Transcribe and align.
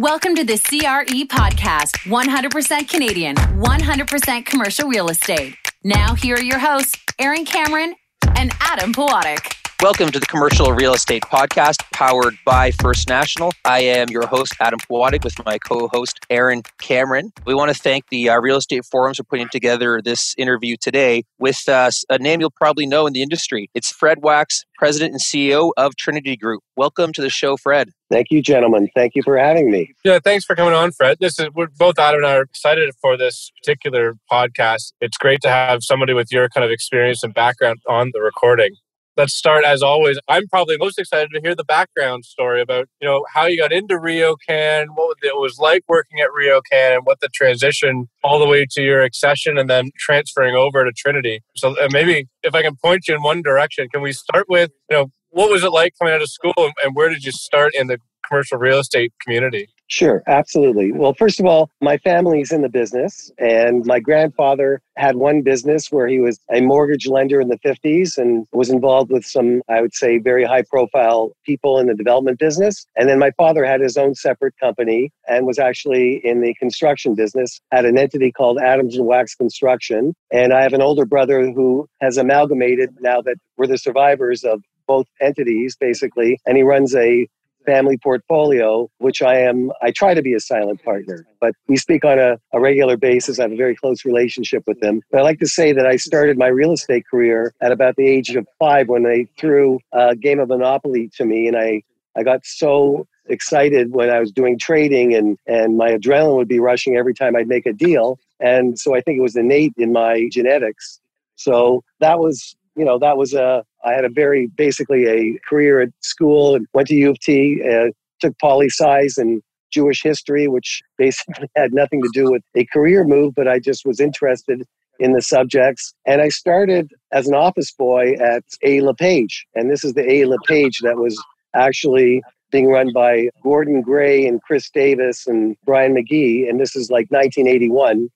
Welcome 0.00 0.36
to 0.36 0.44
the 0.44 0.56
CRE 0.56 1.26
podcast 1.26 1.96
100% 2.06 2.88
Canadian, 2.88 3.34
100% 3.34 4.46
commercial 4.46 4.88
real 4.88 5.08
estate. 5.08 5.56
Now, 5.82 6.14
here 6.14 6.36
are 6.36 6.42
your 6.42 6.60
hosts, 6.60 6.96
Aaron 7.18 7.44
Cameron 7.44 7.96
and 8.36 8.52
Adam 8.60 8.92
Pawatic. 8.92 9.57
Welcome 9.80 10.10
to 10.10 10.18
the 10.18 10.26
Commercial 10.26 10.72
Real 10.72 10.92
Estate 10.92 11.22
Podcast 11.22 11.84
powered 11.92 12.34
by 12.44 12.72
First 12.72 13.08
National. 13.08 13.52
I 13.64 13.78
am 13.78 14.08
your 14.10 14.26
host, 14.26 14.56
Adam 14.58 14.80
Pawatic, 14.80 15.22
with 15.22 15.36
my 15.46 15.56
co 15.56 15.86
host, 15.92 16.18
Aaron 16.30 16.62
Cameron. 16.80 17.30
We 17.46 17.54
want 17.54 17.72
to 17.72 17.80
thank 17.80 18.08
the 18.08 18.28
uh, 18.28 18.40
Real 18.40 18.56
Estate 18.56 18.84
Forums 18.84 19.18
for 19.18 19.22
putting 19.22 19.48
together 19.50 20.02
this 20.02 20.34
interview 20.36 20.76
today 20.80 21.22
with 21.38 21.68
uh, 21.68 21.92
a 22.10 22.18
name 22.18 22.40
you'll 22.40 22.50
probably 22.50 22.86
know 22.86 23.06
in 23.06 23.12
the 23.12 23.22
industry. 23.22 23.70
It's 23.72 23.92
Fred 23.92 24.18
Waks, 24.20 24.64
President 24.78 25.12
and 25.12 25.20
CEO 25.20 25.70
of 25.76 25.94
Trinity 25.94 26.36
Group. 26.36 26.64
Welcome 26.76 27.12
to 27.12 27.22
the 27.22 27.30
show, 27.30 27.56
Fred. 27.56 27.90
Thank 28.10 28.32
you, 28.32 28.42
gentlemen. 28.42 28.88
Thank 28.96 29.14
you 29.14 29.22
for 29.22 29.38
having 29.38 29.70
me. 29.70 29.94
Yeah, 30.04 30.18
thanks 30.18 30.44
for 30.44 30.56
coming 30.56 30.74
on, 30.74 30.90
Fred. 30.90 31.18
This 31.20 31.38
is 31.38 31.50
we're 31.54 31.68
both 31.78 32.00
Adam 32.00 32.24
and 32.24 32.26
I 32.26 32.34
are 32.34 32.42
excited 32.42 32.92
for 33.00 33.16
this 33.16 33.52
particular 33.62 34.16
podcast. 34.28 34.92
It's 35.00 35.16
great 35.18 35.40
to 35.42 35.48
have 35.48 35.84
somebody 35.84 36.14
with 36.14 36.32
your 36.32 36.48
kind 36.48 36.64
of 36.64 36.72
experience 36.72 37.22
and 37.22 37.32
background 37.32 37.78
on 37.86 38.10
the 38.12 38.20
recording 38.20 38.74
let's 39.18 39.34
start 39.34 39.64
as 39.64 39.82
always. 39.82 40.18
I'm 40.28 40.46
probably 40.48 40.78
most 40.78 40.98
excited 40.98 41.30
to 41.34 41.40
hear 41.40 41.54
the 41.54 41.64
background 41.64 42.24
story 42.24 42.62
about 42.62 42.88
you 43.02 43.08
know 43.08 43.26
how 43.34 43.46
you 43.46 43.58
got 43.58 43.72
into 43.72 43.96
RioCan, 43.96 44.86
what 44.94 45.18
it 45.22 45.36
was 45.36 45.58
like 45.58 45.82
working 45.88 46.20
at 46.20 46.28
RioCan, 46.30 46.96
and 46.96 47.04
what 47.04 47.20
the 47.20 47.28
transition 47.28 48.08
all 48.24 48.38
the 48.38 48.46
way 48.46 48.64
to 48.70 48.82
your 48.82 49.02
accession 49.02 49.58
and 49.58 49.68
then 49.68 49.90
transferring 49.98 50.54
over 50.54 50.84
to 50.84 50.92
Trinity. 50.92 51.40
So 51.56 51.76
uh, 51.78 51.88
maybe 51.90 52.28
if 52.42 52.54
I 52.54 52.62
can 52.62 52.76
point 52.76 53.08
you 53.08 53.16
in 53.16 53.22
one 53.22 53.42
direction, 53.42 53.88
can 53.88 54.00
we 54.00 54.12
start 54.12 54.46
with 54.48 54.70
you 54.88 54.96
know 54.96 55.12
what 55.30 55.50
was 55.50 55.64
it 55.64 55.70
like 55.70 55.92
coming 55.98 56.14
out 56.14 56.22
of 56.22 56.30
school 56.30 56.54
and 56.56 56.94
where 56.94 57.10
did 57.10 57.24
you 57.24 57.32
start 57.32 57.74
in 57.74 57.88
the 57.88 57.98
commercial 58.26 58.56
real 58.56 58.78
estate 58.78 59.12
community? 59.20 59.68
Sure, 59.90 60.22
absolutely. 60.26 60.92
Well, 60.92 61.14
first 61.14 61.40
of 61.40 61.46
all, 61.46 61.70
my 61.80 61.96
family's 61.96 62.52
in 62.52 62.60
the 62.60 62.68
business, 62.68 63.32
and 63.38 63.86
my 63.86 64.00
grandfather 64.00 64.82
had 64.96 65.16
one 65.16 65.40
business 65.40 65.90
where 65.90 66.06
he 66.06 66.20
was 66.20 66.38
a 66.52 66.60
mortgage 66.60 67.06
lender 67.06 67.40
in 67.40 67.48
the 67.48 67.58
50s 67.60 68.18
and 68.18 68.46
was 68.52 68.68
involved 68.68 69.10
with 69.10 69.24
some, 69.24 69.62
I 69.70 69.80
would 69.80 69.94
say, 69.94 70.18
very 70.18 70.44
high 70.44 70.60
profile 70.60 71.32
people 71.46 71.78
in 71.78 71.86
the 71.86 71.94
development 71.94 72.38
business. 72.38 72.86
And 72.96 73.08
then 73.08 73.18
my 73.18 73.30
father 73.38 73.64
had 73.64 73.80
his 73.80 73.96
own 73.96 74.14
separate 74.14 74.54
company 74.60 75.10
and 75.26 75.46
was 75.46 75.58
actually 75.58 76.20
in 76.22 76.42
the 76.42 76.52
construction 76.56 77.14
business, 77.14 77.58
at 77.72 77.86
an 77.86 77.96
entity 77.96 78.30
called 78.30 78.58
Adams 78.58 78.94
and 78.94 79.06
Waks 79.06 79.34
Construction. 79.34 80.14
And 80.30 80.52
I 80.52 80.62
have 80.62 80.74
an 80.74 80.82
older 80.82 81.06
brother 81.06 81.40
who 81.50 81.88
has 82.02 82.18
amalgamated 82.18 82.90
now 83.00 83.22
that 83.22 83.36
we're 83.56 83.66
the 83.66 83.78
survivors 83.78 84.44
of 84.44 84.62
both 84.86 85.06
entities, 85.20 85.76
basically, 85.78 86.38
and 86.46 86.56
he 86.56 86.62
runs 86.62 86.94
a 86.94 87.26
family 87.68 87.98
portfolio, 87.98 88.88
which 88.96 89.20
I 89.20 89.40
am, 89.40 89.70
I 89.82 89.90
try 89.90 90.14
to 90.14 90.22
be 90.22 90.32
a 90.32 90.40
silent 90.40 90.82
partner, 90.82 91.26
but 91.38 91.52
we 91.66 91.76
speak 91.76 92.02
on 92.02 92.18
a, 92.18 92.38
a 92.54 92.60
regular 92.60 92.96
basis. 92.96 93.38
I 93.38 93.42
have 93.42 93.52
a 93.52 93.56
very 93.56 93.76
close 93.76 94.06
relationship 94.06 94.62
with 94.66 94.80
them. 94.80 95.02
But 95.10 95.18
I 95.20 95.22
like 95.22 95.38
to 95.40 95.46
say 95.46 95.72
that 95.74 95.86
I 95.86 95.96
started 95.96 96.38
my 96.38 96.46
real 96.46 96.72
estate 96.72 97.04
career 97.10 97.52
at 97.60 97.70
about 97.70 97.96
the 97.96 98.08
age 98.08 98.34
of 98.34 98.46
five 98.58 98.88
when 98.88 99.02
they 99.02 99.28
threw 99.38 99.80
a 99.92 100.16
game 100.16 100.40
of 100.40 100.48
Monopoly 100.48 101.10
to 101.16 101.26
me, 101.26 101.46
and 101.46 101.58
I, 101.58 101.82
I 102.16 102.22
got 102.22 102.46
so 102.46 103.06
excited 103.26 103.92
when 103.92 104.08
I 104.08 104.18
was 104.18 104.32
doing 104.32 104.58
trading 104.58 105.14
and, 105.14 105.36
and 105.46 105.76
my 105.76 105.90
adrenaline 105.90 106.36
would 106.36 106.48
be 106.48 106.60
rushing 106.60 106.96
every 106.96 107.12
time 107.12 107.36
I'd 107.36 107.48
make 107.48 107.66
a 107.66 107.74
deal. 107.74 108.18
And 108.40 108.78
so 108.78 108.94
I 108.94 109.02
think 109.02 109.18
it 109.18 109.22
was 109.22 109.36
innate 109.36 109.74
in 109.76 109.92
my 109.92 110.30
genetics. 110.32 111.00
So 111.36 111.84
that 112.00 112.18
was 112.18 112.56
you 112.78 112.84
know, 112.84 112.98
that 113.00 113.16
was 113.16 113.34
a, 113.34 113.64
I 113.84 113.92
had 113.92 114.04
a 114.04 114.08
very, 114.08 114.48
basically 114.56 115.06
a 115.06 115.38
career 115.48 115.80
at 115.80 115.90
school 116.00 116.54
and 116.54 116.66
went 116.74 116.88
to 116.88 116.94
U 116.94 117.10
of 117.10 117.20
T, 117.20 117.62
uh, 117.62 117.90
took 118.20 118.38
poli 118.38 118.68
sci 118.68 119.08
and 119.16 119.42
Jewish 119.70 120.02
history, 120.02 120.48
which 120.48 120.82
basically 120.96 121.48
had 121.56 121.72
nothing 121.72 122.02
to 122.02 122.10
do 122.12 122.30
with 122.30 122.42
a 122.54 122.64
career 122.66 123.04
move, 123.04 123.34
but 123.34 123.48
I 123.48 123.58
just 123.58 123.84
was 123.84 124.00
interested 124.00 124.62
in 124.98 125.12
the 125.12 125.22
subjects. 125.22 125.94
And 126.06 126.20
I 126.20 126.28
started 126.28 126.92
as 127.12 127.28
an 127.28 127.34
office 127.34 127.72
boy 127.72 128.14
at 128.14 128.42
A. 128.64 128.80
LePage. 128.80 129.46
And 129.54 129.70
this 129.70 129.84
is 129.84 129.94
the 129.94 130.10
A. 130.10 130.24
LePage 130.24 130.80
that 130.82 130.96
was 130.96 131.20
actually 131.54 132.22
being 132.50 132.66
run 132.66 132.92
by 132.92 133.28
Gordon 133.42 133.82
Gray 133.82 134.26
and 134.26 134.42
Chris 134.42 134.70
Davis 134.70 135.26
and 135.26 135.56
Brian 135.64 135.94
McGee. 135.94 136.48
And 136.48 136.58
this 136.58 136.74
is 136.74 136.90
like 136.90 137.06
1981. 137.10 138.08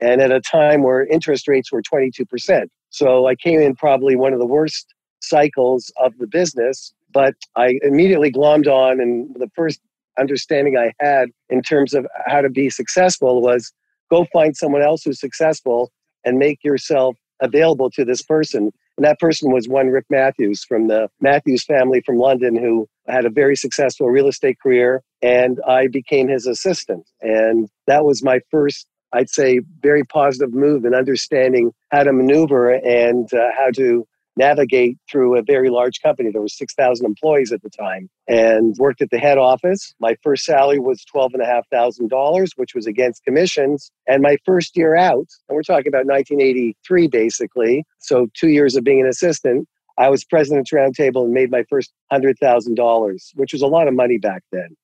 And 0.00 0.20
at 0.20 0.32
a 0.32 0.40
time 0.40 0.82
where 0.82 1.06
interest 1.06 1.46
rates 1.46 1.70
were 1.70 1.82
22%. 1.82 2.66
So 2.90 3.26
I 3.26 3.34
came 3.34 3.60
in 3.60 3.74
probably 3.74 4.16
one 4.16 4.32
of 4.32 4.38
the 4.38 4.46
worst 4.46 4.93
cycles 5.28 5.92
of 5.96 6.16
the 6.18 6.26
business, 6.26 6.92
but 7.12 7.34
I 7.56 7.78
immediately 7.82 8.30
glommed 8.30 8.66
on. 8.66 9.00
And 9.00 9.34
the 9.34 9.50
first 9.54 9.80
understanding 10.18 10.76
I 10.76 10.92
had 11.00 11.30
in 11.48 11.62
terms 11.62 11.94
of 11.94 12.06
how 12.26 12.40
to 12.40 12.50
be 12.50 12.70
successful 12.70 13.42
was 13.42 13.72
go 14.10 14.26
find 14.32 14.56
someone 14.56 14.82
else 14.82 15.02
who's 15.02 15.20
successful 15.20 15.90
and 16.24 16.38
make 16.38 16.62
yourself 16.62 17.16
available 17.40 17.90
to 17.90 18.04
this 18.04 18.22
person. 18.22 18.70
And 18.96 19.04
that 19.04 19.18
person 19.18 19.52
was 19.52 19.68
one 19.68 19.88
Rick 19.88 20.06
Matthews 20.08 20.64
from 20.64 20.86
the 20.86 21.08
Matthews 21.20 21.64
family 21.64 22.00
from 22.00 22.16
London 22.18 22.54
who 22.54 22.86
had 23.08 23.24
a 23.24 23.30
very 23.30 23.56
successful 23.56 24.08
real 24.08 24.28
estate 24.28 24.58
career. 24.60 25.02
And 25.20 25.58
I 25.66 25.88
became 25.88 26.28
his 26.28 26.46
assistant. 26.46 27.08
And 27.20 27.68
that 27.86 28.04
was 28.04 28.22
my 28.22 28.40
first 28.50 28.86
I'd 29.14 29.30
say, 29.30 29.60
very 29.80 30.04
positive 30.04 30.52
move 30.52 30.84
in 30.84 30.92
understanding 30.92 31.72
how 31.90 32.02
to 32.02 32.12
maneuver 32.12 32.72
and 32.72 33.32
uh, 33.32 33.50
how 33.56 33.70
to 33.76 34.06
navigate 34.36 34.96
through 35.10 35.38
a 35.38 35.42
very 35.42 35.70
large 35.70 36.00
company. 36.00 36.30
There 36.30 36.42
was 36.42 36.56
6,000 36.56 37.06
employees 37.06 37.52
at 37.52 37.62
the 37.62 37.70
time 37.70 38.08
and 38.26 38.74
worked 38.78 39.00
at 39.00 39.10
the 39.10 39.18
head 39.18 39.38
office. 39.38 39.94
My 40.00 40.16
first 40.22 40.44
salary 40.44 40.78
was 40.78 41.04
$12,500, 41.14 42.48
which 42.56 42.74
was 42.74 42.86
against 42.86 43.24
commissions. 43.24 43.90
And 44.06 44.22
my 44.22 44.36
first 44.44 44.76
year 44.76 44.96
out, 44.96 45.28
and 45.48 45.56
we're 45.56 45.62
talking 45.62 45.88
about 45.88 46.06
1983 46.06 47.08
basically, 47.08 47.84
so 47.98 48.28
two 48.34 48.48
years 48.48 48.76
of 48.76 48.84
being 48.84 49.00
an 49.00 49.06
assistant, 49.06 49.68
I 49.96 50.08
was 50.08 50.24
president's 50.24 50.72
roundtable 50.72 51.24
and 51.24 51.32
made 51.32 51.50
my 51.50 51.64
first 51.70 51.92
$100,000, 52.12 53.18
which 53.34 53.52
was 53.52 53.62
a 53.62 53.66
lot 53.66 53.86
of 53.86 53.94
money 53.94 54.18
back 54.18 54.42
then. 54.50 54.76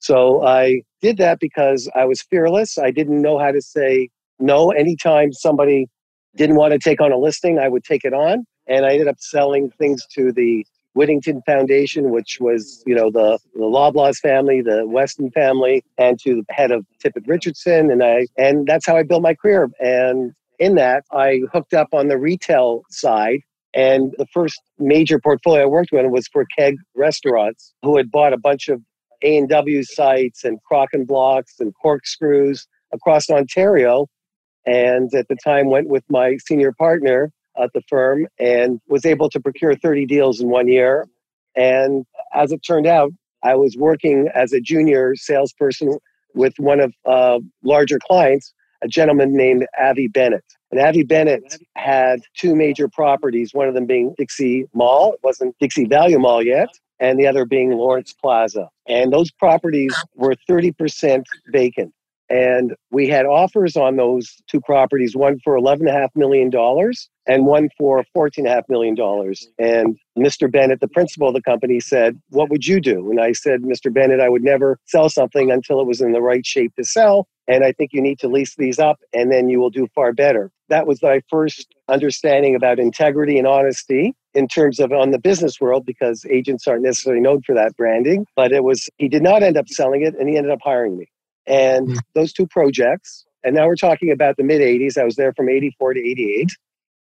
So 0.00 0.44
I 0.44 0.82
did 1.00 1.16
that 1.18 1.38
because 1.40 1.88
I 1.94 2.04
was 2.04 2.22
fearless. 2.22 2.76
I 2.78 2.90
didn't 2.90 3.22
know 3.22 3.38
how 3.38 3.52
to 3.52 3.60
say 3.60 4.10
no. 4.38 4.70
Anytime 4.70 5.32
somebody 5.32 5.86
didn't 6.36 6.56
want 6.56 6.72
to 6.72 6.78
take 6.78 7.00
on 7.00 7.12
a 7.12 7.18
listing, 7.18 7.58
I 7.58 7.68
would 7.68 7.84
take 7.84 8.04
it 8.04 8.12
on. 8.12 8.44
And 8.68 8.84
I 8.84 8.92
ended 8.92 9.08
up 9.08 9.20
selling 9.20 9.70
things 9.70 10.06
to 10.14 10.32
the 10.32 10.66
Wittington 10.96 11.42
Foundation, 11.44 12.10
which 12.10 12.38
was, 12.40 12.82
you 12.86 12.94
know, 12.94 13.10
the, 13.10 13.38
the 13.54 13.60
Loblaws 13.60 14.16
family, 14.16 14.62
the 14.62 14.86
Weston 14.86 15.30
family, 15.30 15.84
and 15.98 16.18
to 16.20 16.36
the 16.36 16.54
head 16.54 16.72
of 16.72 16.86
Tippett 17.04 17.28
Richardson. 17.28 17.90
And 17.90 18.02
I 18.02 18.26
and 18.36 18.66
that's 18.66 18.86
how 18.86 18.96
I 18.96 19.02
built 19.02 19.22
my 19.22 19.34
career. 19.34 19.68
And 19.78 20.32
in 20.58 20.74
that, 20.76 21.04
I 21.12 21.40
hooked 21.52 21.74
up 21.74 21.88
on 21.92 22.08
the 22.08 22.18
retail 22.18 22.82
side. 22.88 23.40
And 23.74 24.14
the 24.16 24.26
first 24.32 24.58
major 24.78 25.18
portfolio 25.18 25.64
I 25.64 25.66
worked 25.66 25.92
with 25.92 26.06
was 26.06 26.26
for 26.28 26.46
Keg 26.56 26.76
Restaurants, 26.94 27.74
who 27.82 27.98
had 27.98 28.10
bought 28.10 28.32
a 28.32 28.38
bunch 28.38 28.68
of 28.68 28.80
a&W 29.22 29.82
sites 29.82 30.44
and 30.44 30.58
crock 30.62 30.90
and 30.94 31.06
blocks 31.06 31.56
and 31.60 31.74
corkscrews 31.74 32.66
across 32.92 33.28
Ontario. 33.28 34.06
And 34.64 35.14
at 35.14 35.28
the 35.28 35.36
time 35.44 35.68
went 35.68 35.88
with 35.88 36.04
my 36.08 36.38
senior 36.38 36.72
partner 36.72 37.30
at 37.62 37.72
the 37.74 37.82
firm 37.88 38.26
and 38.38 38.80
was 38.88 39.04
able 39.04 39.28
to 39.30 39.40
procure 39.40 39.74
30 39.74 40.06
deals 40.06 40.40
in 40.40 40.48
one 40.48 40.68
year. 40.68 41.06
And 41.56 42.04
as 42.34 42.52
it 42.52 42.60
turned 42.66 42.86
out, 42.86 43.10
I 43.42 43.54
was 43.54 43.76
working 43.76 44.28
as 44.34 44.52
a 44.52 44.60
junior 44.60 45.14
salesperson 45.16 45.98
with 46.34 46.54
one 46.58 46.80
of 46.80 46.92
uh, 47.04 47.38
larger 47.62 47.98
clients, 47.98 48.52
a 48.82 48.88
gentleman 48.88 49.36
named 49.36 49.66
Avi 49.80 50.08
Bennett. 50.08 50.44
And 50.70 50.80
Avi 50.80 51.04
Bennett 51.04 51.56
had 51.76 52.20
two 52.36 52.54
major 52.54 52.88
properties, 52.88 53.54
one 53.54 53.68
of 53.68 53.74
them 53.74 53.86
being 53.86 54.14
Dixie 54.18 54.66
Mall. 54.74 55.14
It 55.14 55.20
wasn't 55.22 55.56
Dixie 55.60 55.86
Value 55.86 56.18
Mall 56.18 56.42
yet 56.42 56.68
and 56.98 57.18
the 57.18 57.26
other 57.26 57.44
being 57.44 57.72
Lawrence 57.72 58.12
Plaza. 58.12 58.68
And 58.88 59.12
those 59.12 59.30
properties 59.30 59.94
were 60.14 60.34
30% 60.48 61.24
vacant. 61.48 61.92
And 62.28 62.74
we 62.90 63.08
had 63.08 63.24
offers 63.24 63.76
on 63.76 63.96
those 63.96 64.34
two 64.48 64.60
properties, 64.60 65.14
one 65.14 65.38
for 65.44 65.56
$11.5 65.56 66.08
million 66.16 66.50
and 67.26 67.46
one 67.46 67.68
for 67.78 68.04
$14.5 68.16 68.62
million. 68.68 68.96
And 69.58 69.96
Mr. 70.18 70.50
Bennett, 70.50 70.80
the 70.80 70.88
principal 70.88 71.28
of 71.28 71.34
the 71.34 71.42
company, 71.42 71.78
said, 71.78 72.20
What 72.30 72.50
would 72.50 72.66
you 72.66 72.80
do? 72.80 73.10
And 73.10 73.20
I 73.20 73.32
said, 73.32 73.62
Mr. 73.62 73.92
Bennett, 73.92 74.20
I 74.20 74.28
would 74.28 74.42
never 74.42 74.78
sell 74.86 75.08
something 75.08 75.50
until 75.50 75.80
it 75.80 75.86
was 75.86 76.00
in 76.00 76.12
the 76.12 76.20
right 76.20 76.44
shape 76.44 76.74
to 76.76 76.84
sell. 76.84 77.28
And 77.48 77.64
I 77.64 77.70
think 77.72 77.92
you 77.92 78.02
need 78.02 78.18
to 78.20 78.28
lease 78.28 78.56
these 78.56 78.80
up 78.80 78.98
and 79.12 79.30
then 79.30 79.48
you 79.48 79.60
will 79.60 79.70
do 79.70 79.86
far 79.94 80.12
better. 80.12 80.50
That 80.68 80.88
was 80.88 81.00
my 81.00 81.20
first 81.30 81.72
understanding 81.88 82.56
about 82.56 82.80
integrity 82.80 83.38
and 83.38 83.46
honesty 83.46 84.14
in 84.34 84.48
terms 84.48 84.80
of 84.80 84.90
on 84.90 85.12
the 85.12 85.18
business 85.20 85.60
world 85.60 85.86
because 85.86 86.26
agents 86.28 86.66
aren't 86.66 86.82
necessarily 86.82 87.22
known 87.22 87.42
for 87.42 87.54
that 87.54 87.76
branding. 87.76 88.26
But 88.34 88.50
it 88.50 88.64
was, 88.64 88.88
he 88.96 89.08
did 89.08 89.22
not 89.22 89.44
end 89.44 89.56
up 89.56 89.68
selling 89.68 90.02
it 90.02 90.16
and 90.18 90.28
he 90.28 90.36
ended 90.36 90.50
up 90.50 90.58
hiring 90.64 90.98
me. 90.98 91.08
And 91.46 91.88
mm. 91.88 91.98
those 92.14 92.32
two 92.32 92.46
projects, 92.46 93.24
and 93.44 93.54
now 93.54 93.66
we're 93.66 93.76
talking 93.76 94.10
about 94.10 94.36
the 94.36 94.42
mid 94.42 94.60
80s, 94.60 94.98
I 94.98 95.04
was 95.04 95.16
there 95.16 95.32
from 95.32 95.48
84 95.48 95.94
to 95.94 96.00
88. 96.00 96.50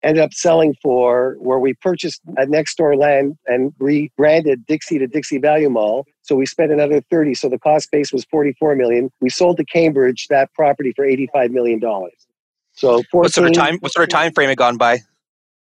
ended 0.02 0.23
up 0.23 0.35
selling 0.35 0.75
for 0.82 1.37
where 1.38 1.58
we 1.58 1.73
purchased 1.75 2.20
a 2.37 2.46
next 2.46 2.76
door 2.76 2.96
land 2.96 3.37
and 3.46 3.73
rebranded 3.79 4.67
Dixie 4.67 4.99
to 4.99 5.06
Dixie 5.06 5.38
Value 5.38 5.70
Mall. 5.70 6.05
So 6.23 6.35
we 6.37 6.44
spent 6.46 6.73
another 6.73 7.00
30. 7.11 7.35
So 7.35 7.49
the 7.49 7.58
cost 7.58 7.91
base 7.91 8.12
was 8.12 8.25
44 8.26 8.76
million. 8.76 9.11
We 9.20 9.31
sold 9.31 9.56
to 9.56 9.64
Cambridge 9.64 10.26
that 10.29 10.52
property 10.52 10.93
for 10.94 11.05
85 11.05 11.50
million 11.50 11.79
dollars. 11.81 12.26
So 12.73 13.02
14, 13.11 13.12
what 13.12 13.32
sort 13.32 13.46
of 13.49 13.55
time? 13.55 13.79
What 13.79 13.93
sort 13.93 14.02
of 14.05 14.11
time 14.11 14.32
frame 14.32 14.49
had 14.49 14.58
gone 14.58 14.76
by? 14.76 14.99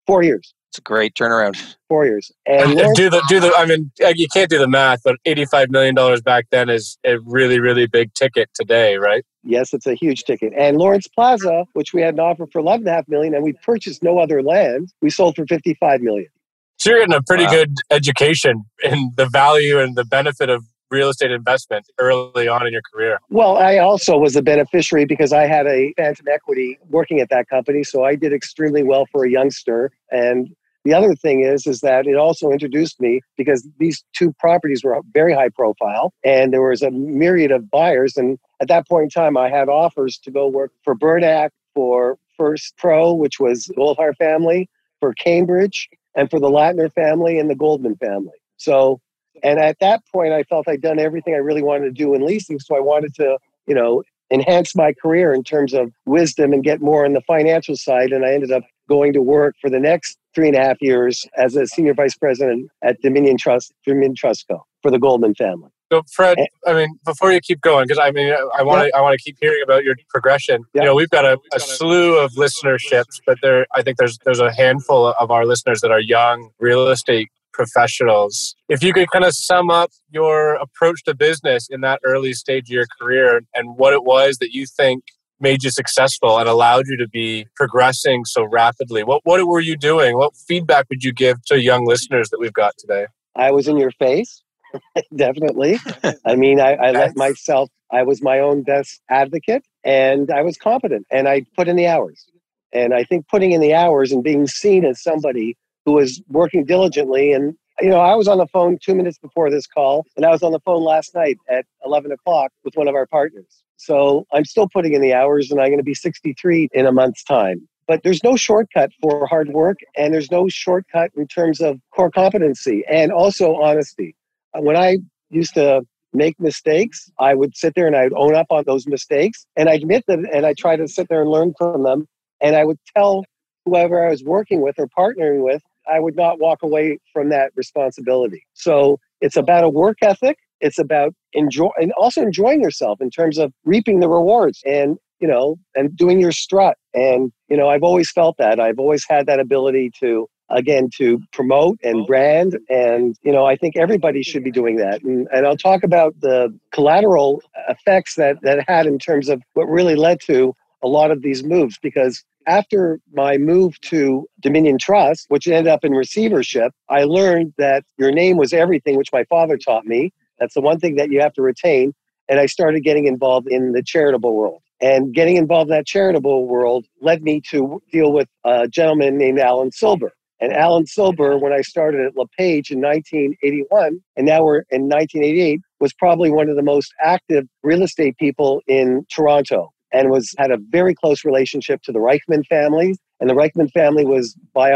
Four 0.08 0.24
years. 0.24 0.54
It's 0.74 0.80
a 0.80 0.82
great 0.82 1.14
turnaround. 1.14 1.76
Four 1.88 2.06
years. 2.06 2.32
And 2.48 2.76
do 2.96 3.08
the 3.08 3.24
do 3.30 3.40
the. 3.40 3.54
I 3.56 3.68
mean, 3.68 3.92
you 4.16 4.28
can't 4.34 4.50
do 4.50 4.58
the 4.58 4.68
math, 4.68 5.02
but 5.04 5.18
eighty-five 5.26 5.70
million 5.70 5.94
dollars 5.94 6.22
back 6.22 6.48
then 6.50 6.68
is 6.68 6.98
a 7.06 7.20
really 7.20 7.60
really 7.60 7.86
big 7.86 8.12
ticket 8.16 8.50
today, 8.56 8.96
right? 8.96 9.24
Yes, 9.44 9.72
it's 9.72 9.86
a 9.86 9.94
huge 9.94 10.24
ticket. 10.24 10.52
And 10.58 10.78
Lawrence 10.78 11.08
Plaza, 11.08 11.66
which 11.74 11.94
we 11.94 12.02
had 12.02 12.16
an 12.16 12.22
offer 12.22 12.48
for 12.48 12.58
eleven 12.58 12.88
and 12.88 12.90
a 12.90 12.94
half 12.94 13.08
million, 13.08 13.36
and 13.36 13.44
we 13.44 13.54
purchased 13.54 14.02
no 14.02 14.18
other 14.18 14.42
land, 14.42 14.92
we 15.00 15.12
sold 15.12 15.36
for 15.36 15.46
fifty-five 15.46 16.02
million. 16.02 16.30
So 16.78 16.90
you're 16.90 17.02
getting 17.02 17.14
a 17.14 17.22
pretty 17.22 17.46
wow. 17.46 17.52
good 17.52 17.76
education 17.92 18.66
in 18.84 19.14
the 19.16 19.28
value 19.28 19.80
and 19.80 19.96
the 19.96 20.06
benefit 20.06 20.50
of 20.50 20.66
real 20.94 21.10
estate 21.10 21.32
investment 21.32 21.86
early 21.98 22.48
on 22.48 22.66
in 22.66 22.72
your 22.72 22.84
career? 22.94 23.20
Well, 23.30 23.58
I 23.58 23.80
also 23.80 24.18
was 24.18 24.36
a 24.36 24.42
beneficiary 24.42 25.06
because 25.06 25.34
I 25.34 25.48
had 25.48 25.66
a 25.66 25.94
phantom 25.98 26.28
equity 26.32 26.78
working 26.88 27.20
at 27.20 27.30
that 27.30 27.50
company. 27.50 27.84
So 27.84 28.06
I 28.06 28.16
did 28.16 28.32
extremely 28.32 28.84
well 28.84 29.06
for 29.12 29.26
a 29.26 29.30
youngster. 29.30 29.92
And 30.12 30.56
the 30.84 30.94
other 30.94 31.16
thing 31.16 31.44
is, 31.44 31.66
is 31.66 31.82
that 31.82 32.08
it 32.08 32.16
also 32.16 32.52
introduced 32.52 33.00
me 33.00 33.22
because 33.38 33.68
these 33.80 34.04
two 34.14 34.34
properties 34.34 34.84
were 34.84 35.00
very 35.14 35.34
high 35.34 35.50
profile 35.50 36.14
and 36.24 36.52
there 36.52 36.62
was 36.62 36.82
a 36.82 36.92
myriad 36.92 37.52
of 37.52 37.70
buyers. 37.72 38.18
And 38.18 38.38
at 38.62 38.68
that 38.68 38.88
point 38.88 39.04
in 39.04 39.10
time, 39.10 39.38
I 39.38 39.50
had 39.50 39.70
offers 39.70 40.18
to 40.20 40.32
go 40.32 40.48
work 40.48 40.72
for 40.84 40.96
Burnac, 40.96 41.52
for 41.74 42.18
First 42.38 42.76
Pro, 42.78 43.14
which 43.14 43.40
was 43.40 43.72
Goldhar 43.78 44.16
family, 44.18 44.70
for 45.00 45.14
Cambridge, 45.14 45.90
and 46.16 46.30
for 46.30 46.40
the 46.40 46.50
Latner 46.50 46.92
family 46.94 47.40
and 47.40 47.50
the 47.50 47.56
Goldman 47.56 47.96
family. 47.96 48.38
So 48.58 49.00
and 49.44 49.60
at 49.60 49.80
that 49.80 50.02
point, 50.12 50.34
I 50.34 50.44
felt 50.44 50.68
I'd 50.68 50.82
done 50.82 51.00
everything 51.00 51.34
I 51.34 51.38
really 51.38 51.64
wanted 51.64 51.86
to 51.86 51.92
do 51.92 52.14
in 52.14 52.26
leasing. 52.26 52.60
So 52.60 52.76
I 52.76 52.80
wanted 52.80 53.14
to, 53.16 53.38
you 53.68 53.76
know, 53.76 54.04
enhance 54.32 54.76
my 54.76 54.94
career 54.94 55.34
in 55.34 55.44
terms 55.44 55.74
of 55.74 55.92
wisdom 56.06 56.54
and 56.54 56.64
get 56.64 56.82
more 56.82 57.06
on 57.06 57.14
the 57.14 57.22
financial 57.22 57.76
side. 57.76 58.12
And 58.12 58.26
I 58.26 58.34
ended 58.34 58.52
up 58.52 58.64
going 58.88 59.14
to 59.14 59.22
work 59.22 59.56
for 59.60 59.70
the 59.70 59.80
next 59.80 60.18
three 60.36 60.48
and 60.48 60.56
a 60.56 60.60
half 60.60 60.78
years 60.82 61.26
as 61.38 61.56
a 61.56 61.68
senior 61.68 61.94
vice 61.94 62.16
president 62.16 62.70
at 62.84 63.02
Dominion 63.02 63.38
Trust, 63.38 63.74
Dominion 63.86 64.16
Trustco 64.16 64.62
for 64.82 64.92
the 64.92 65.00
Goldman 65.00 65.36
family. 65.36 65.70
So, 65.92 66.02
Fred, 66.12 66.40
eh. 66.40 66.46
I 66.66 66.74
mean, 66.74 66.98
before 67.06 67.32
you 67.32 67.40
keep 67.40 67.62
going, 67.62 67.86
because 67.86 68.00
I 68.00 68.10
mean, 68.10 68.34
I 68.58 68.64
want 68.64 68.82
to, 68.82 68.88
yeah. 68.88 68.98
I 68.98 69.02
want 69.02 69.18
to 69.18 69.24
keep 69.24 69.38
hearing 69.40 69.62
about 69.64 69.84
your 69.84 69.96
progression. 70.10 70.64
Yeah. 70.74 70.82
You 70.82 70.88
know, 70.88 70.96
we've 70.96 71.10
got 71.10 71.24
a, 71.24 71.38
a 71.54 71.60
slew 71.60 72.18
of 72.18 72.32
listenerships, 72.32 73.22
but 73.28 73.38
there, 73.44 73.68
I 73.76 73.84
think 73.84 73.98
there's 73.98 74.18
there's 74.26 74.40
a 74.40 74.52
handful 74.52 75.14
of 75.20 75.30
our 75.30 75.46
listeners 75.46 75.82
that 75.82 75.92
are 75.92 76.00
young 76.00 76.50
real 76.60 76.88
estate 76.88 77.30
professionals. 77.54 78.56
If 78.70 78.82
you 78.82 78.92
could 78.92 79.12
kind 79.12 79.24
of 79.24 79.36
sum 79.36 79.70
up 79.70 79.92
your 80.10 80.56
approach 80.56 81.04
to 81.04 81.14
business 81.14 81.68
in 81.70 81.82
that 81.82 82.00
early 82.04 82.34
stage 82.34 82.70
of 82.70 82.74
your 82.74 82.88
career 83.00 83.42
and 83.54 83.78
what 83.78 83.94
it 83.94 84.04
was 84.04 84.38
that 84.40 84.52
you 84.52 84.66
think 84.66 85.04
made 85.44 85.64
you 85.64 85.70
successful 85.70 86.40
and 86.40 86.50
allowed 86.50 86.86
you 86.88 86.98
to 86.98 87.08
be 87.08 87.46
progressing 87.56 88.26
so 88.26 88.44
rapidly, 88.44 89.04
what, 89.04 89.22
what 89.26 89.46
were 89.46 89.60
you 89.60 89.78
doing? 89.78 90.18
What 90.18 90.36
feedback 90.36 90.88
would 90.90 91.04
you 91.04 91.14
give 91.14 91.44
to 91.48 91.62
young 91.62 91.86
listeners 91.86 92.30
that 92.30 92.40
we've 92.40 92.54
got 92.54 92.76
today? 92.80 93.06
I 93.36 93.52
was 93.52 93.68
in 93.68 93.78
your 93.78 93.92
face, 93.92 94.42
definitely. 95.16 95.78
I 96.26 96.36
mean, 96.36 96.60
I, 96.60 96.74
I 96.74 96.92
let 96.92 97.16
myself, 97.16 97.70
I 97.92 98.04
was 98.04 98.24
my 98.24 98.40
own 98.40 98.64
best 98.64 99.02
advocate 99.10 99.64
and 99.84 100.32
I 100.32 100.42
was 100.42 100.58
competent 100.58 101.06
and 101.12 101.28
I 101.28 101.46
put 101.56 101.68
in 101.68 101.76
the 101.76 101.88
hours. 101.88 102.26
And 102.72 102.94
I 102.94 103.04
think 103.04 103.28
putting 103.28 103.52
in 103.52 103.62
the 103.62 103.76
hours 103.76 104.12
and 104.12 104.24
being 104.24 104.48
seen 104.48 104.84
as 104.84 105.04
somebody 105.04 105.56
who 105.86 105.94
was 105.94 106.22
working 106.30 106.66
diligently. 106.66 107.34
And, 107.34 107.56
you 107.80 107.90
know, 107.90 108.00
I 108.00 108.16
was 108.16 108.28
on 108.28 108.38
the 108.38 108.48
phone 108.48 108.80
two 108.82 108.96
minutes 108.96 109.20
before 109.20 109.52
this 109.52 109.68
call, 109.68 110.06
and 110.16 110.26
I 110.26 110.32
was 110.32 110.42
on 110.42 110.52
the 110.52 110.60
phone 110.62 110.82
last 110.84 111.14
night 111.14 111.38
at 111.50 111.66
11 111.86 112.12
o'clock 112.12 112.52
with 112.64 112.76
one 112.76 112.88
of 112.88 112.96
our 112.96 113.06
partners. 113.06 113.63
So 113.78 114.26
I'm 114.32 114.46
still 114.46 114.68
putting 114.68 114.94
in 114.94 115.02
the 115.02 115.14
hours, 115.14 115.52
and 115.52 115.60
I'm 115.60 115.68
going 115.68 115.78
to 115.78 115.84
be 115.84 115.94
63 115.94 116.70
in 116.74 116.86
a 116.86 116.92
month's 116.92 117.24
time. 117.24 117.68
But 117.88 118.04
there's 118.04 118.24
no 118.24 118.38
shortcut 118.38 118.92
for 119.02 119.28
hard 119.28 119.50
work, 119.50 119.80
and 119.98 120.14
there's 120.14 120.32
no 120.32 120.48
shortcut 120.48 121.12
in 121.18 121.28
terms 121.28 121.60
of 121.60 121.80
core 121.94 122.12
competency 122.12 122.84
and 122.90 123.12
also 123.12 123.56
honesty. 123.56 124.16
Uh, 124.54 124.62
when 124.62 124.78
I 124.78 125.00
used 125.30 125.54
to 125.56 125.82
make 126.14 126.40
mistakes, 126.40 127.12
I 127.20 127.34
would 127.34 127.58
sit 127.58 127.74
there 127.76 127.88
and 127.88 127.96
I'd 127.96 128.14
own 128.14 128.36
up 128.36 128.48
on 128.52 128.64
those 128.66 128.86
mistakes 128.86 129.48
and 129.56 129.68
I 129.68 129.74
admit 129.74 130.06
them 130.08 130.26
and 130.32 130.46
I 130.46 130.54
try 130.54 130.76
to 130.76 130.88
sit 130.88 131.10
there 131.10 131.22
and 131.22 131.30
learn 131.30 131.54
from 131.58 131.84
them. 131.84 132.08
And 132.40 132.56
I 132.56 132.64
would 132.66 132.78
tell 132.96 133.26
whoever 133.66 134.06
I 134.06 134.12
was 134.12 134.24
working 134.24 134.62
with 134.62 134.76
or 134.78 134.88
partnering 134.88 135.44
with 135.44 135.64
I 135.92 136.00
would 136.00 136.16
not 136.16 136.40
walk 136.40 136.64
away 136.64 137.00
from 137.12 137.30
that 137.30 137.52
responsibility. 137.56 138.46
So 138.54 139.00
it's 139.22 139.36
about 139.36 139.64
a 139.64 139.70
work 139.70 139.98
ethic. 140.02 140.38
It's 140.64 140.80
about 140.80 141.14
enjoy 141.34 141.70
and 141.78 141.92
also 141.94 142.22
enjoying 142.22 142.62
yourself 142.62 143.02
in 143.02 143.10
terms 143.10 143.38
of 143.38 143.52
reaping 143.66 144.00
the 144.00 144.10
rewards 144.10 144.62
and 144.66 144.98
you 145.20 145.28
know 145.28 145.58
and 145.76 145.96
doing 145.96 146.20
your 146.20 146.32
strut. 146.32 146.78
And 146.94 147.32
you 147.50 147.58
know 147.58 147.70
I've 147.70 147.84
always 147.84 148.10
felt 148.12 148.38
that. 148.38 148.60
I've 148.60 148.80
always 148.80 149.06
had 149.08 149.28
that 149.28 149.40
ability 149.40 149.92
to 150.00 150.28
again 150.50 150.90
to 150.98 151.20
promote 151.32 151.78
and 151.84 152.02
oh. 152.02 152.06
brand. 152.06 152.58
And 152.70 153.16
you 153.24 153.32
know 153.32 153.46
i 153.46 153.56
think 153.56 153.76
everybody 153.76 154.24
should 154.24 154.44
be 154.44 154.52
doing 154.52 154.78
that. 154.78 155.04
And, 155.04 155.28
and 155.34 155.46
i'll 155.46 155.58
talk 155.58 155.84
about 155.84 156.14
the 156.22 156.58
collateral 156.72 157.42
effects 157.68 158.16
that 158.16 158.38
that 158.42 158.64
had 158.68 158.88
in 158.88 158.98
terms 159.00 159.30
of 159.30 159.42
what 159.54 159.66
really 159.66 159.96
led 159.96 160.20
to 160.28 160.56
a 160.84 160.88
lot 160.88 161.12
of 161.12 161.22
these 161.22 161.44
moves. 161.44 161.78
Because 161.82 162.24
after 162.48 163.00
my 163.14 163.38
move 163.38 163.80
to 163.82 164.28
Dominion 164.40 164.78
Trust, 164.78 165.26
which 165.30 165.48
ended 165.48 165.68
up 165.68 165.84
in 165.84 165.94
receivership, 165.94 166.74
I 166.90 167.04
learned 167.04 167.54
that 167.58 167.84
your 167.98 168.12
name 168.12 168.38
was 168.38 168.54
everything, 168.54 168.98
which 168.98 169.14
my 169.14 169.24
father 169.26 169.58
taught 169.58 169.86
me. 169.86 170.12
That's 170.44 170.56
the 170.56 170.62
one 170.62 170.78
thing 170.78 170.98
that 170.98 171.10
you 171.10 171.22
have 171.22 171.32
to 171.36 171.42
retain. 171.42 171.94
And 172.28 172.38
I 172.38 172.48
started 172.48 172.84
getting 172.84 173.08
involved 173.08 173.48
in 173.50 173.72
the 173.72 173.82
charitable 173.82 174.36
world. 174.36 174.62
And 174.82 175.14
getting 175.14 175.38
involved 175.38 175.70
in 175.70 175.78
that 175.78 175.88
charitable 175.88 176.50
world 176.50 176.86
led 177.00 177.22
me 177.22 177.42
to 177.52 177.82
deal 177.94 178.12
with 178.12 178.28
a 178.44 178.68
gentleman 178.68 179.18
named 179.18 179.40
Alan 179.40 179.72
Silber. 179.72 180.12
And 180.42 180.52
Alan 180.52 180.86
Silber, 180.86 181.38
when 181.38 181.54
I 181.54 181.62
started 181.62 182.02
at 182.02 182.18
LePage 182.18 182.72
in 182.72 182.82
1981, 182.82 184.02
and 184.18 184.26
now 184.26 184.44
we're 184.44 184.64
in 184.70 184.90
1988, 184.90 185.62
was 185.80 185.94
probably 185.94 186.30
one 186.30 186.50
of 186.50 186.58
the 186.58 186.62
most 186.62 186.94
active 187.02 187.46
real 187.64 187.84
estate 187.84 188.18
people 188.18 188.62
in 188.68 189.06
Toronto 189.10 189.70
and 189.94 190.10
was 190.10 190.36
had 190.38 190.52
a 190.52 190.58
very 190.72 190.94
close 190.94 191.24
relationship 191.24 191.82
to 191.84 191.94
the 191.94 192.00
Reichmann 192.00 192.46
family. 192.48 192.96
And 193.22 193.30
the 193.30 193.36
Reichmann 193.36 193.72
family 193.72 194.04
was, 194.04 194.36
by 194.54 194.74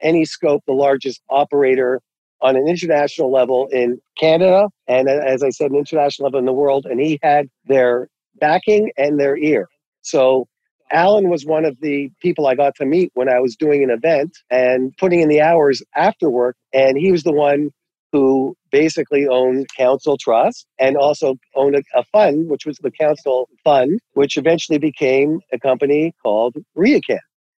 any 0.00 0.24
scope, 0.24 0.64
the 0.66 0.72
largest 0.72 1.22
operator 1.30 2.00
on 2.40 2.56
an 2.56 2.68
international 2.68 3.32
level 3.32 3.68
in 3.72 4.00
Canada, 4.18 4.68
and 4.86 5.08
uh, 5.08 5.20
as 5.26 5.42
I 5.42 5.50
said, 5.50 5.70
an 5.70 5.76
international 5.76 6.26
level 6.26 6.38
in 6.38 6.46
the 6.46 6.52
world. 6.52 6.86
And 6.86 7.00
he 7.00 7.18
had 7.22 7.48
their 7.66 8.08
backing 8.40 8.90
and 8.96 9.18
their 9.18 9.36
ear. 9.36 9.68
So 10.02 10.46
Alan 10.92 11.28
was 11.28 11.44
one 11.44 11.64
of 11.64 11.78
the 11.80 12.10
people 12.20 12.46
I 12.46 12.54
got 12.54 12.74
to 12.76 12.86
meet 12.86 13.10
when 13.14 13.28
I 13.28 13.40
was 13.40 13.56
doing 13.56 13.82
an 13.82 13.90
event 13.90 14.36
and 14.50 14.94
putting 14.98 15.20
in 15.20 15.28
the 15.28 15.40
hours 15.40 15.82
after 15.96 16.30
work. 16.30 16.56
And 16.72 16.98
he 16.98 17.10
was 17.10 17.22
the 17.22 17.32
one 17.32 17.70
who 18.12 18.54
basically 18.70 19.26
owned 19.26 19.66
Counsel 19.76 20.16
Trust 20.16 20.66
and 20.78 20.96
also 20.96 21.34
owned 21.56 21.74
a, 21.74 21.82
a, 21.98 22.04
fund, 22.04 22.48
which 22.48 22.64
was 22.64 22.78
the 22.78 22.92
Counsel 22.92 23.48
Fund, 23.64 23.98
which 24.12 24.36
eventually 24.36 24.78
became 24.78 25.40
a 25.52 25.58
company 25.58 26.14
called 26.22 26.54
RioCan. 26.76 27.18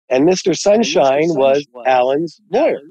And 0.08 0.28
Mr. 0.28 0.56
Sunshine, 0.56 1.30
Mr. 1.30 1.36
was, 1.36 1.66
was 1.72 1.86
Alan's 1.88 2.40
lawyer. 2.52 2.82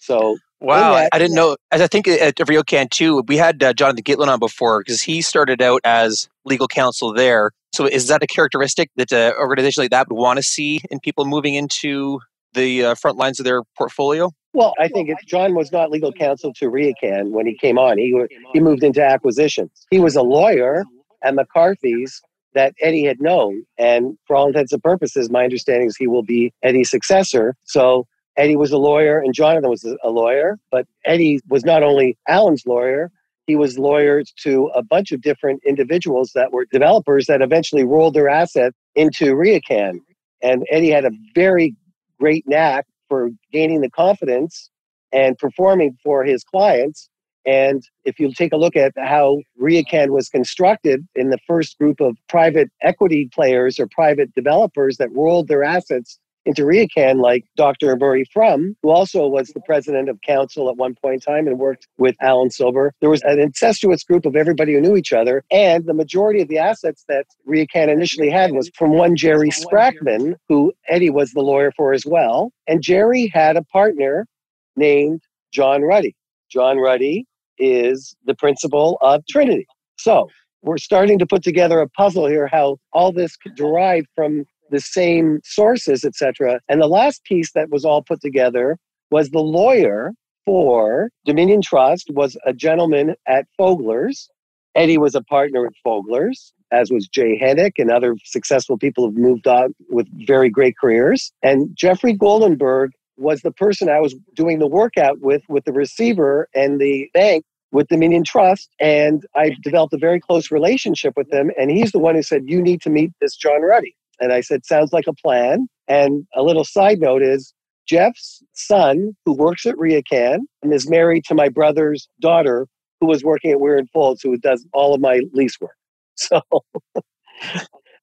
So 0.00 0.36
Wow, 0.60 0.94
that, 0.94 1.10
I 1.12 1.18
didn't 1.18 1.36
know. 1.36 1.56
As 1.70 1.80
I 1.80 1.86
think 1.86 2.08
at 2.08 2.36
RioCan 2.36 2.90
too, 2.90 3.22
we 3.28 3.36
had 3.36 3.62
uh, 3.62 3.72
Jonathan 3.72 4.02
Gitlin 4.02 4.28
on 4.28 4.40
before 4.40 4.80
because 4.80 5.02
he 5.02 5.22
started 5.22 5.62
out 5.62 5.80
as 5.84 6.28
legal 6.44 6.66
counsel 6.66 7.12
there. 7.12 7.52
So 7.72 7.86
is 7.86 8.08
that 8.08 8.22
a 8.22 8.26
characteristic 8.26 8.90
that 8.96 9.12
an 9.12 9.32
uh, 9.32 9.38
organization 9.38 9.82
like 9.82 9.90
that 9.90 10.08
would 10.08 10.16
want 10.16 10.38
to 10.38 10.42
see 10.42 10.80
in 10.90 10.98
people 11.00 11.26
moving 11.26 11.54
into 11.54 12.18
the 12.54 12.86
uh, 12.86 12.94
front 12.94 13.18
lines 13.18 13.38
of 13.38 13.44
their 13.44 13.62
portfolio? 13.76 14.32
Well, 14.52 14.74
I 14.80 14.88
think 14.88 15.10
it, 15.10 15.18
John 15.26 15.54
was 15.54 15.70
not 15.70 15.90
legal 15.90 16.12
counsel 16.12 16.52
to 16.54 16.66
RioCan 16.66 17.30
when 17.30 17.46
he 17.46 17.56
came 17.56 17.78
on. 17.78 17.98
He 17.98 18.12
he 18.52 18.60
moved 18.60 18.82
into 18.82 19.04
acquisitions. 19.04 19.70
He 19.90 20.00
was 20.00 20.16
a 20.16 20.22
lawyer 20.22 20.84
at 21.22 21.34
McCarthy's 21.34 22.20
that 22.54 22.74
Eddie 22.80 23.04
had 23.04 23.20
known, 23.20 23.64
and 23.76 24.18
for 24.26 24.34
all 24.34 24.48
intents 24.48 24.72
and 24.72 24.82
purposes, 24.82 25.30
my 25.30 25.44
understanding 25.44 25.86
is 25.86 25.96
he 25.96 26.08
will 26.08 26.24
be 26.24 26.52
Eddie's 26.62 26.90
successor. 26.90 27.54
So 27.64 28.06
Eddie 28.38 28.56
was 28.56 28.70
a 28.70 28.78
lawyer, 28.78 29.18
and 29.18 29.34
Jonathan 29.34 29.68
was 29.68 29.84
a 29.84 30.10
lawyer, 30.10 30.58
but 30.70 30.86
Eddie 31.04 31.40
was 31.48 31.64
not 31.64 31.82
only 31.82 32.16
Alan's 32.28 32.64
lawyer. 32.66 33.10
He 33.48 33.56
was 33.56 33.78
lawyers 33.78 34.32
to 34.42 34.70
a 34.74 34.82
bunch 34.82 35.10
of 35.10 35.22
different 35.22 35.60
individuals 35.66 36.30
that 36.34 36.52
were 36.52 36.64
developers 36.70 37.26
that 37.26 37.42
eventually 37.42 37.84
rolled 37.84 38.14
their 38.14 38.28
assets 38.28 38.76
into 38.94 39.34
RioCan. 39.34 39.98
And 40.40 40.64
Eddie 40.70 40.90
had 40.90 41.04
a 41.04 41.10
very 41.34 41.74
great 42.20 42.44
knack 42.46 42.86
for 43.08 43.30
gaining 43.52 43.80
the 43.80 43.90
confidence 43.90 44.70
and 45.12 45.36
performing 45.36 45.96
for 46.04 46.24
his 46.24 46.44
clients. 46.44 47.08
And 47.44 47.82
if 48.04 48.20
you 48.20 48.32
take 48.32 48.52
a 48.52 48.56
look 48.56 48.76
at 48.76 48.92
how 48.96 49.38
RioCan 49.60 50.10
was 50.10 50.28
constructed 50.28 51.04
in 51.16 51.30
the 51.30 51.38
first 51.46 51.76
group 51.78 52.00
of 52.00 52.16
private 52.28 52.70
equity 52.82 53.28
players 53.32 53.80
or 53.80 53.88
private 53.90 54.32
developers 54.34 54.98
that 54.98 55.10
rolled 55.12 55.48
their 55.48 55.64
assets 55.64 56.20
into 56.48 56.62
RioCan, 56.62 57.20
like 57.20 57.44
Dr. 57.56 57.94
Murray 57.96 58.24
Frum, 58.32 58.74
who 58.82 58.90
also 58.90 59.28
was 59.28 59.48
the 59.48 59.60
president 59.60 60.08
of 60.08 60.18
Counsel 60.22 60.70
at 60.70 60.76
one 60.76 60.94
point 60.94 61.14
in 61.14 61.20
time 61.20 61.46
and 61.46 61.58
worked 61.58 61.86
with 61.98 62.16
Alan 62.22 62.50
Silber. 62.50 62.92
There 63.00 63.10
was 63.10 63.22
an 63.22 63.38
incestuous 63.38 64.02
group 64.02 64.24
of 64.24 64.34
everybody 64.34 64.72
who 64.72 64.80
knew 64.80 64.96
each 64.96 65.12
other. 65.12 65.44
And 65.52 65.84
the 65.84 65.92
majority 65.92 66.40
of 66.40 66.48
the 66.48 66.58
assets 66.58 67.04
that 67.08 67.26
RioCan 67.46 67.88
initially 67.88 68.30
had 68.30 68.52
was 68.52 68.70
from 68.74 68.92
one 68.92 69.14
Jerry 69.14 69.50
Sprackman, 69.50 70.36
who 70.48 70.72
Eddie 70.88 71.10
was 71.10 71.32
the 71.32 71.42
lawyer 71.42 71.70
for 71.76 71.92
as 71.92 72.06
well. 72.06 72.50
And 72.66 72.82
Jerry 72.82 73.30
had 73.32 73.58
a 73.58 73.62
partner 73.64 74.26
named 74.74 75.20
John 75.52 75.82
Ruddy. 75.82 76.16
John 76.50 76.78
Ruddy 76.78 77.26
is 77.58 78.16
the 78.24 78.34
principal 78.34 78.96
of 79.02 79.22
Trinity. 79.28 79.66
So 79.98 80.28
we're 80.62 80.78
starting 80.78 81.18
to 81.18 81.26
put 81.26 81.42
together 81.42 81.80
a 81.80 81.88
puzzle 81.88 82.26
here 82.26 82.46
how 82.46 82.78
all 82.92 83.12
this 83.12 83.36
could 83.36 83.54
derive 83.54 84.04
from 84.14 84.46
the 84.70 84.80
same 84.80 85.40
sources, 85.44 86.04
etc. 86.04 86.60
And 86.68 86.80
the 86.80 86.88
last 86.88 87.24
piece 87.24 87.52
that 87.52 87.70
was 87.70 87.84
all 87.84 88.02
put 88.02 88.20
together 88.20 88.76
was 89.10 89.30
the 89.30 89.40
lawyer 89.40 90.12
for 90.44 91.10
Dominion 91.24 91.60
Trust 91.62 92.10
was 92.10 92.36
a 92.46 92.52
gentleman 92.52 93.14
at 93.26 93.46
Fogler's. 93.58 94.28
Eddie 94.74 94.98
was 94.98 95.14
a 95.14 95.22
partner 95.22 95.66
at 95.66 95.72
Fogler's, 95.84 96.52
as 96.72 96.90
was 96.90 97.08
Jay 97.08 97.38
Hennick 97.38 97.72
and 97.78 97.90
other 97.90 98.16
successful 98.24 98.78
people 98.78 99.04
who've 99.04 99.18
moved 99.18 99.46
on 99.46 99.74
with 99.90 100.06
very 100.26 100.48
great 100.48 100.74
careers. 100.80 101.32
And 101.42 101.70
Jeffrey 101.74 102.16
Goldenberg 102.16 102.90
was 103.18 103.42
the 103.42 103.50
person 103.50 103.88
I 103.88 104.00
was 104.00 104.14
doing 104.34 104.58
the 104.58 104.66
workout 104.66 105.20
with, 105.20 105.42
with 105.48 105.64
the 105.64 105.72
receiver 105.72 106.48
and 106.54 106.80
the 106.80 107.10
bank 107.12 107.44
with 107.72 107.88
Dominion 107.88 108.24
Trust. 108.24 108.70
And 108.80 109.26
I 109.34 109.54
developed 109.62 109.92
a 109.92 109.98
very 109.98 110.20
close 110.20 110.50
relationship 110.50 111.14
with 111.16 111.30
him. 111.32 111.50
And 111.58 111.70
he's 111.70 111.92
the 111.92 111.98
one 111.98 112.14
who 112.14 112.22
said, 112.22 112.42
You 112.46 112.62
need 112.62 112.80
to 112.82 112.90
meet 112.90 113.10
this 113.20 113.36
John 113.36 113.62
Ruddy. 113.62 113.94
And 114.20 114.32
I 114.32 114.40
said, 114.40 114.64
Sounds 114.64 114.92
like 114.92 115.06
a 115.06 115.12
plan. 115.12 115.68
And 115.86 116.26
a 116.36 116.42
little 116.42 116.64
side 116.64 116.98
note 117.00 117.22
is 117.22 117.54
Jeff's 117.88 118.42
son, 118.54 119.16
who 119.24 119.32
works 119.32 119.64
at 119.66 119.76
RioCan 119.76 120.38
and 120.62 120.72
is 120.72 120.88
married 120.88 121.24
to 121.24 121.34
my 121.34 121.48
brother's 121.48 122.08
daughter, 122.20 122.66
who 123.00 123.06
was 123.06 123.24
working 123.24 123.50
at 123.50 123.60
Weir 123.60 123.76
and 123.76 123.88
Foulds, 123.94 124.18
who 124.22 124.36
does 124.36 124.66
all 124.72 124.94
of 124.94 125.00
my 125.00 125.20
lease 125.32 125.58
work. 125.60 125.72
So, 126.20 126.40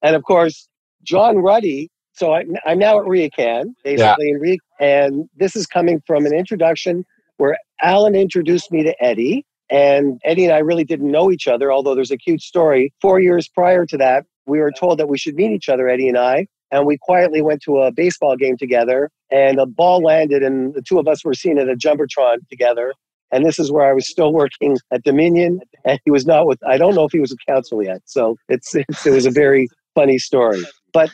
and 0.02 0.16
of 0.16 0.24
course, 0.24 0.70
John 1.04 1.40
Ruddy. 1.40 1.90
So 2.14 2.34
I, 2.34 2.46
am 2.66 2.80
now 2.80 2.98
at 2.98 3.06
RioCan, 3.06 3.66
basically, 3.84 4.34
yeah. 4.42 4.54
in 4.54 4.58
and 4.80 5.30
this 5.36 5.54
is 5.58 5.68
coming 5.68 6.02
from 6.08 6.26
an 6.26 6.34
introduction 6.34 7.04
where 7.36 7.58
Alan 7.82 8.16
introduced 8.16 8.72
me 8.72 8.84
to 8.84 8.96
Eddie. 9.04 9.46
And 9.70 10.22
Eddie 10.24 10.46
and 10.46 10.54
I 10.54 10.60
really 10.60 10.86
didn't 10.86 11.12
know 11.12 11.30
each 11.30 11.46
other, 11.48 11.74
although 11.74 11.94
there's 11.94 12.12
a 12.12 12.18
cute 12.18 12.42
story. 12.42 12.94
Four 13.02 13.20
years 13.20 13.50
prior 13.50 13.86
to 13.88 13.98
that, 13.98 14.26
we 14.46 14.60
were 14.60 14.72
told 14.72 15.00
that 15.00 15.08
we 15.08 15.18
should 15.18 15.36
meet 15.36 15.52
each 15.52 15.70
other, 15.70 15.88
Eddie 15.88 16.08
and 16.08 16.18
I. 16.18 16.48
And 16.72 16.86
we 16.86 16.98
quietly 17.00 17.42
went 17.42 17.62
to 17.64 17.80
a 17.80 17.92
baseball 17.92 18.36
game 18.36 18.58
together, 18.58 19.10
and 19.32 19.60
a 19.60 19.66
ball 19.66 20.02
landed, 20.02 20.44
and 20.44 20.74
the 20.74 20.82
two 20.82 21.00
of 21.00 21.08
us 21.08 21.24
were 21.24 21.34
seen 21.34 21.58
at 21.60 21.70
a 21.70 21.76
Jumbotron 21.76 22.38
together. 22.50 22.94
And 23.32 23.46
this 23.46 23.60
is 23.60 23.72
where 23.72 23.88
I 23.88 23.94
was 23.94 24.10
still 24.10 24.34
working 24.34 24.78
at 24.92 25.04
Dominion, 25.04 25.62
and 25.86 26.00
he 26.06 26.12
was 26.12 26.26
not 26.26 26.48
with, 26.48 26.60
I 26.68 26.78
don't 26.78 26.96
know 26.96 27.06
if 27.06 27.12
he 27.12 27.20
was 27.20 27.32
a 27.32 27.36
Counsel 27.48 27.84
yet. 27.84 28.02
So 28.06 28.36
it's, 28.50 28.76
it's 28.76 29.06
it 29.06 29.12
was 29.12 29.26
a 29.26 29.32
very 29.32 29.68
funny 29.94 30.18
story. 30.18 30.64
But 30.92 31.12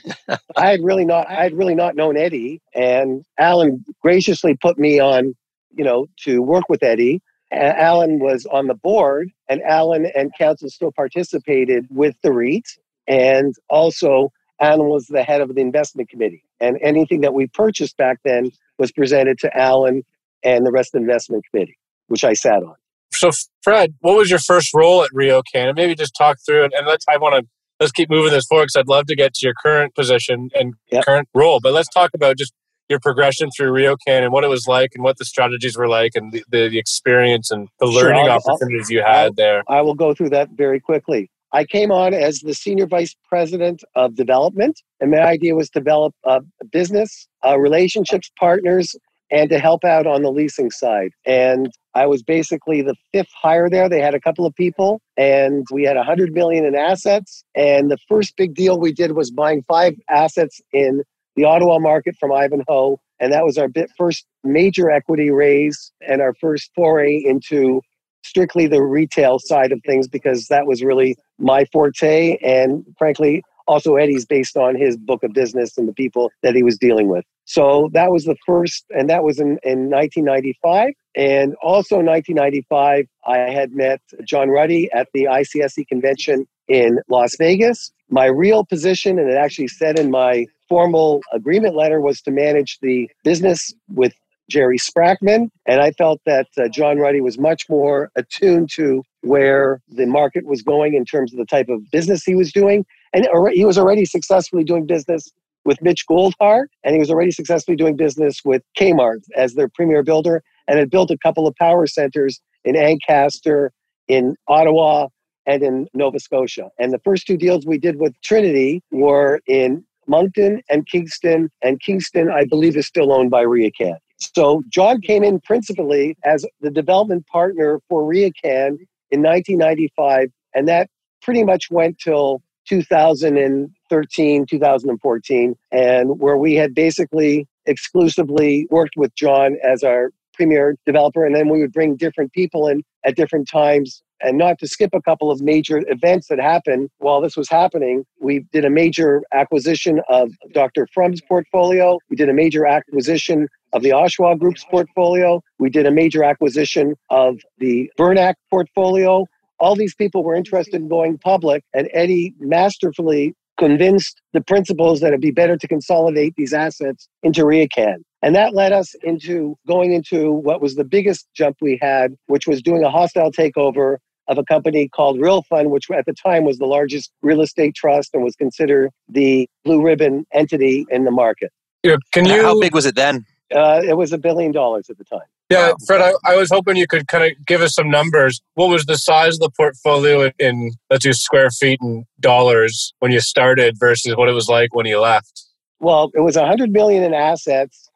I 0.56 0.70
had 0.70 0.82
really 0.84 1.06
not, 1.06 1.30
I 1.30 1.44
had 1.44 1.54
really 1.54 1.76
not 1.76 1.96
known 1.96 2.18
Eddie, 2.18 2.62
and 2.74 3.24
Alan 3.38 3.84
graciously 4.02 4.58
put 4.62 4.78
me 4.78 5.00
on, 5.00 5.36
you 5.72 5.84
know, 5.84 6.08
to 6.24 6.42
work 6.42 6.66
with 6.70 6.82
Eddie. 6.82 7.22
And 7.50 7.78
Alan 7.78 8.20
was 8.20 8.46
on 8.46 8.68
the 8.68 8.76
board, 8.76 9.30
and 9.50 9.62
Alan 9.64 10.10
and 10.16 10.32
Counsel 10.38 10.70
still 10.70 10.92
participated 10.92 11.86
with 11.90 12.16
the 12.24 12.32
REIT. 12.32 12.66
And 13.08 13.54
also, 13.70 14.32
Alan 14.60 14.90
was 14.90 15.08
the 15.08 15.24
head 15.24 15.42
of 15.42 15.54
the 15.56 15.62
investment 15.62 16.10
committee. 16.10 16.44
And 16.60 16.78
anything 16.82 17.22
that 17.22 17.34
we 17.34 17.48
purchased 17.48 17.98
back 17.98 18.20
then 18.24 18.52
was 18.78 18.92
presented 18.92 19.40
to 19.40 19.58
Alan 19.58 20.04
and 20.44 20.66
the 20.66 20.72
rest 20.72 20.94
of 20.94 21.02
the 21.02 21.08
investment 21.08 21.44
committee, 21.52 21.78
which 22.08 22.24
I 22.24 22.34
sat 22.34 22.64
on. 22.64 22.76
So, 23.14 23.32
Fred, 23.64 23.96
what 24.00 24.16
was 24.18 24.30
your 24.30 24.40
first 24.40 24.74
role 24.74 25.04
at 25.04 25.10
Rio 25.14 25.42
Can? 25.54 25.74
Maybe 25.76 25.96
just 25.96 26.16
talk 26.16 26.38
through 26.46 26.66
it. 26.66 26.74
And 26.76 26.88
let's, 26.88 27.06
I 27.10 27.18
want 27.18 27.44
to 27.44 27.50
let's 27.80 27.92
keep 27.92 28.10
moving 28.10 28.32
this 28.32 28.46
forward 28.46 28.66
because 28.66 28.78
I'd 28.78 28.88
love 28.88 29.08
to 29.08 29.16
get 29.16 29.34
to 29.34 29.46
your 29.46 29.56
current 29.62 29.96
position 29.96 30.50
and 30.54 30.76
yep. 30.92 31.04
current 31.04 31.28
role. 31.34 31.60
But 31.62 31.74
let's 31.74 31.90
talk 31.90 32.12
about 32.14 32.38
just 32.38 32.54
your 32.90 33.00
progression 33.00 33.50
through 33.56 33.72
RioCan 33.72 34.24
and 34.24 34.32
what 34.32 34.44
it 34.44 34.50
was 34.50 34.68
like 34.68 34.92
and 34.94 35.04
what 35.04 35.18
the 35.18 35.26
strategies 35.26 35.78
were 35.78 35.88
like 35.88 36.12
and 36.14 36.32
the, 36.32 36.44
the, 36.50 36.70
the 36.70 36.78
experience 36.78 37.50
and 37.50 37.70
the 37.80 37.88
learning 37.88 38.26
sure, 38.26 38.32
opportunities 38.32 38.88
I'll, 38.90 38.96
you 38.96 39.02
had 39.02 39.26
I'll, 39.26 39.34
there. 39.34 39.64
I 39.68 39.82
will 39.82 39.96
go 39.96 40.14
through 40.14 40.30
that 40.30 40.50
very 40.52 40.80
quickly. 40.80 41.32
I 41.54 41.66
came 41.66 41.92
on 41.92 42.14
as 42.14 42.40
the 42.40 42.54
senior 42.54 42.88
vice 42.88 43.16
president 43.28 43.84
of 43.96 44.16
development, 44.16 44.82
and 45.00 45.12
my 45.12 45.22
idea 45.22 45.56
was 45.56 45.70
to 45.72 45.80
develop 45.80 46.16
a 46.26 46.42
business, 46.72 47.28
uh, 47.46 47.60
relationships, 47.60 48.32
partners, 48.40 48.96
and 49.32 49.50
to 49.50 49.60
help 49.60 49.84
out 49.84 50.06
on 50.06 50.22
the 50.22 50.32
leasing 50.32 50.72
side. 50.72 51.12
And 51.26 51.72
I 51.96 52.06
was 52.06 52.22
basically 52.22 52.82
the 52.82 52.96
fifth 53.14 53.32
hire 53.34 53.70
there. 53.70 53.90
They 53.90 54.02
had 54.02 54.14
a 54.14 54.20
couple 54.20 54.46
of 54.46 54.54
people, 54.56 55.02
and 55.18 55.66
we 55.72 55.84
had 55.84 55.96
100 55.96 56.34
million 56.34 56.66
in 56.66 56.76
assets. 56.76 57.44
And 57.56 57.90
the 57.90 57.98
first 58.08 58.36
big 58.38 58.54
deal 58.54 58.80
we 58.80 58.94
did 58.94 59.14
was 59.14 59.32
buying 59.32 59.64
five 59.68 59.94
assets 60.10 60.62
in 60.74 61.04
the 61.36 61.46
Ottawa 61.46 61.80
market 61.80 62.16
from 62.20 62.32
Ivanhoe. 62.32 62.98
And 63.20 63.32
that 63.32 63.46
was 63.46 63.58
our 63.58 63.68
first 63.98 64.26
major 64.44 64.90
equity 64.90 65.32
raise 65.32 65.92
and 66.02 66.22
our 66.22 66.34
first 66.34 66.72
foray 66.76 67.22
into 67.24 67.82
strictly 68.24 68.68
the 68.68 68.82
retail 68.82 69.40
side 69.40 69.72
of 69.72 69.82
things 69.86 70.08
because 70.08 70.48
that 70.48 70.66
was 70.66 70.84
really 70.84 71.16
my 71.40 71.66
forte. 71.66 72.38
And 72.38 72.86
frankly, 72.98 73.44
also 73.68 73.96
Eddie's 73.96 74.26
based 74.26 74.58
on 74.58 74.76
his 74.76 74.98
book 74.98 75.24
of 75.24 75.34
business 75.34 75.78
and 75.78 75.88
the 75.88 75.94
people 75.94 76.32
that 76.44 76.56
he 76.56 76.64
was 76.64 76.78
dealing 76.78 77.08
with. 77.08 77.26
So 77.46 77.90
that 77.94 78.12
was 78.12 78.26
the 78.26 78.36
first, 78.46 78.86
and 78.92 79.10
that 79.10 79.24
was 79.24 79.40
in, 79.40 79.60
in 79.64 79.90
1995. 79.90 80.94
And 81.16 81.56
also 81.62 82.00
in 82.00 82.06
1995, 82.06 83.06
I 83.26 83.38
had 83.52 83.74
met 83.74 84.02
John 84.24 84.50
Ruddy 84.50 84.90
at 84.94 85.08
the 85.14 85.24
ICSC 85.26 85.88
convention 85.88 86.46
in 86.68 87.00
Las 87.10 87.36
Vegas. 87.38 87.92
My 88.10 88.26
real 88.26 88.66
position, 88.66 89.20
and 89.20 89.30
it 89.30 89.38
actually 89.38 89.68
said 89.68 90.00
in 90.00 90.12
my 90.12 90.46
formal 90.70 91.22
agreement 91.34 91.76
letter, 91.76 92.00
was 92.00 92.22
to 92.22 92.32
manage 92.32 92.80
the 92.82 93.10
business 93.24 93.74
with 93.90 94.14
Jerry 94.52 94.78
Sprackman. 94.78 95.50
And 95.66 95.82
I 95.82 95.92
felt 95.92 96.22
that 96.26 96.48
uh, 96.58 96.68
John 96.68 96.98
Ruddy 96.98 97.22
was 97.22 97.40
much 97.40 97.70
more 97.70 98.12
attuned 98.16 98.70
to 98.76 99.04
where 99.22 99.82
the 99.88 100.06
market 100.06 100.46
was 100.46 100.62
going 100.62 100.94
in 100.94 101.06
terms 101.06 101.34
of 101.34 101.40
the 101.40 101.46
type 101.46 101.70
of 101.70 101.80
business 101.92 102.24
he 102.24 102.36
was 102.36 102.52
doing. 102.52 102.86
And 103.14 103.28
he 103.54 103.66
was 103.66 103.78
already 103.78 104.06
successfully 104.06 104.64
doing 104.64 104.86
business 104.86 105.30
with 105.64 105.82
Mitch 105.82 106.06
Goldhar, 106.10 106.66
and 106.84 106.96
he 106.96 107.00
was 107.00 107.12
already 107.12 107.32
successfully 107.32 107.78
doing 107.78 107.96
business 107.96 108.42
with 108.44 108.64
Kmart 108.78 109.22
as 109.36 109.54
their 109.54 109.70
premier 109.70 110.02
builder, 110.04 110.44
and 110.68 110.80
had 110.80 110.90
built 110.90 111.12
a 111.12 111.18
couple 111.18 111.48
of 111.48 111.56
power 111.56 111.86
centers 111.86 112.42
in 112.64 112.76
Ancaster, 112.76 113.72
in 114.08 114.36
Ottawa, 114.48 115.08
and 115.46 115.62
in 115.64 115.88
Nova 115.94 116.20
Scotia. 116.20 116.70
And 116.80 116.92
the 116.92 117.00
first 117.00 117.28
two 117.28 117.38
deals 117.38 117.66
we 117.66 117.78
did 117.78 118.00
with 118.00 118.20
Trinity 118.22 118.82
were 118.92 119.40
in 119.48 119.84
Moncton 120.08 120.62
and 120.70 120.88
Kingston, 120.88 121.50
and 121.62 121.80
Kingston, 121.80 122.30
I 122.32 122.46
believe, 122.46 122.76
is 122.76 122.88
still 122.88 123.12
owned 123.14 123.30
by 123.30 123.44
RioCan. 123.44 123.98
So 124.22 124.64
John 124.70 125.02
came 125.02 125.24
in 125.24 125.40
principally 125.40 126.16
as 126.24 126.46
the 126.62 126.70
development 126.70 127.28
partner 127.28 127.80
for 127.90 128.04
RioCan 128.04 128.78
in 129.10 129.22
1995, 129.22 130.30
and 130.54 130.68
that 130.68 130.90
pretty 131.22 131.44
much 131.44 131.70
went 131.72 131.98
till 132.00 132.42
2013, 132.70 134.46
2014, 134.46 135.56
and 135.72 136.20
where 136.20 136.38
we 136.38 136.54
had 136.56 136.74
basically 136.76 137.48
exclusively 137.66 138.68
worked 138.70 138.96
with 138.96 139.14
John 139.16 139.58
as 139.64 139.84
our 139.84 140.12
premier 140.34 140.76
developer, 140.86 141.26
and 141.26 141.36
then 141.36 141.50
we 141.50 141.60
would 141.60 141.74
bring 141.74 141.96
different 141.96 142.32
people 142.32 142.68
in 142.68 142.84
at 143.04 143.16
different 143.16 143.50
times 143.50 144.02
and 144.24 144.38
not 144.38 144.60
to 144.60 144.68
skip 144.68 144.92
a 144.94 145.02
couple 145.02 145.32
of 145.32 145.42
major 145.42 145.82
events 145.88 146.28
that 146.28 146.40
happened 146.40 146.90
while 147.00 147.22
this 147.22 147.36
was 147.36 147.50
happening, 147.50 148.06
we 148.20 148.46
did 148.52 148.66
a 148.66 148.70
major 148.70 149.22
acquisition 149.34 150.02
of 150.10 150.32
Dr. 150.54 150.88
Frum's 150.94 151.22
portfolio. 151.22 151.98
We 152.10 152.16
did 152.16 152.30
a 152.30 152.34
major 152.34 152.66
acquisition 152.66 153.48
of 153.74 153.84
the 153.84 153.90
Oshawa 153.90 154.38
Group's 154.40 154.66
portfolio. 154.66 155.42
We 155.60 155.70
did 155.70 155.86
a 155.86 155.92
major 155.92 156.24
acquisition 156.24 156.96
of 157.10 157.40
the 157.58 157.92
Burnac 157.98 158.36
portfolio. 158.50 159.26
All 159.60 159.76
these 159.76 159.96
people 159.96 160.24
were 160.24 160.36
interested 160.36 160.76
in 160.76 160.88
going 160.88 161.18
public, 161.20 161.64
and 161.74 161.88
Eddie 161.94 162.34
masterfully 162.40 163.36
convinced 163.58 164.22
the 164.34 164.42
principals 164.42 165.02
that 165.02 165.10
it'd 165.10 165.22
be 165.22 165.32
better 165.32 165.56
to 165.56 165.68
consolidate 165.68 166.34
these 166.36 166.52
assets 166.52 167.08
into 167.22 167.44
RioCan. 167.44 167.98
And 168.24 168.36
that 168.36 168.54
led 168.54 168.72
us 168.72 168.96
into 169.04 169.56
going 169.68 169.94
into 169.94 170.32
what 170.32 170.62
was 170.62 170.76
the 170.76 170.84
biggest 170.84 171.28
jump 171.36 171.58
we 171.62 171.78
had, 171.82 172.16
which 172.28 172.48
was 172.48 172.62
doing 172.62 172.84
a 172.84 172.90
hostile 172.90 173.32
takeover 173.32 173.98
of 174.32 174.38
a 174.38 174.44
company 174.44 174.88
called 174.88 175.20
Real 175.20 175.44
Fund, 175.44 175.72
which 175.72 175.90
at 175.92 176.06
the 176.06 176.14
time 176.14 176.44
was 176.46 176.58
the 176.58 176.66
largest 176.66 177.12
real 177.22 177.42
estate 177.42 177.76
trust 177.76 178.12
and 178.14 178.24
was 178.24 178.36
considered 178.36 178.92
the 179.08 179.48
blue 179.64 179.82
ribbon 179.82 180.26
entity 180.34 180.86
in 180.90 181.04
the 181.04 181.12
market. 181.12 181.52
Yeah, 181.84 181.98
can 182.12 182.26
you? 182.26 182.42
How 182.42 182.60
big 182.60 182.74
was 182.74 182.86
it 182.86 182.96
then? 182.96 183.26
Uh, 183.54 183.82
it 183.84 183.98
was 183.98 184.14
a 184.14 184.18
billion 184.18 184.52
dollars 184.52 184.90
at 184.90 184.98
the 184.98 185.04
time. 185.04 185.28
Yeah, 185.50 185.74
Fred, 185.86 186.00
I, 186.00 186.14
I, 186.32 186.38
was 186.38 186.50
hoping 186.50 186.78
you 186.78 186.88
could 186.88 187.10
kind 187.10 187.26
of 187.26 187.46
give 187.46 187.62
us 187.62 187.76
some 187.76 187.90
numbers. 187.90 188.42
What 188.54 188.70
was 188.70 188.86
the 188.86 188.98
size 188.98 189.34
of 189.34 189.42
the 189.42 189.50
portfolio 189.50 190.22
in, 190.22 190.32
in, 190.40 190.72
let's 190.90 191.04
do 191.04 191.12
square 191.12 191.50
feet 191.50 191.82
and 191.82 192.06
dollars 192.22 192.94
when 193.00 193.12
you 193.12 193.20
started 193.20 193.76
versus 193.78 194.16
what 194.16 194.30
it 194.30 194.32
was 194.32 194.48
like 194.48 194.74
when 194.74 194.86
you 194.86 195.02
left? 195.02 195.44
well, 195.82 196.12
it 196.14 196.22
was 196.22 196.38
100 196.38 196.72
million 196.72 197.04
in 197.04 197.14
assets. 197.14 197.90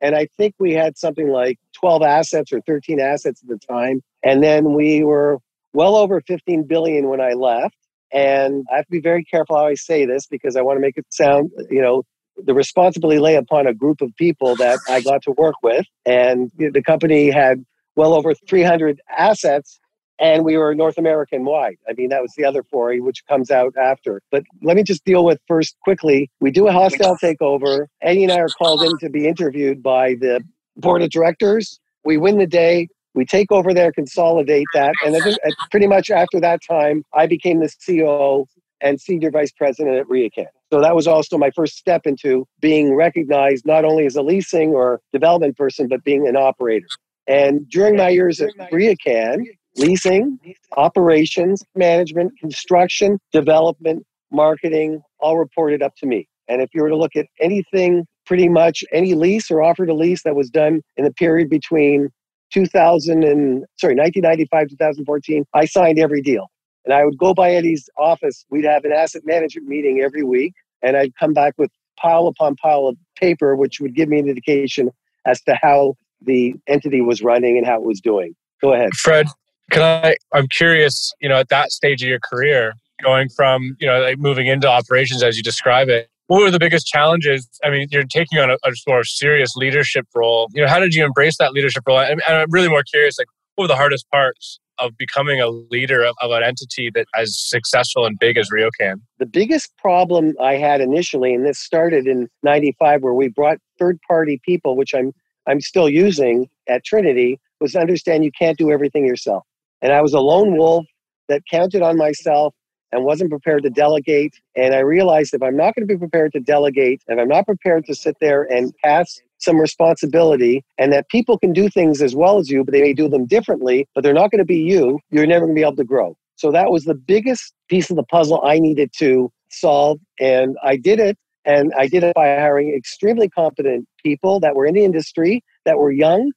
And 0.00 0.16
I 0.16 0.28
think 0.36 0.54
we 0.58 0.72
had 0.72 0.96
something 0.96 1.28
like 1.28 1.58
12 1.74 2.02
assets 2.02 2.52
or 2.52 2.60
13 2.62 3.00
assets 3.00 3.42
at 3.42 3.48
the 3.48 3.58
time. 3.58 4.00
And 4.24 4.42
then 4.42 4.74
we 4.74 5.04
were 5.04 5.38
well 5.72 5.96
over 5.96 6.20
15 6.20 6.64
billion 6.64 7.08
when 7.08 7.20
I 7.20 7.32
left. 7.32 7.76
And 8.12 8.66
I 8.70 8.76
have 8.76 8.86
to 8.86 8.90
be 8.90 9.00
very 9.00 9.24
careful 9.24 9.56
how 9.56 9.66
I 9.66 9.74
say 9.74 10.04
this 10.04 10.26
because 10.26 10.56
I 10.56 10.60
want 10.60 10.76
to 10.76 10.80
make 10.80 10.98
it 10.98 11.06
sound, 11.08 11.50
you 11.70 11.80
know, 11.80 12.02
the 12.36 12.54
responsibility 12.54 13.18
lay 13.18 13.36
upon 13.36 13.66
a 13.66 13.74
group 13.74 14.00
of 14.00 14.10
people 14.16 14.56
that 14.56 14.80
I 14.88 15.00
got 15.00 15.22
to 15.22 15.32
work 15.32 15.54
with. 15.62 15.86
And 16.04 16.50
the 16.56 16.82
company 16.82 17.30
had 17.30 17.64
well 17.96 18.14
over 18.14 18.34
300 18.34 19.00
assets 19.08 19.78
and 20.22 20.44
we 20.44 20.56
were 20.56 20.74
North 20.74 20.98
American 20.98 21.44
wide. 21.44 21.78
I 21.88 21.94
mean, 21.94 22.10
that 22.10 22.22
was 22.22 22.32
the 22.36 22.44
other 22.44 22.62
foray, 22.62 23.00
which 23.00 23.26
comes 23.26 23.50
out 23.50 23.74
after. 23.76 24.22
But 24.30 24.44
let 24.62 24.76
me 24.76 24.84
just 24.84 25.04
deal 25.04 25.24
with 25.24 25.40
first 25.48 25.76
quickly. 25.82 26.30
We 26.40 26.52
do 26.52 26.68
a 26.68 26.72
hostile 26.72 27.16
takeover. 27.16 27.86
Eddie 28.00 28.22
and 28.22 28.32
I 28.32 28.38
are 28.38 28.48
called 28.48 28.82
in 28.82 28.96
to 28.98 29.10
be 29.10 29.26
interviewed 29.26 29.82
by 29.82 30.14
the 30.14 30.40
board 30.76 31.02
of 31.02 31.10
directors. 31.10 31.80
We 32.04 32.18
win 32.18 32.38
the 32.38 32.46
day. 32.46 32.88
We 33.14 33.24
take 33.24 33.52
over 33.52 33.74
there, 33.74 33.92
consolidate 33.92 34.66
that. 34.74 34.94
And 35.04 35.14
then 35.14 35.22
uh, 35.22 35.50
pretty 35.70 35.86
much 35.86 36.10
after 36.10 36.40
that 36.40 36.60
time, 36.66 37.04
I 37.12 37.26
became 37.26 37.60
the 37.60 37.66
CEO 37.66 38.46
and 38.80 39.00
senior 39.00 39.30
vice 39.30 39.52
president 39.52 39.96
at 39.96 40.06
RioCan. 40.06 40.46
So 40.72 40.80
that 40.80 40.94
was 40.94 41.06
also 41.06 41.38
my 41.38 41.50
first 41.50 41.76
step 41.76 42.06
into 42.06 42.46
being 42.60 42.94
recognized 42.94 43.66
not 43.66 43.84
only 43.84 44.06
as 44.06 44.16
a 44.16 44.22
leasing 44.22 44.70
or 44.70 45.00
development 45.12 45.56
person, 45.56 45.86
but 45.88 46.02
being 46.04 46.26
an 46.26 46.36
operator. 46.36 46.86
And 47.26 47.68
during 47.68 47.96
my 47.96 48.08
years 48.08 48.40
at 48.40 48.50
RioCan, 48.72 49.44
leasing, 49.76 50.38
operations, 50.76 51.62
management, 51.74 52.32
construction, 52.38 53.18
development, 53.32 54.04
marketing, 54.30 55.02
all 55.20 55.38
reported 55.38 55.82
up 55.82 55.94
to 55.96 56.06
me. 56.06 56.28
And 56.48 56.60
if 56.60 56.70
you 56.74 56.82
were 56.82 56.88
to 56.88 56.96
look 56.96 57.16
at 57.16 57.26
anything, 57.40 58.06
pretty 58.26 58.48
much 58.48 58.84
any 58.92 59.14
lease 59.14 59.50
or 59.50 59.62
offer 59.62 59.86
to 59.86 59.94
lease 59.94 60.22
that 60.24 60.34
was 60.34 60.50
done 60.50 60.80
in 60.96 61.04
the 61.04 61.12
period 61.12 61.48
between 61.48 62.08
2000 62.52 63.24
and 63.24 63.64
sorry 63.78 63.94
1995 63.94 64.68
2014 64.70 65.44
i 65.54 65.64
signed 65.64 65.98
every 65.98 66.22
deal. 66.22 66.50
And 66.84 66.94
i 66.94 67.04
would 67.04 67.18
go 67.18 67.34
by 67.34 67.52
eddie's 67.52 67.88
office. 67.98 68.44
We'd 68.50 68.64
have 68.64 68.84
an 68.84 68.92
asset 68.92 69.22
management 69.24 69.68
meeting 69.68 70.00
every 70.00 70.22
week 70.22 70.54
and 70.82 70.96
i'd 70.96 71.14
come 71.16 71.32
back 71.32 71.54
with 71.58 71.70
pile 71.98 72.26
upon 72.26 72.56
pile 72.56 72.86
of 72.86 72.96
paper 73.16 73.54
which 73.56 73.80
would 73.80 73.94
give 73.94 74.08
me 74.08 74.18
an 74.18 74.28
indication 74.28 74.90
as 75.26 75.40
to 75.42 75.56
how 75.60 75.94
the 76.20 76.54
entity 76.66 77.00
was 77.00 77.22
running 77.22 77.56
and 77.56 77.66
how 77.66 77.76
it 77.76 77.82
was 77.84 78.00
doing. 78.00 78.34
Go 78.60 78.72
ahead. 78.72 78.94
Fred 78.94 79.26
can 79.70 79.82
i 79.82 80.14
i'm 80.34 80.46
curious 80.48 81.12
you 81.20 81.28
know 81.28 81.36
at 81.36 81.48
that 81.48 81.72
stage 81.72 82.02
of 82.02 82.08
your 82.08 82.20
career 82.20 82.74
going 83.02 83.28
from 83.28 83.76
you 83.80 83.86
know 83.86 84.00
like 84.00 84.18
moving 84.18 84.46
into 84.46 84.68
operations 84.68 85.22
as 85.22 85.36
you 85.36 85.42
describe 85.42 85.88
it 85.88 86.08
what 86.32 86.40
were 86.40 86.50
the 86.50 86.58
biggest 86.58 86.86
challenges? 86.86 87.46
I 87.62 87.68
mean, 87.68 87.88
you're 87.90 88.04
taking 88.04 88.38
on 88.38 88.48
a, 88.48 88.54
a 88.54 88.72
more 88.88 89.04
serious 89.04 89.54
leadership 89.54 90.06
role. 90.14 90.48
You 90.54 90.62
know, 90.62 90.68
how 90.68 90.80
did 90.80 90.94
you 90.94 91.04
embrace 91.04 91.36
that 91.36 91.52
leadership 91.52 91.82
role? 91.86 92.00
And 92.00 92.22
I'm 92.26 92.50
really 92.50 92.70
more 92.70 92.82
curious, 92.82 93.18
like, 93.18 93.26
what 93.54 93.64
were 93.64 93.68
the 93.68 93.76
hardest 93.76 94.10
parts 94.10 94.58
of 94.78 94.96
becoming 94.96 95.42
a 95.42 95.50
leader 95.50 96.02
of, 96.02 96.14
of 96.22 96.30
an 96.30 96.42
entity 96.42 96.90
that 96.94 97.04
as 97.14 97.38
successful 97.38 98.06
and 98.06 98.18
big 98.18 98.38
as 98.38 98.48
RioCan? 98.48 99.02
The 99.18 99.26
biggest 99.26 99.76
problem 99.76 100.32
I 100.40 100.54
had 100.54 100.80
initially, 100.80 101.34
and 101.34 101.44
this 101.44 101.58
started 101.58 102.06
in 102.06 102.30
'95, 102.42 103.02
where 103.02 103.12
we 103.12 103.28
brought 103.28 103.58
third-party 103.78 104.40
people, 104.42 104.74
which 104.74 104.94
I'm 104.94 105.12
I'm 105.46 105.60
still 105.60 105.90
using 105.90 106.48
at 106.66 106.82
Trinity, 106.82 107.40
was 107.60 107.72
to 107.72 107.78
understand 107.78 108.24
you 108.24 108.32
can't 108.32 108.56
do 108.56 108.70
everything 108.70 109.04
yourself. 109.04 109.44
And 109.82 109.92
I 109.92 110.00
was 110.00 110.14
a 110.14 110.20
lone 110.20 110.56
wolf 110.56 110.86
that 111.28 111.42
counted 111.50 111.82
on 111.82 111.98
myself 111.98 112.54
and 112.92 113.04
wasn't 113.04 113.30
prepared 113.30 113.62
to 113.64 113.70
delegate. 113.70 114.34
And 114.54 114.74
I 114.74 114.80
realized 114.80 115.34
if 115.34 115.42
I'm 115.42 115.56
not 115.56 115.74
going 115.74 115.86
to 115.86 115.92
be 115.92 115.98
prepared 115.98 116.32
to 116.32 116.40
delegate, 116.40 117.02
if 117.08 117.18
I'm 117.18 117.28
not 117.28 117.46
prepared 117.46 117.86
to 117.86 117.94
sit 117.94 118.16
there 118.20 118.42
and 118.42 118.72
pass 118.84 119.20
some 119.38 119.58
responsibility, 119.58 120.64
and 120.78 120.92
that 120.92 121.08
people 121.08 121.36
can 121.38 121.52
do 121.52 121.68
things 121.68 122.00
as 122.00 122.14
well 122.14 122.38
as 122.38 122.48
you, 122.48 122.62
but 122.62 122.72
they 122.72 122.82
may 122.82 122.92
do 122.92 123.08
them 123.08 123.26
differently, 123.26 123.88
but 123.94 124.04
they're 124.04 124.14
not 124.14 124.30
going 124.30 124.38
to 124.38 124.44
be 124.44 124.58
you, 124.58 125.00
you're 125.10 125.26
never 125.26 125.46
going 125.46 125.56
to 125.56 125.60
be 125.60 125.64
able 125.64 125.74
to 125.74 125.84
grow. 125.84 126.16
So 126.36 126.52
that 126.52 126.70
was 126.70 126.84
the 126.84 126.94
biggest 126.94 127.52
piece 127.68 127.90
of 127.90 127.96
the 127.96 128.04
puzzle 128.04 128.40
I 128.44 128.60
needed 128.60 128.92
to 128.98 129.32
solve. 129.50 129.98
And 130.20 130.56
I 130.62 130.76
did 130.76 131.00
it. 131.00 131.18
And 131.44 131.72
I 131.76 131.88
did 131.88 132.04
it 132.04 132.14
by 132.14 132.36
hiring 132.36 132.72
extremely 132.72 133.28
competent 133.28 133.88
people 134.04 134.38
that 134.40 134.54
were 134.54 134.64
in 134.64 134.74
the 134.74 134.84
industry, 134.84 135.42
that 135.64 135.76
were 135.76 135.90
young, 135.90 136.30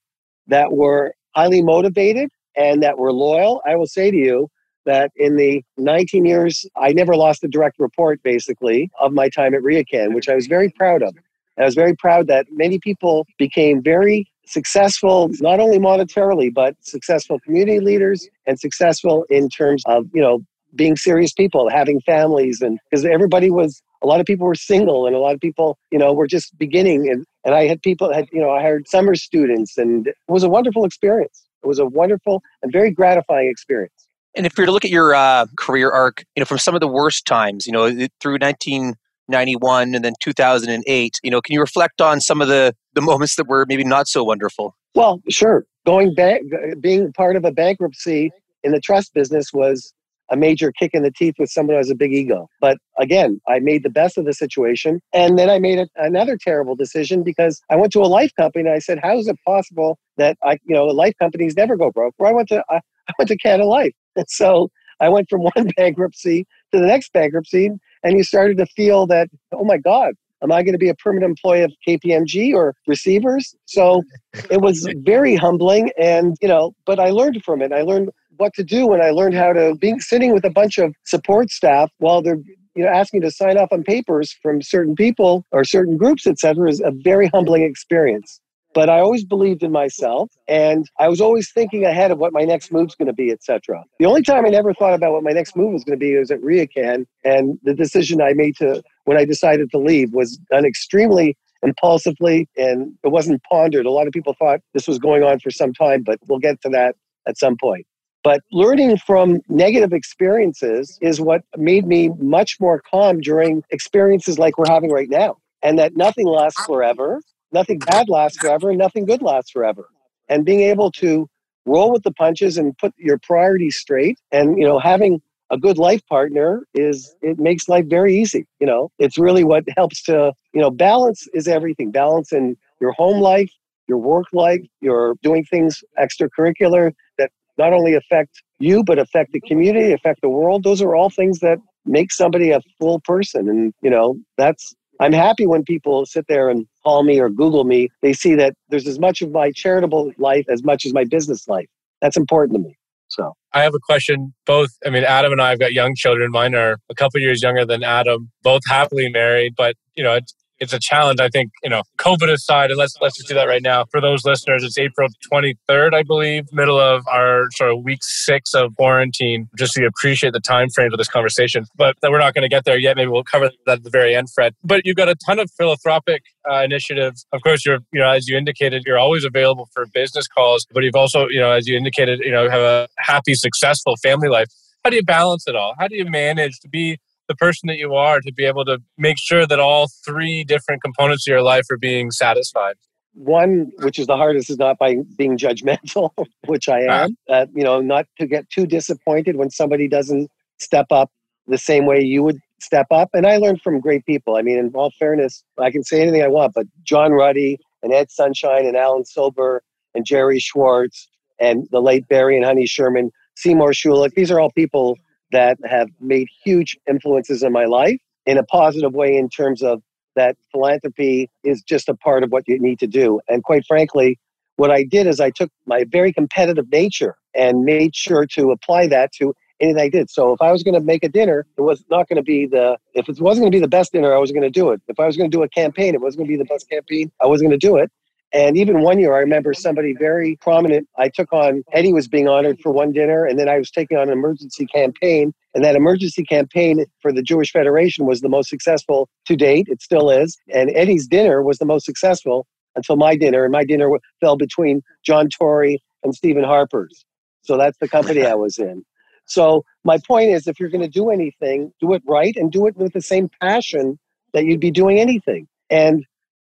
that 0.47 0.71
were 0.71 1.13
highly 1.35 1.61
motivated, 1.61 2.29
and 2.55 2.81
that 2.81 2.97
were 2.97 3.13
loyal. 3.13 3.61
I 3.67 3.75
will 3.75 3.85
say 3.85 4.09
to 4.09 4.17
you, 4.17 4.47
that 4.85 5.11
in 5.15 5.37
the 5.37 5.63
19 5.77 6.25
years, 6.25 6.65
I 6.75 6.93
never 6.93 7.15
lost 7.15 7.43
a 7.43 7.47
direct 7.47 7.79
report, 7.79 8.21
basically, 8.23 8.89
of 8.99 9.13
my 9.13 9.29
time 9.29 9.53
at 9.53 9.61
RioCan, 9.61 10.13
which 10.13 10.29
I 10.29 10.35
was 10.35 10.47
very 10.47 10.69
proud 10.69 11.01
of. 11.01 11.15
I 11.57 11.63
was 11.63 11.75
very 11.75 11.95
proud 11.95 12.27
that 12.27 12.47
many 12.51 12.79
people 12.79 13.25
became 13.37 13.81
very 13.81 14.29
successful, 14.45 15.29
not 15.39 15.59
only 15.59 15.79
monetarily, 15.79 16.53
but 16.53 16.75
successful 16.81 17.39
community 17.39 17.79
leaders 17.79 18.27
and 18.45 18.59
successful 18.59 19.25
in 19.29 19.49
terms 19.49 19.83
of, 19.85 20.05
you 20.13 20.21
know, 20.21 20.41
being 20.75 20.95
serious 20.97 21.31
people, 21.31 21.69
having 21.69 22.01
families. 22.01 22.61
And 22.61 22.79
because 22.89 23.05
everybody 23.05 23.49
was, 23.49 23.81
a 24.03 24.07
lot 24.07 24.19
of 24.19 24.25
people 24.25 24.45
were 24.45 24.55
single 24.55 25.07
and 25.07 25.15
a 25.15 25.19
lot 25.19 25.33
of 25.33 25.39
people, 25.39 25.77
you 25.91 25.97
know, 25.97 26.13
were 26.13 26.27
just 26.27 26.57
beginning. 26.57 27.09
And, 27.09 27.25
and 27.45 27.55
I 27.55 27.65
had 27.67 27.81
people, 27.81 28.13
had, 28.13 28.27
you 28.31 28.41
know, 28.41 28.51
I 28.51 28.61
hired 28.61 28.87
summer 28.87 29.15
students 29.15 29.77
and 29.77 30.07
it 30.07 30.15
was 30.27 30.43
a 30.43 30.49
wonderful 30.49 30.83
experience. 30.83 31.45
It 31.63 31.67
was 31.67 31.79
a 31.79 31.85
wonderful 31.85 32.43
and 32.61 32.71
very 32.71 32.91
gratifying 32.91 33.49
experience. 33.49 34.04
And 34.35 34.45
if 34.45 34.57
you're 34.57 34.65
to 34.65 34.71
look 34.71 34.85
at 34.85 34.91
your 34.91 35.15
uh, 35.15 35.45
career 35.57 35.91
arc, 35.91 36.23
you 36.35 36.41
know, 36.41 36.45
from 36.45 36.57
some 36.57 36.75
of 36.75 36.81
the 36.81 36.87
worst 36.87 37.25
times, 37.25 37.65
you 37.65 37.71
know, 37.71 37.89
through 38.19 38.37
1991 38.39 39.95
and 39.95 40.03
then 40.03 40.13
2008, 40.19 41.19
you 41.23 41.31
know, 41.31 41.41
can 41.41 41.53
you 41.53 41.61
reflect 41.61 42.01
on 42.01 42.19
some 42.19 42.41
of 42.41 42.47
the 42.47 42.75
the 42.93 43.01
moments 43.01 43.35
that 43.35 43.47
were 43.47 43.65
maybe 43.67 43.83
not 43.83 44.07
so 44.07 44.23
wonderful? 44.23 44.75
Well, 44.93 45.21
sure. 45.29 45.65
Going 45.85 46.15
back, 46.15 46.41
being 46.79 47.11
part 47.13 47.35
of 47.35 47.45
a 47.45 47.51
bankruptcy 47.51 48.31
in 48.63 48.71
the 48.71 48.79
trust 48.79 49.13
business 49.13 49.53
was 49.53 49.93
a 50.31 50.37
major 50.37 50.71
kick 50.71 50.91
in 50.93 51.03
the 51.03 51.11
teeth 51.11 51.35
with 51.37 51.49
someone 51.49 51.75
who 51.75 51.77
has 51.77 51.89
a 51.89 51.95
big 51.95 52.11
ego. 52.11 52.47
But 52.59 52.77
again, 52.97 53.39
I 53.47 53.59
made 53.59 53.83
the 53.83 53.89
best 53.89 54.17
of 54.17 54.25
the 54.25 54.33
situation. 54.33 55.01
And 55.13 55.37
then 55.37 55.49
I 55.49 55.59
made 55.59 55.79
a, 55.79 55.87
another 55.97 56.37
terrible 56.37 56.75
decision 56.75 57.23
because 57.23 57.61
I 57.69 57.75
went 57.75 57.93
to 57.93 57.99
a 57.99 58.07
life 58.07 58.31
company 58.35 58.65
and 58.67 58.73
I 58.73 58.79
said, 58.79 58.99
how 59.01 59.17
is 59.17 59.27
it 59.27 59.37
possible 59.45 59.99
that 60.17 60.37
I, 60.43 60.53
you 60.65 60.75
know, 60.75 60.85
life 60.85 61.13
companies 61.19 61.55
never 61.55 61.77
go 61.77 61.91
broke? 61.91 62.15
I 62.25 62.31
went 62.31 62.49
to, 62.49 62.63
I, 62.69 62.77
I 63.07 63.13
went 63.19 63.27
to 63.29 63.37
Canada 63.37 63.65
Life. 63.65 63.93
And 64.15 64.25
so 64.29 64.69
I 64.99 65.09
went 65.09 65.29
from 65.29 65.41
one 65.55 65.69
bankruptcy 65.75 66.45
to 66.71 66.79
the 66.79 66.87
next 66.87 67.13
bankruptcy, 67.13 67.71
and 68.03 68.17
you 68.17 68.23
started 68.23 68.57
to 68.57 68.65
feel 68.65 69.07
that, 69.07 69.29
oh 69.53 69.63
my 69.63 69.77
God, 69.77 70.13
am 70.43 70.51
I 70.51 70.63
going 70.63 70.73
to 70.73 70.79
be 70.79 70.89
a 70.89 70.95
permanent 70.95 71.29
employee 71.29 71.63
of 71.63 71.73
KPMG 71.87 72.53
or 72.53 72.75
receivers? 72.87 73.55
So 73.65 74.03
it 74.49 74.61
was 74.61 74.87
very 75.03 75.35
humbling, 75.35 75.91
and 75.99 76.35
you 76.41 76.47
know, 76.47 76.73
but 76.85 76.99
I 76.99 77.09
learned 77.09 77.43
from 77.43 77.61
it. 77.61 77.71
I 77.71 77.81
learned 77.81 78.09
what 78.37 78.53
to 78.55 78.63
do, 78.63 78.91
and 78.93 79.01
I 79.01 79.11
learned 79.11 79.35
how 79.35 79.53
to 79.53 79.75
being 79.75 79.99
sitting 79.99 80.33
with 80.33 80.45
a 80.45 80.49
bunch 80.49 80.77
of 80.77 80.93
support 81.05 81.49
staff 81.49 81.91
while 81.99 82.21
they're 82.21 82.39
you 82.75 82.83
know 82.83 82.89
asking 82.89 83.21
to 83.21 83.31
sign 83.31 83.57
off 83.57 83.69
on 83.71 83.83
papers 83.83 84.35
from 84.41 84.61
certain 84.61 84.95
people 84.95 85.45
or 85.51 85.63
certain 85.63 85.97
groups, 85.97 86.27
etc., 86.27 86.69
is 86.69 86.81
a 86.81 86.91
very 86.91 87.27
humbling 87.27 87.63
experience 87.63 88.39
but 88.75 88.89
I 88.89 88.99
always 88.99 89.23
believed 89.23 89.63
in 89.63 89.71
myself 89.71 90.29
and 90.49 90.85
I 90.99 91.07
was 91.07 91.21
always 91.21 91.49
thinking 91.49 91.85
ahead 91.85 92.11
of 92.11 92.19
what 92.19 92.33
my 92.33 92.43
next 92.43 92.73
move's 92.73 92.93
going 92.93 93.07
to 93.07 93.13
be, 93.13 93.31
etc. 93.31 93.85
The 93.99 94.05
only 94.05 94.21
time 94.21 94.45
I 94.45 94.49
never 94.49 94.73
thought 94.73 94.93
about 94.93 95.13
what 95.13 95.23
my 95.23 95.31
next 95.31 95.55
move 95.55 95.71
was 95.71 95.85
going 95.85 95.97
to 95.97 96.05
be 96.05 96.15
was 96.17 96.29
at 96.29 96.41
RioCan 96.41 97.05
and 97.23 97.57
the 97.63 97.73
decision 97.73 98.21
I 98.21 98.33
made 98.33 98.57
to 98.57 98.83
when 99.05 99.17
I 99.17 99.23
decided 99.23 99.71
to 99.71 99.77
leave 99.77 100.13
was 100.13 100.37
done 100.51 100.65
extremely 100.65 101.37
impulsively 101.63 102.49
and 102.57 102.93
it 103.03 103.07
wasn't 103.07 103.41
pondered. 103.49 103.85
A 103.85 103.91
lot 103.91 104.07
of 104.07 104.13
people 104.13 104.35
thought 104.37 104.59
this 104.73 104.89
was 104.89 104.99
going 104.99 105.23
on 105.23 105.39
for 105.39 105.51
some 105.51 105.73
time, 105.73 106.03
but 106.03 106.19
we'll 106.27 106.39
get 106.39 106.61
to 106.63 106.69
that 106.69 106.95
at 107.27 107.37
some 107.37 107.55
point. 107.59 107.87
But 108.25 108.41
learning 108.51 108.97
from 108.97 109.39
negative 109.47 109.93
experiences 109.93 110.97
is 111.01 111.21
what 111.21 111.43
made 111.55 111.87
me 111.87 112.09
much 112.19 112.57
more 112.59 112.81
calm 112.91 113.21
during 113.21 113.63
experiences 113.69 114.37
like 114.37 114.57
we're 114.57 114.67
having 114.67 114.91
right 114.91 115.09
now. 115.09 115.37
And 115.63 115.79
that 115.79 115.95
nothing 115.95 116.27
lasts 116.27 116.63
forever 116.65 117.21
nothing 117.51 117.79
bad 117.79 118.09
lasts 118.09 118.37
forever 118.37 118.69
and 118.69 118.79
nothing 118.79 119.05
good 119.05 119.21
lasts 119.21 119.51
forever. 119.51 119.87
And 120.29 120.45
being 120.45 120.61
able 120.61 120.91
to 120.93 121.27
roll 121.65 121.91
with 121.91 122.03
the 122.03 122.11
punches 122.11 122.57
and 122.57 122.77
put 122.77 122.93
your 122.97 123.17
priorities 123.17 123.77
straight 123.77 124.19
and, 124.31 124.57
you 124.57 124.65
know, 124.65 124.79
having 124.79 125.21
a 125.51 125.57
good 125.57 125.77
life 125.77 126.01
partner 126.07 126.63
is 126.73 127.15
it 127.21 127.39
makes 127.39 127.69
life 127.69 127.85
very 127.87 128.15
easy 128.17 128.47
you 128.59 128.65
know? 128.67 128.91
It's 128.99 129.17
really 129.17 129.43
what 129.43 129.63
helps 129.77 130.01
to 130.03 130.33
you 130.53 130.61
know 130.61 130.71
balance 130.71 131.27
is 131.33 131.47
everything. 131.47 131.91
Balance 131.91 132.31
in 132.33 132.57
your 132.81 132.91
home 132.93 133.21
life 133.21 133.51
your 133.87 133.99
work 133.99 134.25
life 134.33 134.61
you're 134.81 135.15
doing 135.21 135.43
things 135.45 135.83
extracurricular 135.99 136.91
that 137.19 137.29
not 137.57 137.71
only 137.73 137.93
affect 137.93 138.41
you 138.59 138.83
but 138.83 138.97
affect 138.97 139.31
the 139.33 139.41
community 139.41 139.91
affect 139.91 140.21
the 140.21 140.29
world. 140.29 140.63
Those 140.63 140.81
are 140.81 140.95
all 140.95 141.09
things 141.09 141.39
that 141.39 141.59
make 141.85 142.11
somebody 142.11 142.49
a 142.51 142.61
full 142.79 142.99
person. 143.01 143.47
And 143.47 143.73
you 143.81 143.89
know 143.89 144.17
that's 144.37 144.73
I'm 144.99 145.13
happy 145.13 145.47
when 145.47 145.63
people 145.63 146.05
sit 146.05 146.25
there 146.27 146.49
and 146.49 146.65
call 146.83 147.03
me 147.03 147.19
or 147.19 147.29
Google 147.29 147.63
me. 147.63 147.89
They 148.01 148.13
see 148.13 148.35
that 148.35 148.55
there's 148.69 148.87
as 148.87 148.99
much 148.99 149.21
of 149.21 149.31
my 149.31 149.51
charitable 149.51 150.11
life 150.17 150.45
as 150.49 150.63
much 150.63 150.85
as 150.85 150.93
my 150.93 151.03
business 151.03 151.47
life. 151.47 151.67
That's 152.01 152.17
important 152.17 152.57
to 152.57 152.59
me. 152.59 152.77
So 153.07 153.33
I 153.53 153.61
have 153.61 153.73
a 153.75 153.79
question. 153.79 154.33
Both, 154.45 154.69
I 154.85 154.89
mean, 154.89 155.03
Adam 155.03 155.31
and 155.31 155.41
I 155.41 155.49
have 155.49 155.59
got 155.59 155.73
young 155.73 155.95
children. 155.95 156.31
Mine 156.31 156.55
are 156.55 156.77
a 156.89 156.95
couple 156.95 157.19
years 157.21 157.41
younger 157.41 157.65
than 157.65 157.83
Adam. 157.83 158.31
Both 158.43 158.63
happily 158.67 159.09
married, 159.09 159.53
but 159.55 159.75
you 159.95 160.03
know, 160.03 160.19
it's, 160.65 160.73
a 160.73 160.79
challenge. 160.79 161.19
I 161.19 161.29
think, 161.29 161.51
you 161.63 161.69
know, 161.69 161.83
COVID 161.97 162.29
aside, 162.29 162.69
and 162.69 162.77
let's 162.77 162.95
let's 163.01 163.17
just 163.17 163.29
do 163.29 163.35
that 163.35 163.45
right 163.47 163.61
now. 163.61 163.85
For 163.85 164.01
those 164.01 164.25
listeners, 164.25 164.63
it's 164.63 164.77
April 164.77 165.07
23rd, 165.31 165.93
I 165.93 166.03
believe, 166.03 166.45
middle 166.51 166.79
of 166.79 167.07
our 167.07 167.49
sort 167.51 167.71
of 167.71 167.83
week 167.83 168.03
six 168.03 168.53
of 168.53 168.75
quarantine, 168.75 169.47
just 169.57 169.73
so 169.73 169.85
appreciate 169.85 170.33
the 170.33 170.39
time 170.39 170.69
frame 170.69 170.91
of 170.91 170.97
this 170.97 171.07
conversation. 171.07 171.65
But 171.75 171.95
that 172.01 172.11
we're 172.11 172.19
not 172.19 172.33
going 172.33 172.43
to 172.43 172.49
get 172.49 172.65
there 172.65 172.77
yet. 172.77 172.97
Maybe 172.97 173.09
we'll 173.09 173.23
cover 173.23 173.49
that 173.65 173.79
at 173.79 173.83
the 173.83 173.89
very 173.89 174.15
end, 174.15 174.29
Fred. 174.33 174.53
But 174.63 174.81
you've 174.85 174.97
got 174.97 175.09
a 175.09 175.15
ton 175.25 175.39
of 175.39 175.49
philanthropic 175.57 176.23
uh, 176.49 176.61
initiatives. 176.61 177.25
Of 177.31 177.41
course, 177.41 177.65
you're, 177.65 177.79
you 177.93 178.01
know, 178.01 178.09
as 178.09 178.27
you 178.27 178.37
indicated, 178.37 178.83
you're 178.85 178.99
always 178.99 179.23
available 179.23 179.69
for 179.73 179.85
business 179.93 180.27
calls, 180.27 180.65
but 180.71 180.83
you've 180.83 180.95
also, 180.95 181.27
you 181.29 181.39
know, 181.39 181.51
as 181.51 181.67
you 181.67 181.77
indicated, 181.77 182.19
you 182.19 182.31
know, 182.31 182.49
have 182.49 182.61
a 182.61 182.87
happy, 182.97 183.33
successful 183.33 183.95
family 183.97 184.29
life. 184.29 184.47
How 184.83 184.89
do 184.89 184.97
you 184.97 185.03
balance 185.03 185.47
it 185.47 185.55
all? 185.55 185.73
How 185.79 185.87
do 185.87 185.95
you 185.95 186.05
manage 186.05 186.59
to 186.59 186.69
be 186.69 186.99
the 187.27 187.35
person 187.35 187.67
that 187.67 187.77
you 187.77 187.93
are 187.95 188.19
to 188.21 188.31
be 188.33 188.45
able 188.45 188.65
to 188.65 188.79
make 188.97 189.17
sure 189.17 189.45
that 189.45 189.59
all 189.59 189.87
three 190.05 190.43
different 190.43 190.81
components 190.81 191.27
of 191.27 191.31
your 191.31 191.41
life 191.41 191.65
are 191.71 191.77
being 191.77 192.11
satisfied? 192.11 192.75
One, 193.13 193.71
which 193.77 193.97
is 193.97 194.07
the 194.07 194.17
hardest, 194.17 194.49
is 194.49 194.57
not 194.57 194.77
by 194.77 194.97
being 195.17 195.37
judgmental, 195.37 196.11
which 196.45 196.67
I 196.67 196.81
am. 196.81 197.17
Uh, 197.29 197.45
you 197.53 197.63
know, 197.63 197.79
not 197.81 198.05
to 198.19 198.27
get 198.27 198.49
too 198.49 198.65
disappointed 198.65 199.37
when 199.37 199.49
somebody 199.49 199.87
doesn't 199.87 200.29
step 200.59 200.87
up 200.91 201.11
the 201.47 201.57
same 201.57 201.85
way 201.85 202.01
you 202.01 202.23
would 202.23 202.39
step 202.59 202.87
up. 202.91 203.09
And 203.13 203.25
I 203.25 203.37
learned 203.37 203.61
from 203.61 203.79
great 203.79 204.05
people. 204.05 204.35
I 204.35 204.41
mean, 204.41 204.57
in 204.57 204.71
all 204.73 204.91
fairness, 204.99 205.43
I 205.59 205.71
can 205.71 205.83
say 205.83 206.01
anything 206.01 206.23
I 206.23 206.27
want, 206.27 206.53
but 206.53 206.65
John 206.83 207.11
Ruddy 207.11 207.59
and 207.83 207.93
Ed 207.93 208.11
Sunshine 208.11 208.65
and 208.65 208.75
Alan 208.75 209.05
Silber 209.05 209.61
and 209.93 210.05
Jerry 210.05 210.39
Schwartz 210.39 211.07
and 211.39 211.67
the 211.71 211.81
late 211.81 212.07
Barry 212.07 212.35
and 212.35 212.45
Honey 212.45 212.65
Sherman, 212.65 213.11
Seymour 213.35 213.71
Schulich, 213.71 214.13
these 214.15 214.31
are 214.31 214.39
all 214.39 214.51
people 214.51 214.97
that 215.31 215.57
have 215.65 215.89
made 215.99 216.27
huge 216.43 216.77
influences 216.87 217.43
in 217.43 217.51
my 217.51 217.65
life 217.65 217.99
in 218.25 218.37
a 218.37 218.43
positive 218.43 218.93
way 218.93 219.15
in 219.15 219.29
terms 219.29 219.61
of 219.61 219.81
that 220.15 220.37
philanthropy 220.51 221.29
is 221.43 221.61
just 221.61 221.89
a 221.89 221.95
part 221.95 222.23
of 222.23 222.31
what 222.31 222.47
you 222.47 222.59
need 222.59 222.79
to 222.79 222.87
do. 222.87 223.19
And 223.27 223.43
quite 223.43 223.65
frankly, 223.65 224.17
what 224.55 224.71
I 224.71 224.83
did 224.83 225.07
is 225.07 225.19
I 225.19 225.31
took 225.31 225.51
my 225.65 225.83
very 225.89 226.13
competitive 226.13 226.71
nature 226.71 227.15
and 227.33 227.63
made 227.63 227.95
sure 227.95 228.25
to 228.27 228.51
apply 228.51 228.87
that 228.87 229.11
to 229.13 229.33
anything 229.59 229.81
I 229.81 229.89
did. 229.89 230.09
So 230.09 230.31
if 230.33 230.41
I 230.41 230.51
was 230.51 230.63
going 230.63 230.73
to 230.73 230.79
make 230.79 231.03
a 231.03 231.09
dinner, 231.09 231.45
it 231.57 231.61
was 231.61 231.83
not 231.89 232.07
going 232.07 232.17
to 232.17 232.23
be 232.23 232.45
the, 232.45 232.77
if 232.93 233.09
it 233.09 233.19
wasn't 233.19 233.43
going 233.43 233.51
to 233.51 233.55
be 233.55 233.61
the 233.61 233.67
best 233.67 233.91
dinner, 233.91 234.13
I 234.13 234.17
was 234.17 234.31
going 234.31 234.43
to 234.43 234.49
do 234.49 234.71
it. 234.71 234.81
If 234.87 234.99
I 234.99 235.05
was 235.05 235.17
going 235.17 235.29
to 235.29 235.37
do 235.37 235.43
a 235.43 235.49
campaign, 235.49 235.93
it 235.93 236.01
wasn't 236.01 236.19
going 236.19 236.27
to 236.27 236.37
be 236.37 236.37
the 236.37 236.45
best 236.53 236.69
campaign, 236.69 237.11
I 237.21 237.27
wasn't 237.27 237.49
going 237.49 237.59
to 237.59 237.67
do 237.67 237.77
it. 237.77 237.91
And 238.33 238.57
even 238.57 238.81
one 238.81 238.99
year, 238.99 239.15
I 239.15 239.19
remember 239.19 239.53
somebody 239.53 239.93
very 239.97 240.37
prominent. 240.41 240.89
I 240.97 241.09
took 241.09 241.31
on, 241.31 241.63
Eddie 241.71 241.93
was 241.93 242.07
being 242.07 242.27
honored 242.27 242.59
for 242.59 242.71
one 242.71 242.91
dinner, 242.91 243.25
and 243.25 243.39
then 243.39 243.47
I 243.47 243.57
was 243.57 243.71
taking 243.71 243.97
on 243.97 244.09
an 244.09 244.13
emergency 244.13 244.65
campaign. 244.65 245.33
And 245.53 245.63
that 245.63 245.75
emergency 245.75 246.23
campaign 246.23 246.85
for 247.01 247.13
the 247.13 247.21
Jewish 247.21 247.51
Federation 247.51 248.05
was 248.05 248.19
the 248.19 248.27
most 248.27 248.49
successful 248.49 249.07
to 249.25 249.37
date. 249.37 249.67
It 249.69 249.81
still 249.81 250.09
is. 250.09 250.37
And 250.53 250.69
Eddie's 250.75 251.07
dinner 251.07 251.41
was 251.41 251.59
the 251.59 251.65
most 251.65 251.85
successful 251.85 252.45
until 252.75 252.97
my 252.97 253.15
dinner. 253.15 253.45
And 253.45 253.53
my 253.53 253.63
dinner 253.63 253.89
fell 254.19 254.35
between 254.35 254.81
John 255.05 255.29
Tory 255.29 255.81
and 256.03 256.13
Stephen 256.13 256.43
Harper's. 256.43 257.05
So 257.43 257.57
that's 257.57 257.77
the 257.77 257.87
company 257.87 258.25
I 258.25 258.35
was 258.35 258.57
in. 258.57 258.83
So 259.27 259.63
my 259.83 259.97
point 260.05 260.31
is, 260.31 260.47
if 260.47 260.59
you're 260.59 260.69
going 260.69 260.81
to 260.81 260.89
do 260.89 261.09
anything, 261.09 261.71
do 261.79 261.93
it 261.93 262.03
right 262.07 262.35
and 262.35 262.51
do 262.51 262.67
it 262.67 262.75
with 262.75 262.93
the 262.93 263.01
same 263.01 263.29
passion 263.41 263.97
that 264.33 264.45
you'd 264.45 264.59
be 264.59 264.71
doing 264.71 264.99
anything. 264.99 265.47
And 265.69 266.05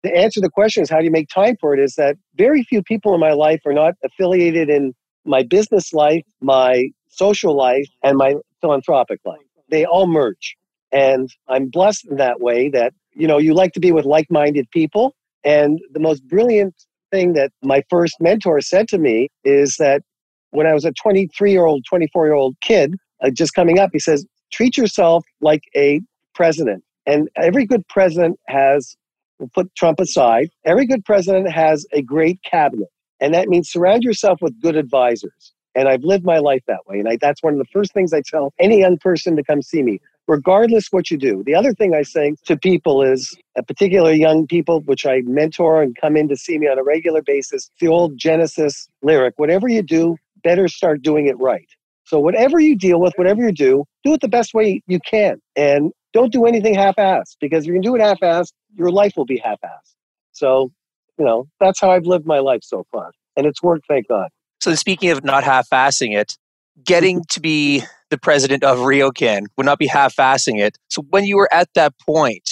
the 0.05 0.15
answer 0.15 0.35
to 0.35 0.43
the 0.43 0.51
question 0.51 0.83
is 0.83 0.91
how 0.91 0.99
do 0.99 1.05
you 1.05 1.11
make 1.11 1.29
time 1.29 1.57
for 1.61 1.75
it 1.75 1.81
is 1.81 1.95
that 1.95 2.17
very 2.37 2.63
few 2.63 2.83
people 2.83 3.15
in 3.15 3.21
my 3.21 3.33
life 3.33 3.63
are 3.65 3.73
not 3.73 3.95
affiliated 4.05 4.69
in 4.69 4.95
my 5.25 5.43
business 5.43 5.95
life, 5.95 6.23
my 6.43 6.91
social 7.09 7.57
life, 7.57 7.89
and 8.03 8.19
my 8.19 8.35
philanthropic 8.61 9.19
life. 9.25 9.41
They 9.71 9.87
all 9.87 10.07
merge. 10.07 10.57
And 10.93 11.31
I'm 11.49 11.71
blessed 11.71 12.07
in 12.07 12.17
that 12.19 12.41
way 12.41 12.69
that, 12.69 12.93
you 13.15 13.27
know, 13.27 13.39
you 13.39 13.55
like 13.55 13.73
to 13.73 13.81
be 13.81 13.93
with 13.93 14.05
like 14.05 14.27
minded 14.31 14.71
people. 14.71 15.17
And 15.43 15.81
the 15.93 16.01
most 16.01 16.27
brilliant 16.29 16.75
thing 17.11 17.33
that 17.33 17.51
my 17.63 17.83
first 17.89 18.17
mentor 18.21 18.61
said 18.61 18.87
to 18.89 18.99
me 18.99 19.29
is 19.43 19.77
that 19.79 20.03
when 20.51 20.67
I 20.67 20.75
was 20.75 20.85
a 20.85 20.93
23 20.93 21.51
year 21.51 21.65
old, 21.65 21.85
24 21.89 22.27
year 22.27 22.35
old 22.35 22.57
kid, 22.61 22.95
uh, 23.23 23.31
just 23.31 23.55
coming 23.55 23.79
up, 23.79 23.91
he 23.93 23.99
says, 23.99 24.27
treat 24.53 24.77
yourself 24.77 25.25
like 25.41 25.63
a 25.75 26.01
president. 26.35 26.85
And 27.07 27.29
every 27.37 27.65
good 27.65 27.87
president 27.89 28.39
has 28.49 28.97
We'll 29.39 29.51
put 29.55 29.75
Trump 29.75 30.01
aside. 30.01 30.51
Every 30.65 30.87
good 30.87 31.05
president 31.05 31.51
has 31.51 31.87
a 31.93 32.03
great 32.03 32.41
cabinet, 32.43 32.89
and 33.21 33.35
that 33.35 33.49
means 33.49 33.71
surround 33.71 34.03
yourself 34.03 34.39
with 34.41 34.61
good 34.61 34.77
advisors. 34.77 35.53
And 35.75 35.89
I've 35.89 36.05
lived 36.05 36.25
my 36.25 36.39
life 36.39 36.63
that 36.69 36.87
way. 36.87 37.01
And 37.01 37.09
I, 37.09 37.19
that's 37.21 37.43
one 37.43 37.53
of 37.53 37.59
the 37.59 37.67
first 37.73 37.93
things 37.93 38.13
I 38.13 38.23
tell 38.25 38.53
any 38.61 38.79
young 38.79 38.97
person 38.97 39.35
to 39.37 39.43
come 39.43 39.61
see 39.61 39.83
me, 39.83 39.99
regardless 40.29 40.87
what 40.93 41.11
you 41.11 41.19
do. 41.19 41.43
The 41.45 41.57
other 41.57 41.75
thing 41.75 41.95
I 41.95 42.03
say 42.03 42.35
to 42.45 42.57
people 42.57 43.03
is, 43.03 43.37
uh, 43.59 43.63
particularly 43.63 44.21
young 44.21 44.47
people, 44.47 44.83
which 44.83 45.05
I 45.05 45.23
mentor 45.25 45.83
and 45.83 45.97
come 46.01 46.17
in 46.17 46.29
to 46.29 46.37
see 46.37 46.59
me 46.59 46.69
on 46.69 46.79
a 46.79 46.85
regular 46.85 47.23
basis, 47.23 47.71
the 47.81 47.89
old 47.89 48.17
Genesis 48.17 48.89
lyric 49.03 49.35
whatever 49.37 49.69
you 49.69 49.83
do, 49.83 50.17
better 50.45 50.69
start 50.69 51.03
doing 51.03 51.27
it 51.27 51.39
right. 51.41 51.69
So, 52.05 52.19
whatever 52.21 52.61
you 52.61 52.77
deal 52.77 53.01
with, 53.01 53.15
whatever 53.17 53.43
you 53.43 53.53
do, 53.53 53.85
do 54.05 54.13
it 54.13 54.21
the 54.21 54.29
best 54.29 54.55
way 54.55 54.83
you 54.87 55.01
can. 55.01 55.41
And 55.57 55.93
don't 56.13 56.33
do 56.33 56.45
anything 56.45 56.75
half-assed 56.75 57.37
because 57.41 57.65
if 57.65 57.69
you 57.69 57.73
can 57.75 57.83
do 57.83 57.95
it 57.97 58.01
half-assed, 58.01 58.53
your 58.75 58.91
life 58.91 59.15
will 59.17 59.25
be 59.25 59.39
half-assed. 59.39 59.95
So, 60.33 60.71
you 61.19 61.25
know, 61.25 61.49
that's 61.61 61.81
how 61.81 61.91
I've 61.91 62.07
lived 62.07 62.27
my 62.27 62.41
life 62.41 62.61
so 62.63 62.85
far, 62.93 63.13
and 63.37 63.47
it's 63.47 63.63
worked, 63.63 63.87
thank 63.89 64.09
God. 64.09 64.29
So, 64.61 64.75
speaking 64.75 65.11
of 65.11 65.25
not 65.25 65.45
half-assing 65.45 66.17
it, 66.17 66.37
getting 66.85 67.25
to 67.31 67.41
be 67.41 67.83
the 68.11 68.19
president 68.19 68.65
of 68.65 68.79
RioCan 68.79 69.47
would 69.57 69.67
not 69.67 69.79
be 69.79 69.87
half-assing 69.87 70.61
it. 70.61 70.77
So, 70.89 71.03
when 71.11 71.25
you 71.25 71.37
were 71.37 71.53
at 71.53 71.69
that 71.75 71.95
point, 72.07 72.49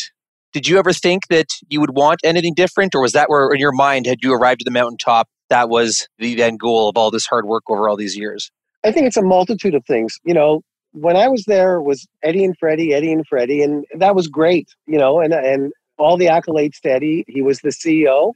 did 0.53 0.69
you 0.69 0.79
ever 0.79 0.93
think 0.93 1.29
that 1.29 1.49
you 1.69 1.81
would 1.81 1.97
want 1.97 2.21
anything 2.25 2.55
different, 2.55 2.95
or 2.95 3.03
was 3.03 3.13
that 3.13 3.29
where 3.29 3.51
in 3.53 3.59
your 3.59 3.73
mind 3.73 4.07
had 4.07 4.19
you 4.23 4.33
arrived 4.33 4.63
at 4.63 4.65
the 4.65 4.71
mountaintop? 4.71 5.29
That 5.51 5.69
was 5.69 6.09
the 6.19 6.43
end 6.43 6.61
goal 6.61 6.89
of 6.89 6.97
all 6.97 7.11
this 7.11 7.27
hard 7.27 7.47
work 7.47 7.65
over 7.69 7.89
all 7.89 7.97
these 7.97 8.17
years. 8.17 8.51
I 8.85 8.93
think 8.93 9.07
it's 9.07 9.17
a 9.17 9.23
multitude 9.23 9.75
of 9.75 9.85
things. 9.87 10.19
You 10.25 10.35
know, 10.35 10.63
when 10.93 11.17
I 11.17 11.29
was 11.29 11.45
there 11.47 11.81
was 11.81 12.07
Eddie 12.23 12.45
and 12.45 12.57
Freddie, 12.59 12.95
Eddie 12.95 13.13
and 13.13 13.27
Freddie, 13.27 13.63
and 13.63 13.85
that 13.97 14.15
was 14.15 14.29
great, 14.29 14.69
you 14.87 14.99
know, 14.99 15.21
and 15.21 15.33
and 15.33 15.73
all 15.99 16.17
the 16.17 16.27
accolades 16.27 16.81
to 16.83 16.91
Eddie. 16.91 17.25
He 17.29 17.43
was 17.43 17.61
the 17.61 17.71
CEO 17.71 18.35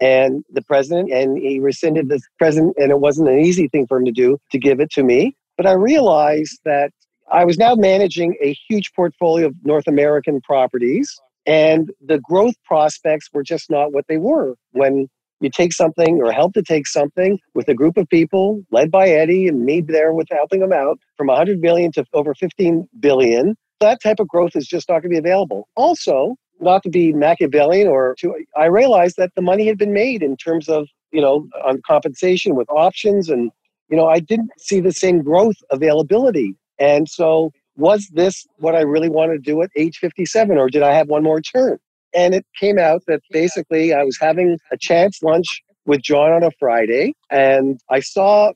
and 0.00 0.44
the 0.50 0.62
president, 0.62 1.10
and 1.10 1.38
he 1.38 1.58
rescinded 1.58 2.08
the 2.08 2.20
president, 2.38 2.76
and 2.78 2.90
it 2.90 3.00
wasn't 3.00 3.28
an 3.28 3.40
easy 3.40 3.68
thing 3.68 3.86
for 3.86 3.98
him 3.98 4.04
to 4.04 4.12
do 4.12 4.38
to 4.52 4.58
give 4.58 4.80
it 4.80 4.90
to 4.92 5.02
me. 5.02 5.34
But 5.56 5.66
I 5.66 5.72
realized 5.72 6.60
that 6.64 6.92
I 7.30 7.44
was 7.44 7.58
now 7.58 7.74
managing 7.74 8.36
a 8.40 8.56
huge 8.68 8.92
portfolio 8.94 9.46
of 9.46 9.54
North 9.64 9.88
American 9.88 10.40
properties, 10.40 11.14
and 11.46 11.90
the 12.00 12.20
growth 12.20 12.54
prospects 12.64 13.28
were 13.32 13.42
just 13.42 13.70
not 13.70 13.92
what 13.92 14.06
they 14.08 14.18
were 14.18 14.54
when 14.72 15.08
you 15.40 15.50
take 15.50 15.72
something 15.72 16.20
or 16.22 16.32
help 16.32 16.54
to 16.54 16.62
take 16.62 16.86
something 16.86 17.38
with 17.54 17.68
a 17.68 17.74
group 17.74 17.96
of 17.96 18.08
people 18.08 18.62
led 18.70 18.90
by 18.90 19.08
Eddie 19.08 19.46
and 19.46 19.64
me 19.64 19.80
there 19.80 20.12
with 20.12 20.28
helping 20.30 20.60
them 20.60 20.72
out 20.72 20.98
from 21.16 21.28
100 21.28 21.60
billion 21.60 21.92
to 21.92 22.04
over 22.12 22.34
15 22.34 22.88
billion. 23.00 23.56
That 23.80 24.02
type 24.02 24.18
of 24.18 24.28
growth 24.28 24.56
is 24.56 24.66
just 24.66 24.88
not 24.88 25.02
going 25.02 25.02
to 25.02 25.08
be 25.10 25.18
available. 25.18 25.68
Also, 25.76 26.36
not 26.60 26.82
to 26.82 26.90
be 26.90 27.12
Machiavellian 27.12 27.86
or 27.86 28.16
to, 28.18 28.34
I 28.56 28.66
realized 28.66 29.16
that 29.18 29.30
the 29.36 29.42
money 29.42 29.66
had 29.66 29.78
been 29.78 29.92
made 29.92 30.22
in 30.22 30.36
terms 30.36 30.68
of, 30.68 30.88
you 31.12 31.20
know, 31.20 31.46
on 31.64 31.80
compensation 31.86 32.56
with 32.56 32.68
options 32.68 33.28
and, 33.28 33.52
you 33.88 33.96
know, 33.96 34.08
I 34.08 34.18
didn't 34.18 34.50
see 34.58 34.80
the 34.80 34.92
same 34.92 35.22
growth 35.22 35.56
availability. 35.70 36.56
And 36.80 37.08
so 37.08 37.52
was 37.76 38.08
this 38.12 38.44
what 38.56 38.74
I 38.74 38.80
really 38.80 39.08
wanted 39.08 39.44
to 39.44 39.50
do 39.50 39.62
at 39.62 39.70
age 39.76 39.98
57 39.98 40.58
or 40.58 40.68
did 40.68 40.82
I 40.82 40.92
have 40.94 41.08
one 41.08 41.22
more 41.22 41.40
turn? 41.40 41.78
And 42.14 42.34
it 42.34 42.46
came 42.58 42.78
out 42.78 43.02
that 43.06 43.20
basically 43.30 43.92
I 43.92 44.02
was 44.02 44.18
having 44.20 44.58
a 44.72 44.76
chance 44.78 45.22
lunch 45.22 45.62
with 45.86 46.02
John 46.02 46.32
on 46.32 46.42
a 46.42 46.50
Friday, 46.58 47.14
and 47.30 47.80
I 47.90 48.00
saw 48.00 48.52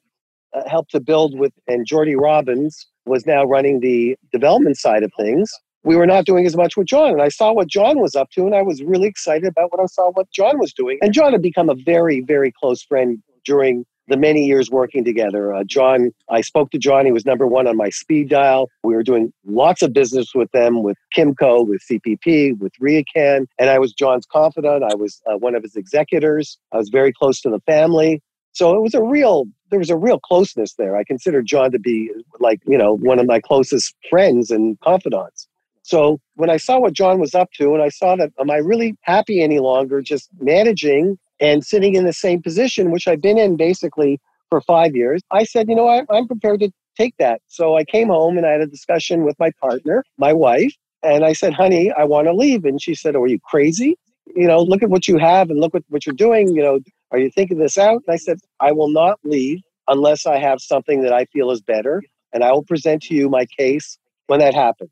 uh, 0.54 0.68
Help 0.68 0.88
to 0.88 1.00
Build 1.00 1.38
with, 1.38 1.52
and 1.66 1.86
Jordy 1.86 2.14
Robbins 2.14 2.86
was 3.06 3.26
now 3.26 3.44
running 3.44 3.80
the 3.80 4.16
development 4.32 4.76
side 4.76 5.02
of 5.02 5.10
things. 5.18 5.50
We 5.84 5.96
were 5.96 6.06
not 6.06 6.26
doing 6.26 6.46
as 6.46 6.56
much 6.56 6.76
with 6.76 6.86
John, 6.86 7.10
and 7.12 7.22
I 7.22 7.28
saw 7.28 7.52
what 7.52 7.68
John 7.68 8.00
was 8.00 8.14
up 8.14 8.30
to, 8.32 8.42
and 8.46 8.54
I 8.54 8.62
was 8.62 8.82
really 8.82 9.08
excited 9.08 9.46
about 9.46 9.72
what 9.72 9.82
I 9.82 9.86
saw 9.86 10.10
what 10.12 10.30
John 10.30 10.58
was 10.58 10.72
doing. 10.72 10.98
And 11.02 11.12
John 11.12 11.32
had 11.32 11.42
become 11.42 11.68
a 11.68 11.74
very, 11.74 12.20
very 12.20 12.52
close 12.52 12.82
friend 12.82 13.20
during 13.44 13.84
the 14.12 14.18
many 14.18 14.44
years 14.44 14.70
working 14.70 15.04
together. 15.04 15.54
Uh, 15.54 15.64
John, 15.64 16.10
I 16.28 16.42
spoke 16.42 16.70
to 16.72 16.78
John. 16.78 17.06
He 17.06 17.12
was 17.12 17.24
number 17.24 17.46
one 17.46 17.66
on 17.66 17.78
my 17.78 17.88
speed 17.88 18.28
dial. 18.28 18.68
We 18.84 18.94
were 18.94 19.02
doing 19.02 19.32
lots 19.46 19.80
of 19.80 19.94
business 19.94 20.34
with 20.34 20.50
them, 20.52 20.82
with 20.82 20.98
Kimco, 21.16 21.66
with 21.66 21.82
CPP, 21.90 22.58
with 22.58 22.72
RioCan. 22.80 23.46
And 23.58 23.70
I 23.70 23.78
was 23.78 23.94
John's 23.94 24.26
confidant. 24.26 24.84
I 24.84 24.94
was 24.94 25.22
uh, 25.26 25.38
one 25.38 25.54
of 25.54 25.62
his 25.62 25.76
executors. 25.76 26.58
I 26.72 26.76
was 26.76 26.90
very 26.90 27.12
close 27.12 27.40
to 27.40 27.48
the 27.48 27.60
family. 27.60 28.20
So 28.52 28.76
it 28.76 28.82
was 28.82 28.92
a 28.92 29.02
real, 29.02 29.46
there 29.70 29.78
was 29.78 29.88
a 29.88 29.96
real 29.96 30.20
closeness 30.20 30.74
there. 30.74 30.94
I 30.94 31.04
consider 31.04 31.40
John 31.40 31.72
to 31.72 31.78
be 31.78 32.10
like, 32.38 32.60
you 32.66 32.76
know, 32.76 32.98
one 32.98 33.18
of 33.18 33.26
my 33.26 33.40
closest 33.40 33.94
friends 34.10 34.50
and 34.50 34.78
confidants. 34.80 35.48
So 35.82 36.20
when 36.34 36.50
I 36.50 36.58
saw 36.58 36.78
what 36.78 36.92
John 36.92 37.18
was 37.18 37.34
up 37.34 37.50
to, 37.54 37.72
and 37.72 37.82
I 37.82 37.88
saw 37.88 38.14
that, 38.16 38.30
am 38.38 38.50
I 38.50 38.58
really 38.58 38.94
happy 39.00 39.42
any 39.42 39.58
longer 39.58 40.02
just 40.02 40.28
managing 40.38 41.18
and 41.42 41.62
sitting 41.62 41.94
in 41.94 42.06
the 42.06 42.12
same 42.14 42.40
position, 42.40 42.90
which 42.90 43.06
I've 43.06 43.20
been 43.20 43.36
in 43.36 43.56
basically 43.58 44.18
for 44.48 44.62
five 44.62 44.96
years, 44.96 45.20
I 45.30 45.44
said, 45.44 45.68
you 45.68 45.74
know 45.74 45.84
what, 45.84 46.06
I'm 46.10 46.26
prepared 46.26 46.60
to 46.60 46.70
take 46.96 47.14
that. 47.18 47.42
So 47.48 47.76
I 47.76 47.84
came 47.84 48.08
home 48.08 48.38
and 48.38 48.46
I 48.46 48.52
had 48.52 48.62
a 48.62 48.66
discussion 48.66 49.24
with 49.24 49.38
my 49.38 49.50
partner, 49.60 50.04
my 50.16 50.32
wife, 50.32 50.72
and 51.02 51.24
I 51.24 51.34
said, 51.34 51.52
honey, 51.52 51.92
I 51.92 52.04
want 52.04 52.28
to 52.28 52.32
leave. 52.32 52.64
And 52.64 52.80
she 52.80 52.94
said, 52.94 53.14
oh, 53.16 53.22
Are 53.22 53.26
you 53.26 53.40
crazy? 53.40 53.98
you 54.34 54.46
know, 54.46 54.60
look 54.60 54.82
at 54.82 54.90
what 54.90 55.08
you 55.08 55.18
have 55.18 55.50
and 55.50 55.60
look 55.60 55.74
at 55.74 55.84
what 55.88 56.06
you're 56.06 56.14
doing. 56.14 56.54
You 56.54 56.62
know, 56.62 56.80
are 57.10 57.18
you 57.18 57.30
thinking 57.30 57.58
this 57.58 57.78
out? 57.78 58.02
And 58.06 58.14
I 58.14 58.16
said, 58.16 58.38
I 58.60 58.72
will 58.72 58.90
not 58.90 59.18
leave 59.24 59.60
unless 59.88 60.26
I 60.26 60.38
have 60.38 60.60
something 60.60 61.02
that 61.02 61.12
I 61.12 61.24
feel 61.26 61.50
is 61.50 61.60
better. 61.60 62.02
And 62.32 62.42
I 62.42 62.52
will 62.52 62.64
present 62.64 63.02
to 63.04 63.14
you 63.14 63.28
my 63.28 63.46
case 63.46 63.98
when 64.26 64.40
that 64.40 64.54
happens. 64.54 64.90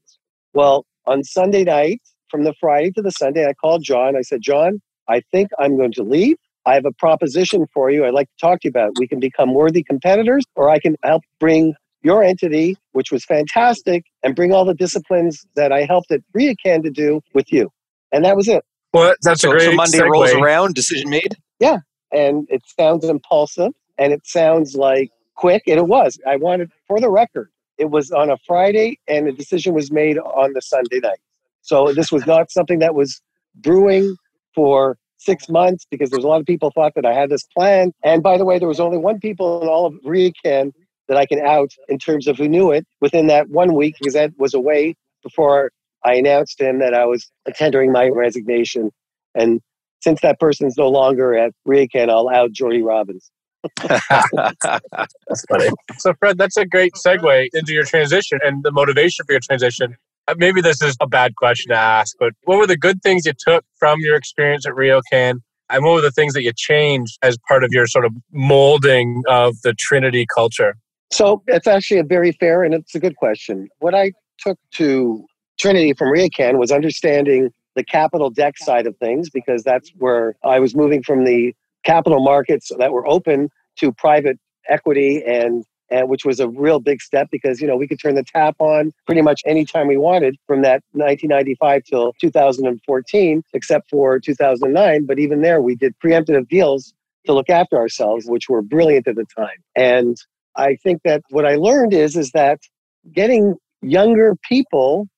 Well, 0.52 0.84
on 1.06 1.24
Sunday 1.24 1.64
night, 1.64 2.02
from 2.30 2.44
the 2.44 2.54
Friday 2.60 2.90
to 2.92 3.02
the 3.02 3.10
Sunday, 3.10 3.46
I 3.46 3.54
called 3.54 3.82
John. 3.82 4.16
I 4.16 4.22
said, 4.22 4.42
John, 4.42 4.80
I 5.10 5.22
think 5.32 5.50
I'm 5.58 5.76
going 5.76 5.92
to 5.92 6.02
leave. 6.02 6.36
I 6.66 6.74
have 6.74 6.84
a 6.84 6.92
proposition 6.92 7.66
for 7.72 7.90
you 7.90 8.04
I'd 8.04 8.14
like 8.14 8.28
to 8.28 8.46
talk 8.46 8.60
to 8.60 8.68
you 8.68 8.70
about. 8.70 8.92
We 8.98 9.08
can 9.08 9.18
become 9.18 9.54
worthy 9.54 9.82
competitors, 9.82 10.44
or 10.56 10.70
I 10.70 10.78
can 10.78 10.96
help 11.02 11.22
bring 11.38 11.74
your 12.02 12.22
entity, 12.22 12.76
which 12.92 13.10
was 13.10 13.24
fantastic, 13.24 14.04
and 14.22 14.34
bring 14.34 14.52
all 14.52 14.64
the 14.64 14.74
disciplines 14.74 15.44
that 15.56 15.72
I 15.72 15.84
helped 15.84 16.10
at 16.10 16.20
RioCan 16.36 16.82
to 16.84 16.90
do 16.90 17.20
with 17.34 17.52
you. 17.52 17.70
And 18.12 18.24
that 18.24 18.36
was 18.36 18.48
it. 18.48 18.64
Well, 18.92 19.14
that's 19.22 19.42
so, 19.42 19.50
a 19.50 19.52
great 19.52 19.70
so 19.70 19.72
Monday 19.72 19.98
segue. 19.98 20.10
rolls 20.10 20.32
around, 20.32 20.74
decision 20.74 21.10
made? 21.10 21.36
Yeah. 21.58 21.78
And 22.12 22.46
it 22.50 22.62
sounds 22.78 23.04
impulsive 23.04 23.72
and 23.98 24.12
it 24.12 24.26
sounds 24.26 24.74
like 24.74 25.10
quick, 25.36 25.62
and 25.66 25.78
it 25.78 25.86
was. 25.86 26.18
I 26.26 26.36
wanted, 26.36 26.70
for 26.86 27.00
the 27.00 27.10
record, 27.10 27.50
it 27.78 27.90
was 27.90 28.10
on 28.10 28.30
a 28.30 28.36
Friday 28.46 28.98
and 29.08 29.26
the 29.26 29.32
decision 29.32 29.74
was 29.74 29.90
made 29.90 30.18
on 30.18 30.52
the 30.54 30.60
Sunday 30.60 31.00
night. 31.00 31.20
So 31.62 31.92
this 31.92 32.10
was 32.10 32.26
not 32.26 32.50
something 32.50 32.78
that 32.78 32.94
was 32.94 33.20
brewing 33.54 34.16
for 34.54 34.96
six 35.20 35.48
months 35.48 35.86
because 35.90 36.10
there's 36.10 36.24
a 36.24 36.28
lot 36.28 36.40
of 36.40 36.46
people 36.46 36.70
thought 36.74 36.94
that 36.96 37.04
I 37.06 37.12
had 37.12 37.30
this 37.30 37.44
plan. 37.56 37.92
And 38.02 38.22
by 38.22 38.38
the 38.38 38.44
way, 38.44 38.58
there 38.58 38.68
was 38.68 38.80
only 38.80 38.98
one 38.98 39.20
people 39.20 39.62
in 39.62 39.68
all 39.68 39.86
of 39.86 39.94
RioCan 40.04 40.72
that 41.08 41.16
I 41.16 41.26
can 41.26 41.40
out 41.40 41.70
in 41.88 41.98
terms 41.98 42.26
of 42.26 42.38
who 42.38 42.48
knew 42.48 42.70
it 42.70 42.86
within 43.00 43.26
that 43.26 43.48
one 43.50 43.74
week 43.74 43.96
because 44.00 44.16
Ed 44.16 44.34
was 44.38 44.54
away 44.54 44.94
before 45.22 45.72
I 46.04 46.14
announced 46.14 46.58
to 46.58 46.68
him 46.68 46.78
that 46.78 46.94
I 46.94 47.04
was 47.04 47.30
tendering 47.54 47.92
my 47.92 48.08
resignation. 48.08 48.90
And 49.34 49.60
since 50.00 50.20
that 50.22 50.40
person's 50.40 50.76
no 50.78 50.88
longer 50.88 51.36
at 51.36 51.52
RioCan, 51.68 52.08
I'll 52.08 52.28
out 52.28 52.52
Jordy 52.52 52.82
Robbins. 52.82 53.30
So, 55.98 56.14
Fred, 56.18 56.38
that's 56.38 56.56
a 56.56 56.64
great 56.64 56.94
segue 56.94 57.48
into 57.52 57.74
your 57.74 57.84
transition 57.84 58.38
and 58.42 58.62
the 58.62 58.72
motivation 58.72 59.26
for 59.26 59.32
your 59.32 59.40
transition. 59.40 59.96
Uh, 60.30 60.34
maybe 60.38 60.60
this 60.60 60.80
is 60.80 60.96
a 61.00 61.08
bad 61.08 61.34
question 61.34 61.70
to 61.70 61.76
ask, 61.76 62.14
but 62.20 62.32
what 62.44 62.56
were 62.56 62.66
the 62.66 62.76
good 62.76 63.02
things 63.02 63.26
you 63.26 63.32
took 63.36 63.64
from 63.80 63.98
your 64.00 64.14
experience 64.14 64.64
at 64.64 64.74
RioCan? 64.74 65.40
And 65.68 65.84
what 65.84 65.94
were 65.94 66.00
the 66.00 66.12
things 66.12 66.34
that 66.34 66.44
you 66.44 66.52
changed 66.56 67.18
as 67.22 67.36
part 67.48 67.64
of 67.64 67.70
your 67.72 67.88
sort 67.88 68.04
of 68.04 68.12
molding 68.32 69.24
of 69.26 69.60
the 69.62 69.74
Trinity 69.74 70.26
culture? 70.32 70.76
So 71.10 71.42
it's 71.48 71.66
actually 71.66 71.98
a 71.98 72.04
very 72.04 72.30
fair 72.30 72.62
and 72.62 72.74
it's 72.74 72.94
a 72.94 73.00
good 73.00 73.16
question. 73.16 73.68
What 73.80 73.92
I 73.92 74.12
took 74.38 74.56
to 74.74 75.24
Trinity 75.58 75.94
from 75.94 76.08
RioCan 76.08 76.58
was 76.58 76.70
understanding 76.70 77.50
the 77.74 77.82
capital 77.82 78.30
deck 78.30 78.56
side 78.56 78.86
of 78.86 78.96
things 78.98 79.30
because 79.30 79.64
that's 79.64 79.90
where 79.98 80.36
I 80.44 80.60
was 80.60 80.76
moving 80.76 81.02
from 81.02 81.24
the 81.24 81.54
capital 81.84 82.22
markets 82.22 82.70
that 82.78 82.92
were 82.92 83.06
open 83.06 83.48
to 83.80 83.92
private 83.92 84.38
equity 84.68 85.24
and 85.26 85.64
and 85.90 86.08
which 86.08 86.24
was 86.24 86.40
a 86.40 86.48
real 86.48 86.80
big 86.80 87.00
step 87.00 87.28
because 87.30 87.60
you 87.60 87.66
know 87.66 87.76
we 87.76 87.86
could 87.86 88.00
turn 88.00 88.14
the 88.14 88.24
tap 88.24 88.56
on 88.58 88.92
pretty 89.06 89.22
much 89.22 89.42
anytime 89.46 89.88
we 89.88 89.96
wanted 89.96 90.36
from 90.46 90.62
that 90.62 90.82
1995 90.92 91.82
till 91.84 92.12
2014 92.20 93.42
except 93.52 93.90
for 93.90 94.18
2009 94.18 95.06
but 95.06 95.18
even 95.18 95.42
there 95.42 95.60
we 95.60 95.74
did 95.74 95.94
preemptive 96.04 96.48
deals 96.48 96.92
to 97.26 97.32
look 97.32 97.50
after 97.50 97.76
ourselves 97.76 98.26
which 98.26 98.48
were 98.48 98.62
brilliant 98.62 99.06
at 99.06 99.16
the 99.16 99.26
time. 99.36 99.58
And 99.76 100.16
i 100.56 100.76
think 100.82 101.02
that 101.04 101.22
what 101.30 101.46
i 101.46 101.56
learned 101.56 101.92
is 101.92 102.16
is 102.16 102.30
that 102.32 102.60
getting 103.12 103.54
younger 103.82 104.36
people 104.48 105.08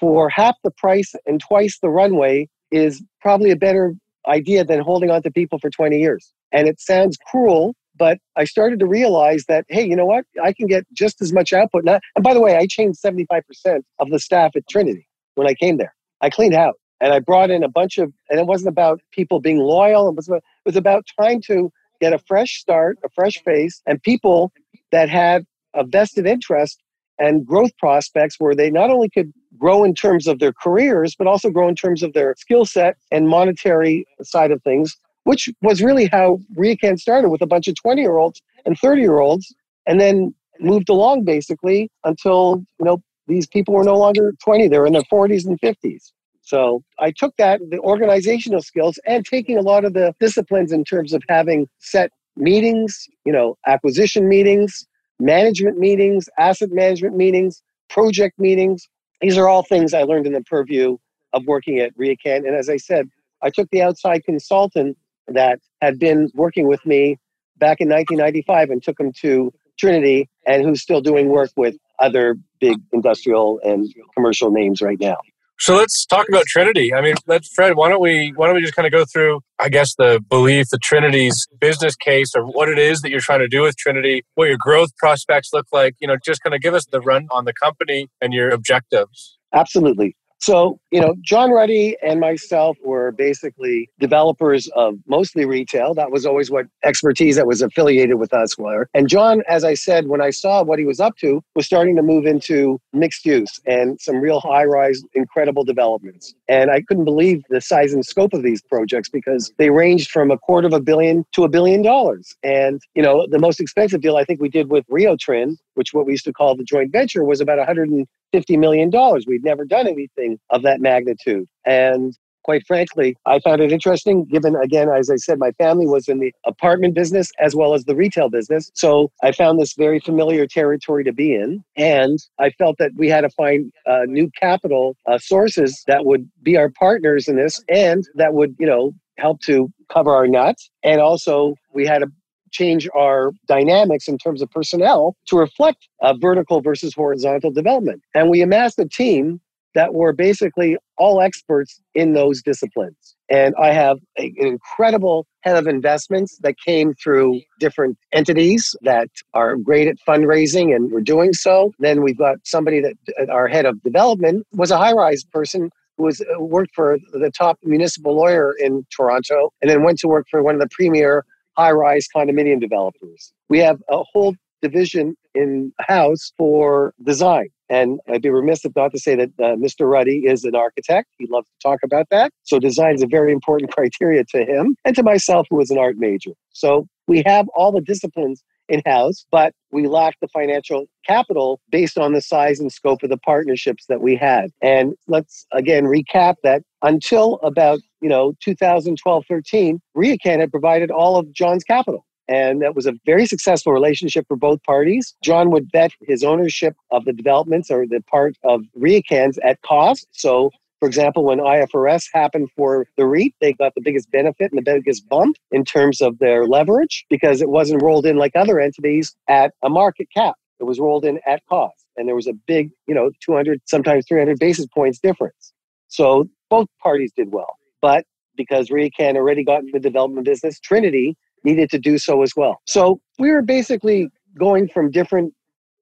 for 0.00 0.28
half 0.28 0.56
the 0.64 0.70
price 0.70 1.14
and 1.26 1.40
twice 1.40 1.78
the 1.80 1.88
runway 1.88 2.48
is 2.70 3.02
probably 3.20 3.50
a 3.50 3.56
better 3.56 3.94
idea 4.26 4.64
than 4.64 4.80
holding 4.80 5.10
on 5.10 5.22
to 5.22 5.30
people 5.30 5.58
for 5.58 5.70
20 5.70 5.98
years. 5.98 6.32
And 6.52 6.68
it 6.68 6.80
sounds 6.80 7.16
cruel 7.30 7.74
but 7.96 8.18
I 8.36 8.44
started 8.44 8.80
to 8.80 8.86
realize 8.86 9.44
that, 9.48 9.64
hey, 9.68 9.86
you 9.86 9.96
know 9.96 10.06
what? 10.06 10.24
I 10.42 10.52
can 10.52 10.66
get 10.66 10.84
just 10.92 11.22
as 11.22 11.32
much 11.32 11.52
output. 11.52 11.84
Now, 11.84 12.00
and 12.14 12.24
by 12.24 12.34
the 12.34 12.40
way, 12.40 12.56
I 12.56 12.66
changed 12.66 13.00
75% 13.02 13.82
of 13.98 14.10
the 14.10 14.18
staff 14.18 14.56
at 14.56 14.68
Trinity 14.68 15.08
when 15.34 15.46
I 15.46 15.54
came 15.54 15.76
there. 15.76 15.94
I 16.20 16.30
cleaned 16.30 16.54
out 16.54 16.74
and 17.00 17.12
I 17.12 17.20
brought 17.20 17.50
in 17.50 17.62
a 17.62 17.68
bunch 17.68 17.98
of, 17.98 18.12
and 18.30 18.40
it 18.40 18.46
wasn't 18.46 18.68
about 18.68 19.00
people 19.12 19.40
being 19.40 19.58
loyal. 19.58 20.08
It 20.08 20.16
was, 20.16 20.28
it 20.28 20.42
was 20.64 20.76
about 20.76 21.04
trying 21.18 21.42
to 21.42 21.70
get 22.00 22.12
a 22.12 22.18
fresh 22.18 22.58
start, 22.58 22.98
a 23.04 23.08
fresh 23.14 23.42
face, 23.44 23.80
and 23.86 24.02
people 24.02 24.52
that 24.90 25.08
had 25.08 25.44
a 25.74 25.84
vested 25.84 26.26
interest 26.26 26.80
and 27.18 27.46
growth 27.46 27.76
prospects 27.78 28.36
where 28.38 28.54
they 28.54 28.70
not 28.70 28.90
only 28.90 29.08
could 29.08 29.32
grow 29.56 29.84
in 29.84 29.94
terms 29.94 30.26
of 30.26 30.40
their 30.40 30.52
careers, 30.52 31.14
but 31.16 31.26
also 31.26 31.50
grow 31.50 31.68
in 31.68 31.76
terms 31.76 32.02
of 32.02 32.12
their 32.12 32.34
skill 32.38 32.64
set 32.64 32.96
and 33.12 33.28
monetary 33.28 34.04
side 34.22 34.50
of 34.50 34.62
things 34.62 34.96
which 35.24 35.50
was 35.62 35.82
really 35.82 36.06
how 36.06 36.38
RioCan 36.56 36.98
started 36.98 37.30
with 37.30 37.42
a 37.42 37.46
bunch 37.46 37.68
of 37.68 37.74
20 37.74 38.00
year 38.00 38.16
olds 38.16 38.40
and 38.64 38.78
30 38.78 39.00
year 39.00 39.18
olds, 39.18 39.54
and 39.86 40.00
then 40.00 40.34
moved 40.60 40.88
along 40.88 41.24
basically 41.24 41.90
until, 42.04 42.64
you 42.78 42.84
know, 42.84 43.02
these 43.26 43.46
people 43.46 43.74
were 43.74 43.84
no 43.84 43.96
longer 43.96 44.32
20, 44.42 44.68
they 44.68 44.78
were 44.78 44.86
in 44.86 44.92
their 44.92 45.02
40s 45.02 45.46
and 45.46 45.60
50s. 45.60 46.12
So 46.42 46.82
I 46.98 47.10
took 47.10 47.34
that, 47.38 47.60
the 47.70 47.78
organizational 47.78 48.60
skills, 48.60 48.98
and 49.06 49.24
taking 49.24 49.56
a 49.56 49.62
lot 49.62 49.84
of 49.84 49.94
the 49.94 50.14
disciplines 50.20 50.72
in 50.72 50.84
terms 50.84 51.14
of 51.14 51.22
having 51.28 51.68
set 51.78 52.10
meetings, 52.36 53.06
you 53.24 53.32
know, 53.32 53.56
acquisition 53.66 54.28
meetings, 54.28 54.86
management 55.18 55.78
meetings, 55.78 56.28
asset 56.38 56.70
management 56.70 57.16
meetings, 57.16 57.62
project 57.88 58.38
meetings. 58.38 58.88
These 59.22 59.38
are 59.38 59.48
all 59.48 59.62
things 59.62 59.94
I 59.94 60.02
learned 60.02 60.26
in 60.26 60.34
the 60.34 60.42
purview 60.42 60.98
of 61.32 61.44
working 61.46 61.78
at 61.78 61.96
RioCan. 61.96 62.46
And 62.46 62.54
as 62.54 62.68
I 62.68 62.76
said, 62.76 63.08
I 63.42 63.48
took 63.50 63.70
the 63.70 63.80
outside 63.82 64.24
consultant 64.24 64.98
that 65.28 65.60
had 65.80 65.98
been 65.98 66.30
working 66.34 66.68
with 66.68 66.84
me 66.84 67.18
back 67.56 67.80
in 67.80 67.88
1995 67.88 68.70
and 68.70 68.82
took 68.82 68.98
him 68.98 69.12
to 69.20 69.52
Trinity 69.78 70.28
and 70.46 70.64
who's 70.64 70.82
still 70.82 71.00
doing 71.00 71.28
work 71.28 71.50
with 71.56 71.76
other 71.98 72.36
big 72.60 72.78
industrial 72.92 73.60
and 73.62 73.92
commercial 74.14 74.50
names 74.50 74.80
right 74.80 74.98
now. 75.00 75.16
So 75.58 75.76
let's 75.76 76.04
talk 76.06 76.28
about 76.28 76.44
Trinity. 76.46 76.92
I 76.92 77.00
mean, 77.00 77.14
let's 77.26 77.48
Fred. 77.54 77.76
Why 77.76 77.88
don't 77.88 78.00
we 78.00 78.32
why 78.34 78.46
don't 78.46 78.56
we 78.56 78.62
just 78.62 78.74
kind 78.74 78.86
of 78.86 78.92
go 78.92 79.04
through, 79.04 79.40
I 79.58 79.68
guess, 79.68 79.94
the 79.96 80.20
belief, 80.28 80.66
the 80.70 80.78
Trinity's 80.82 81.46
business 81.60 81.94
case, 81.94 82.32
or 82.34 82.44
what 82.44 82.68
it 82.68 82.78
is 82.78 83.00
that 83.02 83.10
you're 83.10 83.20
trying 83.20 83.38
to 83.38 83.48
do 83.48 83.62
with 83.62 83.76
Trinity, 83.76 84.24
what 84.34 84.46
your 84.46 84.58
growth 84.58 84.96
prospects 84.96 85.50
look 85.52 85.66
like. 85.72 85.94
You 86.00 86.08
know, 86.08 86.16
just 86.24 86.42
kind 86.42 86.54
of 86.54 86.60
give 86.60 86.74
us 86.74 86.86
the 86.86 87.00
run 87.00 87.28
on 87.30 87.44
the 87.44 87.52
company 87.52 88.08
and 88.20 88.34
your 88.34 88.50
objectives. 88.50 89.38
Absolutely. 89.52 90.16
So, 90.44 90.78
you 90.90 91.00
know, 91.00 91.14
John 91.22 91.52
Ruddy 91.52 91.96
and 92.02 92.20
myself 92.20 92.76
were 92.84 93.12
basically 93.12 93.88
developers 93.98 94.68
of 94.76 94.96
mostly 95.06 95.46
retail. 95.46 95.94
That 95.94 96.10
was 96.10 96.26
always 96.26 96.50
what 96.50 96.66
expertise 96.84 97.36
that 97.36 97.46
was 97.46 97.62
affiliated 97.62 98.16
with 98.16 98.34
us 98.34 98.58
were. 98.58 98.90
And 98.92 99.08
John, 99.08 99.42
as 99.48 99.64
I 99.64 99.72
said, 99.72 100.08
when 100.08 100.20
I 100.20 100.28
saw 100.28 100.62
what 100.62 100.78
he 100.78 100.84
was 100.84 101.00
up 101.00 101.16
to, 101.20 101.42
was 101.56 101.64
starting 101.64 101.96
to 101.96 102.02
move 102.02 102.26
into 102.26 102.78
mixed 102.92 103.24
use 103.24 103.58
and 103.64 103.98
some 103.98 104.16
real 104.16 104.38
high 104.38 104.64
rise, 104.64 105.00
incredible 105.14 105.64
developments. 105.64 106.34
And 106.46 106.70
I 106.70 106.82
couldn't 106.82 107.06
believe 107.06 107.42
the 107.48 107.62
size 107.62 107.94
and 107.94 108.04
scope 108.04 108.34
of 108.34 108.42
these 108.42 108.60
projects 108.60 109.08
because 109.08 109.50
they 109.56 109.70
ranged 109.70 110.10
from 110.10 110.30
a 110.30 110.36
quarter 110.36 110.66
of 110.66 110.74
a 110.74 110.80
billion 110.80 111.24
to 111.32 111.44
a 111.44 111.48
billion 111.48 111.80
dollars. 111.80 112.36
And, 112.42 112.82
you 112.94 113.02
know, 113.02 113.26
the 113.30 113.38
most 113.38 113.60
expensive 113.60 114.02
deal 114.02 114.18
I 114.18 114.24
think 114.24 114.42
we 114.42 114.50
did 114.50 114.70
with 114.70 114.84
RioTrin, 114.88 115.56
which 115.74 115.92
what 115.92 116.06
we 116.06 116.12
used 116.12 116.24
to 116.24 116.32
call 116.32 116.56
the 116.56 116.64
joint 116.64 116.92
venture, 116.92 117.24
was 117.24 117.40
about 117.40 117.58
100 117.58 117.90
$50 118.34 118.58
million. 118.58 118.90
We'd 119.26 119.44
never 119.44 119.64
done 119.64 119.86
anything 119.86 120.38
of 120.50 120.62
that 120.62 120.80
magnitude. 120.80 121.46
And 121.64 122.16
quite 122.42 122.66
frankly, 122.66 123.16
I 123.26 123.38
found 123.40 123.62
it 123.62 123.72
interesting, 123.72 124.24
given, 124.26 124.54
again, 124.56 124.88
as 124.88 125.08
I 125.08 125.16
said, 125.16 125.38
my 125.38 125.52
family 125.52 125.86
was 125.86 126.08
in 126.08 126.18
the 126.18 126.32
apartment 126.44 126.94
business 126.94 127.30
as 127.40 127.54
well 127.54 127.74
as 127.74 127.84
the 127.84 127.94
retail 127.94 128.28
business. 128.28 128.70
So 128.74 129.10
I 129.22 129.32
found 129.32 129.58
this 129.58 129.74
very 129.74 130.00
familiar 130.00 130.46
territory 130.46 131.04
to 131.04 131.12
be 131.12 131.34
in. 131.34 131.64
And 131.76 132.18
I 132.38 132.50
felt 132.50 132.76
that 132.78 132.90
we 132.96 133.08
had 133.08 133.22
to 133.22 133.30
find 133.30 133.72
uh, 133.86 134.00
new 134.06 134.30
capital 134.38 134.96
uh, 135.06 135.18
sources 135.18 135.82
that 135.86 136.04
would 136.04 136.28
be 136.42 136.56
our 136.56 136.70
partners 136.70 137.28
in 137.28 137.36
this 137.36 137.62
and 137.68 138.04
that 138.16 138.34
would, 138.34 138.54
you 138.58 138.66
know, 138.66 138.92
help 139.16 139.40
to 139.42 139.68
cover 139.92 140.10
our 140.10 140.26
nuts. 140.26 140.70
And 140.82 141.00
also, 141.00 141.54
we 141.72 141.86
had 141.86 142.00
to 142.00 142.08
change 142.54 142.88
our 142.96 143.32
dynamics 143.46 144.08
in 144.08 144.16
terms 144.16 144.40
of 144.40 144.50
personnel 144.50 145.16
to 145.26 145.36
reflect 145.36 145.88
a 146.00 146.16
vertical 146.16 146.62
versus 146.62 146.94
horizontal 146.94 147.50
development. 147.50 148.02
And 148.14 148.30
we 148.30 148.40
amassed 148.40 148.78
a 148.78 148.88
team 148.88 149.40
that 149.74 149.92
were 149.92 150.12
basically 150.12 150.76
all 150.96 151.20
experts 151.20 151.80
in 151.94 152.12
those 152.12 152.40
disciplines. 152.42 153.16
And 153.28 153.54
I 153.60 153.72
have 153.72 153.98
a, 154.18 154.32
an 154.38 154.46
incredible 154.46 155.26
head 155.40 155.56
of 155.56 155.66
investments 155.66 156.38
that 156.42 156.54
came 156.64 156.94
through 156.94 157.40
different 157.58 157.98
entities 158.12 158.76
that 158.82 159.08
are 159.34 159.56
great 159.56 159.88
at 159.88 159.96
fundraising 160.08 160.74
and 160.74 160.92
we're 160.92 161.00
doing 161.00 161.32
so. 161.32 161.72
Then 161.80 162.02
we've 162.02 162.18
got 162.18 162.36
somebody 162.44 162.80
that 162.80 162.94
our 163.28 163.48
head 163.48 163.66
of 163.66 163.82
development 163.82 164.46
was 164.52 164.70
a 164.70 164.78
high 164.78 164.92
rise 164.92 165.24
person 165.24 165.70
who 165.96 166.04
was 166.04 166.20
uh, 166.20 166.40
worked 166.40 166.74
for 166.74 166.98
the 167.12 167.30
top 167.36 167.58
municipal 167.64 168.16
lawyer 168.16 168.52
in 168.58 168.86
Toronto 168.94 169.52
and 169.60 169.70
then 169.70 169.82
went 169.82 169.98
to 170.00 170.08
work 170.08 170.26
for 170.30 170.42
one 170.42 170.54
of 170.54 170.60
the 170.60 170.68
premier 170.70 171.24
high 171.56 171.72
rise 171.72 172.06
condominium 172.14 172.60
developers. 172.60 173.32
We 173.48 173.58
have 173.60 173.78
a 173.88 174.02
whole 174.12 174.34
division 174.62 175.14
in 175.34 175.72
house 175.80 176.32
for 176.38 176.94
design. 177.04 177.48
And 177.68 178.00
I'd 178.08 178.22
be 178.22 178.30
remiss 178.30 178.64
if 178.64 178.72
not 178.76 178.92
to 178.92 178.98
say 178.98 179.14
that 179.16 179.30
uh, 179.38 179.56
Mr. 179.56 179.90
Ruddy 179.90 180.24
is 180.26 180.44
an 180.44 180.54
architect. 180.54 181.08
He 181.18 181.26
loves 181.30 181.48
to 181.48 181.68
talk 181.68 181.80
about 181.82 182.08
that. 182.10 182.32
So 182.44 182.58
design 182.58 182.94
is 182.94 183.02
a 183.02 183.06
very 183.06 183.32
important 183.32 183.72
criteria 183.76 184.24
to 184.30 184.44
him 184.44 184.76
and 184.84 184.94
to 184.96 185.02
myself, 185.02 185.46
who 185.50 185.60
is 185.60 185.70
an 185.70 185.78
art 185.78 185.96
major. 185.98 186.32
So 186.52 186.86
we 187.06 187.22
have 187.26 187.46
all 187.54 187.72
the 187.72 187.80
disciplines 187.80 188.42
in 188.68 188.82
house, 188.86 189.26
but 189.30 189.52
we 189.70 189.86
lacked 189.86 190.20
the 190.20 190.28
financial 190.28 190.86
capital 191.06 191.60
based 191.70 191.98
on 191.98 192.12
the 192.12 192.20
size 192.20 192.60
and 192.60 192.72
scope 192.72 193.02
of 193.02 193.10
the 193.10 193.18
partnerships 193.18 193.86
that 193.88 194.00
we 194.00 194.16
had. 194.16 194.50
And 194.62 194.94
let's 195.06 195.46
again 195.52 195.84
recap 195.84 196.36
that 196.42 196.62
until 196.82 197.38
about, 197.42 197.80
you 198.00 198.08
know, 198.08 198.34
2012 198.42 199.24
13, 199.28 199.80
RioCan 199.96 200.40
had 200.40 200.50
provided 200.50 200.90
all 200.90 201.16
of 201.16 201.32
John's 201.32 201.64
capital. 201.64 202.06
And 202.26 202.62
that 202.62 202.74
was 202.74 202.86
a 202.86 202.94
very 203.04 203.26
successful 203.26 203.72
relationship 203.72 204.26
for 204.26 204.36
both 204.36 204.62
parties. 204.62 205.14
John 205.22 205.50
would 205.50 205.70
bet 205.70 205.92
his 206.06 206.24
ownership 206.24 206.74
of 206.90 207.04
the 207.04 207.12
developments 207.12 207.70
or 207.70 207.86
the 207.86 208.02
part 208.10 208.36
of 208.44 208.62
RioCans 208.78 209.36
at 209.44 209.60
cost. 209.60 210.06
So 210.12 210.50
for 210.80 210.86
example, 210.86 211.24
when 211.24 211.38
IFRS 211.38 212.06
happened 212.12 212.48
for 212.56 212.86
the 212.96 213.06
REIT, 213.06 213.34
they 213.40 213.52
got 213.52 213.74
the 213.74 213.80
biggest 213.82 214.10
benefit 214.10 214.52
and 214.52 214.58
the 214.58 214.72
biggest 214.72 215.08
bump 215.08 215.36
in 215.50 215.64
terms 215.64 216.00
of 216.00 216.18
their 216.18 216.46
leverage 216.46 217.04
because 217.08 217.40
it 217.40 217.48
wasn't 217.48 217.82
rolled 217.82 218.06
in 218.06 218.16
like 218.16 218.32
other 218.36 218.60
entities 218.60 219.16
at 219.28 219.52
a 219.62 219.70
market 219.70 220.08
cap. 220.14 220.34
It 220.60 220.64
was 220.64 220.78
rolled 220.78 221.04
in 221.04 221.20
at 221.26 221.42
cost. 221.48 221.84
And 221.96 222.08
there 222.08 222.14
was 222.14 222.26
a 222.26 222.32
big, 222.32 222.70
you 222.86 222.94
know, 222.94 223.10
200, 223.24 223.60
sometimes 223.66 224.04
300 224.08 224.38
basis 224.38 224.66
points 224.66 224.98
difference. 224.98 225.52
So 225.88 226.28
both 226.50 226.66
parties 226.82 227.12
did 227.16 227.32
well. 227.32 227.56
But 227.80 228.04
because 228.36 228.68
RioCan 228.68 229.16
already 229.16 229.44
got 229.44 229.60
into 229.60 229.72
the 229.72 229.80
development 229.80 230.26
business, 230.26 230.58
Trinity 230.58 231.16
needed 231.44 231.70
to 231.70 231.78
do 231.78 231.98
so 231.98 232.22
as 232.22 232.32
well. 232.36 232.60
So 232.66 233.00
we 233.18 233.30
were 233.30 233.42
basically 233.42 234.08
going 234.38 234.68
from 234.68 234.90
different 234.90 235.34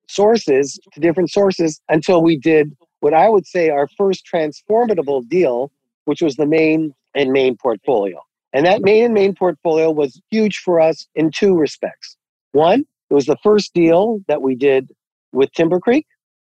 sources 0.08 0.78
to 0.92 1.00
different 1.00 1.30
sources 1.30 1.80
until 1.88 2.22
we 2.22 2.36
did 2.36 2.76
what 3.02 3.12
I 3.12 3.28
would 3.28 3.46
say 3.48 3.68
our 3.68 3.88
first 3.98 4.24
transformable 4.24 5.22
deal, 5.22 5.72
which 6.04 6.22
was 6.22 6.36
the 6.36 6.46
main 6.46 6.94
and 7.16 7.32
main 7.32 7.56
portfolio. 7.56 8.20
And 8.52 8.64
that 8.64 8.82
main 8.82 9.04
and 9.04 9.12
main 9.12 9.34
portfolio 9.34 9.90
was 9.90 10.20
huge 10.30 10.58
for 10.58 10.80
us 10.80 11.08
in 11.16 11.32
two 11.32 11.56
respects. 11.56 12.16
One, 12.52 12.84
it 13.10 13.14
was 13.14 13.26
the 13.26 13.36
first 13.42 13.74
deal 13.74 14.20
that 14.28 14.40
we 14.40 14.54
did 14.54 14.92
with 15.32 15.52
Timbercreek. 15.52 16.04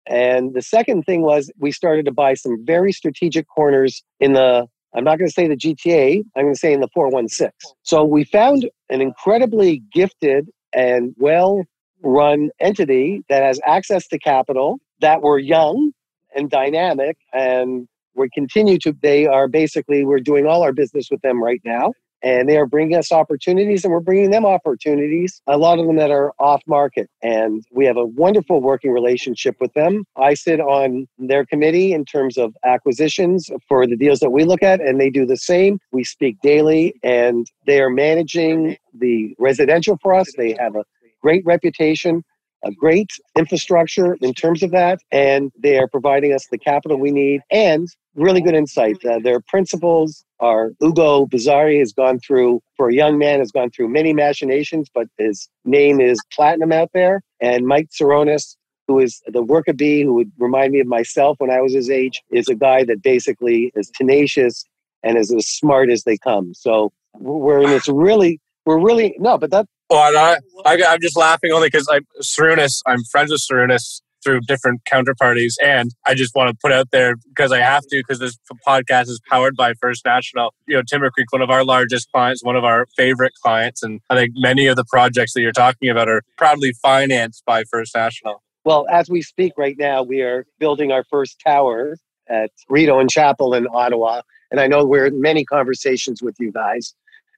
And 0.06 0.54
the 0.54 0.62
second 0.62 1.02
thing 1.02 1.22
was 1.22 1.50
we 1.58 1.72
started 1.72 2.04
to 2.04 2.12
buy 2.12 2.34
some 2.34 2.64
very 2.64 2.92
strategic 2.92 3.48
corners 3.48 4.04
in 4.20 4.34
the, 4.34 4.68
I'm 4.94 5.02
not 5.02 5.18
going 5.18 5.28
to 5.28 5.34
say 5.34 5.48
the 5.48 5.56
GTA, 5.56 6.22
I'm 6.36 6.44
going 6.44 6.54
to 6.54 6.58
say 6.58 6.72
in 6.72 6.80
the 6.80 6.88
416. 6.94 7.50
So 7.82 8.04
we 8.04 8.22
found 8.22 8.70
an 8.90 9.00
incredibly 9.00 9.82
gifted 9.92 10.50
and 10.72 11.16
well 11.18 11.64
run 12.00 12.50
entity 12.60 13.24
that 13.28 13.42
has 13.42 13.58
access 13.66 14.06
to 14.08 14.20
capital 14.20 14.78
that 15.00 15.20
were 15.22 15.38
young 15.38 15.92
and 16.34 16.50
dynamic 16.50 17.16
and 17.32 17.88
we 18.14 18.28
continue 18.30 18.78
to 18.78 18.94
they 19.02 19.26
are 19.26 19.48
basically 19.48 20.04
we're 20.04 20.20
doing 20.20 20.46
all 20.46 20.62
our 20.62 20.72
business 20.72 21.08
with 21.10 21.20
them 21.22 21.42
right 21.42 21.60
now 21.64 21.92
and 22.24 22.48
they 22.48 22.56
are 22.56 22.66
bringing 22.66 22.96
us 22.96 23.12
opportunities 23.12 23.84
and 23.84 23.92
we're 23.92 24.00
bringing 24.00 24.30
them 24.30 24.46
opportunities 24.46 25.42
a 25.46 25.58
lot 25.58 25.78
of 25.78 25.86
them 25.86 25.96
that 25.96 26.10
are 26.10 26.32
off 26.38 26.62
market 26.66 27.08
and 27.22 27.62
we 27.70 27.84
have 27.84 27.96
a 27.96 28.04
wonderful 28.04 28.60
working 28.60 28.90
relationship 28.90 29.56
with 29.60 29.72
them. 29.74 30.04
I 30.16 30.34
sit 30.34 30.58
on 30.58 31.06
their 31.18 31.44
committee 31.44 31.92
in 31.92 32.04
terms 32.04 32.38
of 32.38 32.56
acquisitions 32.64 33.50
for 33.68 33.86
the 33.86 33.96
deals 33.96 34.20
that 34.20 34.30
we 34.30 34.44
look 34.44 34.62
at 34.62 34.80
and 34.80 35.00
they 35.00 35.10
do 35.10 35.26
the 35.26 35.36
same. 35.36 35.78
We 35.92 36.02
speak 36.02 36.38
daily 36.42 36.94
and 37.02 37.46
they 37.66 37.80
are 37.80 37.90
managing 37.90 38.78
the 38.98 39.34
residential 39.38 39.98
for 40.02 40.14
us. 40.14 40.32
They 40.36 40.56
have 40.58 40.76
a 40.76 40.84
great 41.20 41.44
reputation 41.44 42.24
a 42.64 42.72
great 42.72 43.11
infrastructure 43.37 44.16
in 44.20 44.35
terms 44.35 44.62
of 44.62 44.70
that, 44.72 45.00
and 45.12 45.53
they 45.59 45.79
are 45.79 45.88
providing 45.88 46.33
us 46.33 46.46
the 46.50 46.59
capital 46.59 46.98
we 46.98 47.11
need 47.11 47.40
and 47.50 47.88
really 48.14 48.40
good 48.40 48.55
insight. 48.55 49.05
Uh, 49.05 49.18
their 49.18 49.40
principals 49.40 50.24
are 50.40 50.70
Ugo 50.83 51.27
Bizzarri 51.27 51.79
has 51.79 51.92
gone 51.92 52.18
through, 52.20 52.62
for 52.77 52.88
a 52.88 52.94
young 52.94 53.18
man, 53.18 53.40
has 53.40 53.50
gone 53.50 53.70
through 53.70 53.88
many 53.88 54.12
machinations, 54.12 54.88
but 54.92 55.07
his 55.18 55.48
name 55.64 56.00
is 56.00 56.18
platinum 56.33 56.72
out 56.72 56.90
there. 56.94 57.22
And 57.40 57.66
Mike 57.66 57.88
Saronis, 57.90 58.57
who 58.87 58.98
is 59.00 59.22
the 59.27 59.42
worker 59.42 59.72
bee, 59.72 60.03
who 60.03 60.14
would 60.14 60.33
remind 60.38 60.72
me 60.72 60.81
of 60.81 60.87
myself 60.87 61.37
when 61.40 61.50
I 61.50 61.61
was 61.61 61.74
his 61.74 61.90
age, 61.90 62.22
is 62.31 62.48
a 62.48 62.55
guy 62.55 62.85
that 62.85 63.03
basically 63.03 63.72
is 63.74 63.90
tenacious 63.90 64.64
and 65.03 65.18
is 65.18 65.33
as 65.33 65.46
smart 65.46 65.90
as 65.90 66.05
they 66.05 66.16
come. 66.18 66.55
So 66.55 66.92
we're 67.14 67.62
in 67.62 67.70
this 67.70 67.88
really, 67.88 68.40
we're 68.66 68.81
really, 68.81 69.16
no, 69.18 69.38
but 69.38 69.50
that, 69.50 69.66
well, 69.90 70.16
I, 70.16 70.38
I, 70.64 70.74
am 70.94 71.00
just 71.00 71.16
laughing 71.16 71.52
only 71.52 71.68
because 71.68 71.88
I'm 71.90 72.06
Sarunas. 72.22 72.80
I'm 72.86 73.02
friends 73.04 73.30
with 73.30 73.40
Sarunas 73.40 74.00
through 74.24 74.40
different 74.40 74.80
counterparties, 74.90 75.54
and 75.62 75.90
I 76.06 76.14
just 76.14 76.34
want 76.34 76.50
to 76.50 76.56
put 76.60 76.72
out 76.72 76.90
there 76.90 77.16
because 77.28 77.52
I 77.52 77.58
have 77.60 77.82
to 77.82 78.02
because 78.06 78.18
this 78.18 78.38
podcast 78.66 79.08
is 79.08 79.20
powered 79.28 79.56
by 79.56 79.74
First 79.74 80.04
National. 80.04 80.54
You 80.66 80.76
know, 80.76 80.82
Timbercreek, 80.82 81.26
one 81.30 81.42
of 81.42 81.50
our 81.50 81.64
largest 81.64 82.10
clients, 82.12 82.42
one 82.42 82.56
of 82.56 82.64
our 82.64 82.86
favorite 82.96 83.32
clients, 83.42 83.82
and 83.82 84.00
I 84.10 84.16
think 84.16 84.32
many 84.36 84.66
of 84.66 84.76
the 84.76 84.84
projects 84.84 85.34
that 85.34 85.42
you're 85.42 85.52
talking 85.52 85.90
about 85.90 86.08
are 86.08 86.22
proudly 86.38 86.72
financed 86.82 87.44
by 87.44 87.64
First 87.64 87.94
National. 87.94 88.42
Well, 88.64 88.86
as 88.90 89.10
we 89.10 89.20
speak 89.20 89.52
right 89.58 89.76
now, 89.78 90.02
we 90.02 90.22
are 90.22 90.46
building 90.58 90.90
our 90.90 91.04
first 91.04 91.38
tower 91.46 91.98
at 92.28 92.50
Rideau 92.68 92.98
and 92.98 93.10
Chapel 93.10 93.52
in 93.54 93.66
Ottawa. 93.70 94.22
And 94.50 94.60
I 94.60 94.66
know 94.66 94.84
we're 94.84 95.06
in 95.06 95.20
many 95.20 95.44
conversations 95.44 96.22
with 96.22 96.36
you 96.38 96.50
guys. 96.50 96.94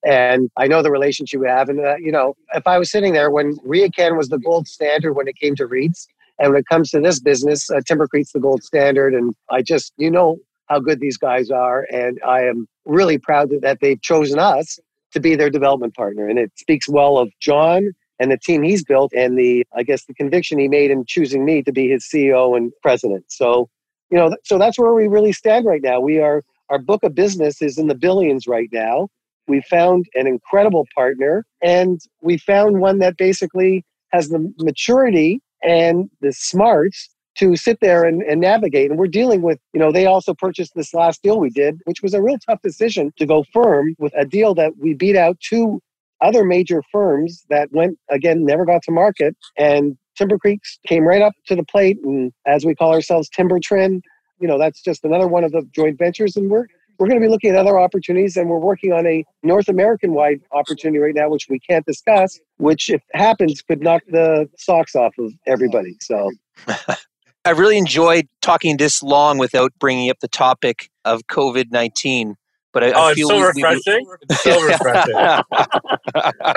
And 0.06 0.50
I 0.56 0.68
know 0.68 0.82
the 0.82 0.90
relationship 0.92 1.40
we 1.40 1.48
have. 1.48 1.68
And, 1.68 1.80
uh, 1.80 1.96
you 1.96 2.12
know, 2.12 2.36
if 2.54 2.64
I 2.66 2.78
was 2.78 2.90
sitting 2.92 3.12
there 3.12 3.28
when 3.28 3.56
RioCan 3.58 4.16
was 4.16 4.28
the 4.28 4.38
gold 4.38 4.68
standard 4.68 5.14
when 5.14 5.26
it 5.26 5.36
came 5.36 5.56
to 5.56 5.66
REITs, 5.66 6.06
and 6.38 6.52
when 6.52 6.60
it 6.60 6.66
comes 6.68 6.90
to 6.90 7.00
this 7.00 7.18
business, 7.18 7.68
uh, 7.70 7.80
Timbercreek's 7.80 8.32
the 8.32 8.38
gold 8.38 8.62
standard. 8.62 9.14
And 9.14 9.34
I 9.50 9.62
just, 9.62 9.92
you 9.96 10.10
know, 10.10 10.36
how 10.68 10.78
good 10.78 11.00
these 11.00 11.16
guys 11.16 11.50
are. 11.50 11.86
And 11.92 12.20
I 12.24 12.42
am 12.42 12.68
really 12.84 13.18
proud 13.18 13.50
that 13.62 13.78
they've 13.80 14.00
chosen 14.00 14.38
us 14.38 14.78
to 15.12 15.18
be 15.18 15.34
their 15.34 15.50
development 15.50 15.94
partner. 15.94 16.28
And 16.28 16.38
it 16.38 16.52
speaks 16.56 16.88
well 16.88 17.18
of 17.18 17.30
John 17.40 17.90
and 18.20 18.30
the 18.30 18.38
team 18.38 18.62
he's 18.62 18.84
built 18.84 19.12
and 19.12 19.36
the, 19.36 19.66
I 19.74 19.82
guess, 19.82 20.04
the 20.04 20.14
conviction 20.14 20.58
he 20.58 20.68
made 20.68 20.90
in 20.90 21.04
choosing 21.06 21.44
me 21.44 21.62
to 21.62 21.72
be 21.72 21.88
his 21.88 22.04
CEO 22.04 22.56
and 22.56 22.72
president. 22.82 23.24
So, 23.28 23.68
you 24.10 24.18
know, 24.18 24.36
so 24.44 24.58
that's 24.58 24.78
where 24.78 24.94
we 24.94 25.08
really 25.08 25.32
stand 25.32 25.64
right 25.64 25.82
now. 25.82 26.00
We 26.00 26.20
are, 26.20 26.44
our 26.68 26.78
book 26.78 27.02
of 27.02 27.14
business 27.14 27.60
is 27.60 27.78
in 27.78 27.88
the 27.88 27.94
billions 27.94 28.46
right 28.46 28.68
now 28.72 29.08
we 29.48 29.62
found 29.62 30.06
an 30.14 30.26
incredible 30.26 30.86
partner 30.94 31.44
and 31.62 32.00
we 32.22 32.36
found 32.38 32.80
one 32.80 32.98
that 32.98 33.16
basically 33.16 33.84
has 34.12 34.28
the 34.28 34.52
maturity 34.58 35.40
and 35.62 36.10
the 36.20 36.32
smarts 36.32 37.10
to 37.38 37.54
sit 37.54 37.78
there 37.80 38.04
and, 38.04 38.22
and, 38.22 38.40
navigate. 38.40 38.90
And 38.90 38.98
we're 38.98 39.08
dealing 39.08 39.42
with, 39.42 39.58
you 39.74 39.80
know, 39.80 39.92
they 39.92 40.06
also 40.06 40.32
purchased 40.32 40.72
this 40.74 40.94
last 40.94 41.22
deal 41.22 41.38
we 41.38 41.50
did, 41.50 41.78
which 41.84 42.02
was 42.02 42.14
a 42.14 42.22
real 42.22 42.38
tough 42.38 42.62
decision 42.62 43.12
to 43.18 43.26
go 43.26 43.44
firm 43.52 43.94
with 43.98 44.12
a 44.16 44.24
deal 44.24 44.54
that 44.54 44.78
we 44.78 44.94
beat 44.94 45.16
out 45.16 45.38
two 45.40 45.80
other 46.22 46.44
major 46.44 46.82
firms 46.90 47.44
that 47.50 47.70
went, 47.72 47.98
again, 48.10 48.44
never 48.44 48.64
got 48.64 48.82
to 48.84 48.90
market. 48.90 49.36
And 49.58 49.98
Timbercreeks 50.18 50.78
came 50.86 51.06
right 51.06 51.20
up 51.20 51.34
to 51.46 51.54
the 51.54 51.64
plate. 51.64 51.98
And 52.02 52.32
as 52.46 52.64
we 52.64 52.74
call 52.74 52.92
ourselves, 52.92 53.28
Timber 53.28 53.60
Trend, 53.60 54.02
you 54.40 54.48
know, 54.48 54.58
that's 54.58 54.82
just 54.82 55.04
another 55.04 55.28
one 55.28 55.44
of 55.44 55.52
the 55.52 55.62
joint 55.74 55.98
ventures. 55.98 56.36
And 56.36 56.50
we're 56.50 56.66
we're 56.98 57.08
going 57.08 57.20
to 57.20 57.26
be 57.26 57.30
looking 57.30 57.50
at 57.50 57.56
other 57.56 57.78
opportunities, 57.78 58.36
and 58.36 58.48
we're 58.48 58.58
working 58.58 58.92
on 58.92 59.06
a 59.06 59.24
North 59.42 59.68
American 59.68 60.12
wide 60.12 60.40
opportunity 60.52 60.98
right 60.98 61.14
now, 61.14 61.28
which 61.28 61.46
we 61.48 61.58
can't 61.58 61.84
discuss, 61.86 62.38
which, 62.58 62.90
if 62.90 63.02
happens, 63.12 63.62
could 63.62 63.80
knock 63.80 64.02
the 64.08 64.48
socks 64.56 64.94
off 64.94 65.14
of 65.18 65.32
everybody. 65.46 65.96
So. 66.00 66.30
I 67.44 67.50
really 67.50 67.78
enjoyed 67.78 68.26
talking 68.42 68.76
this 68.76 69.04
long 69.04 69.38
without 69.38 69.72
bringing 69.78 70.10
up 70.10 70.18
the 70.20 70.28
topic 70.28 70.90
of 71.04 71.26
COVID 71.28 71.70
19. 71.70 72.34
But 72.72 72.84
I, 72.84 72.92
oh, 72.92 73.04
I 73.04 73.14
feel 73.14 73.30
it's 73.30 73.38
so 73.38 73.52
we, 73.54 73.62
refreshing. 73.62 74.06
We, 74.06 74.16
it's 74.28 74.42
so 74.42 74.60
refreshing. 74.62 75.14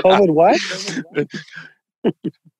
COVID 0.03 0.33
what? 0.33 0.59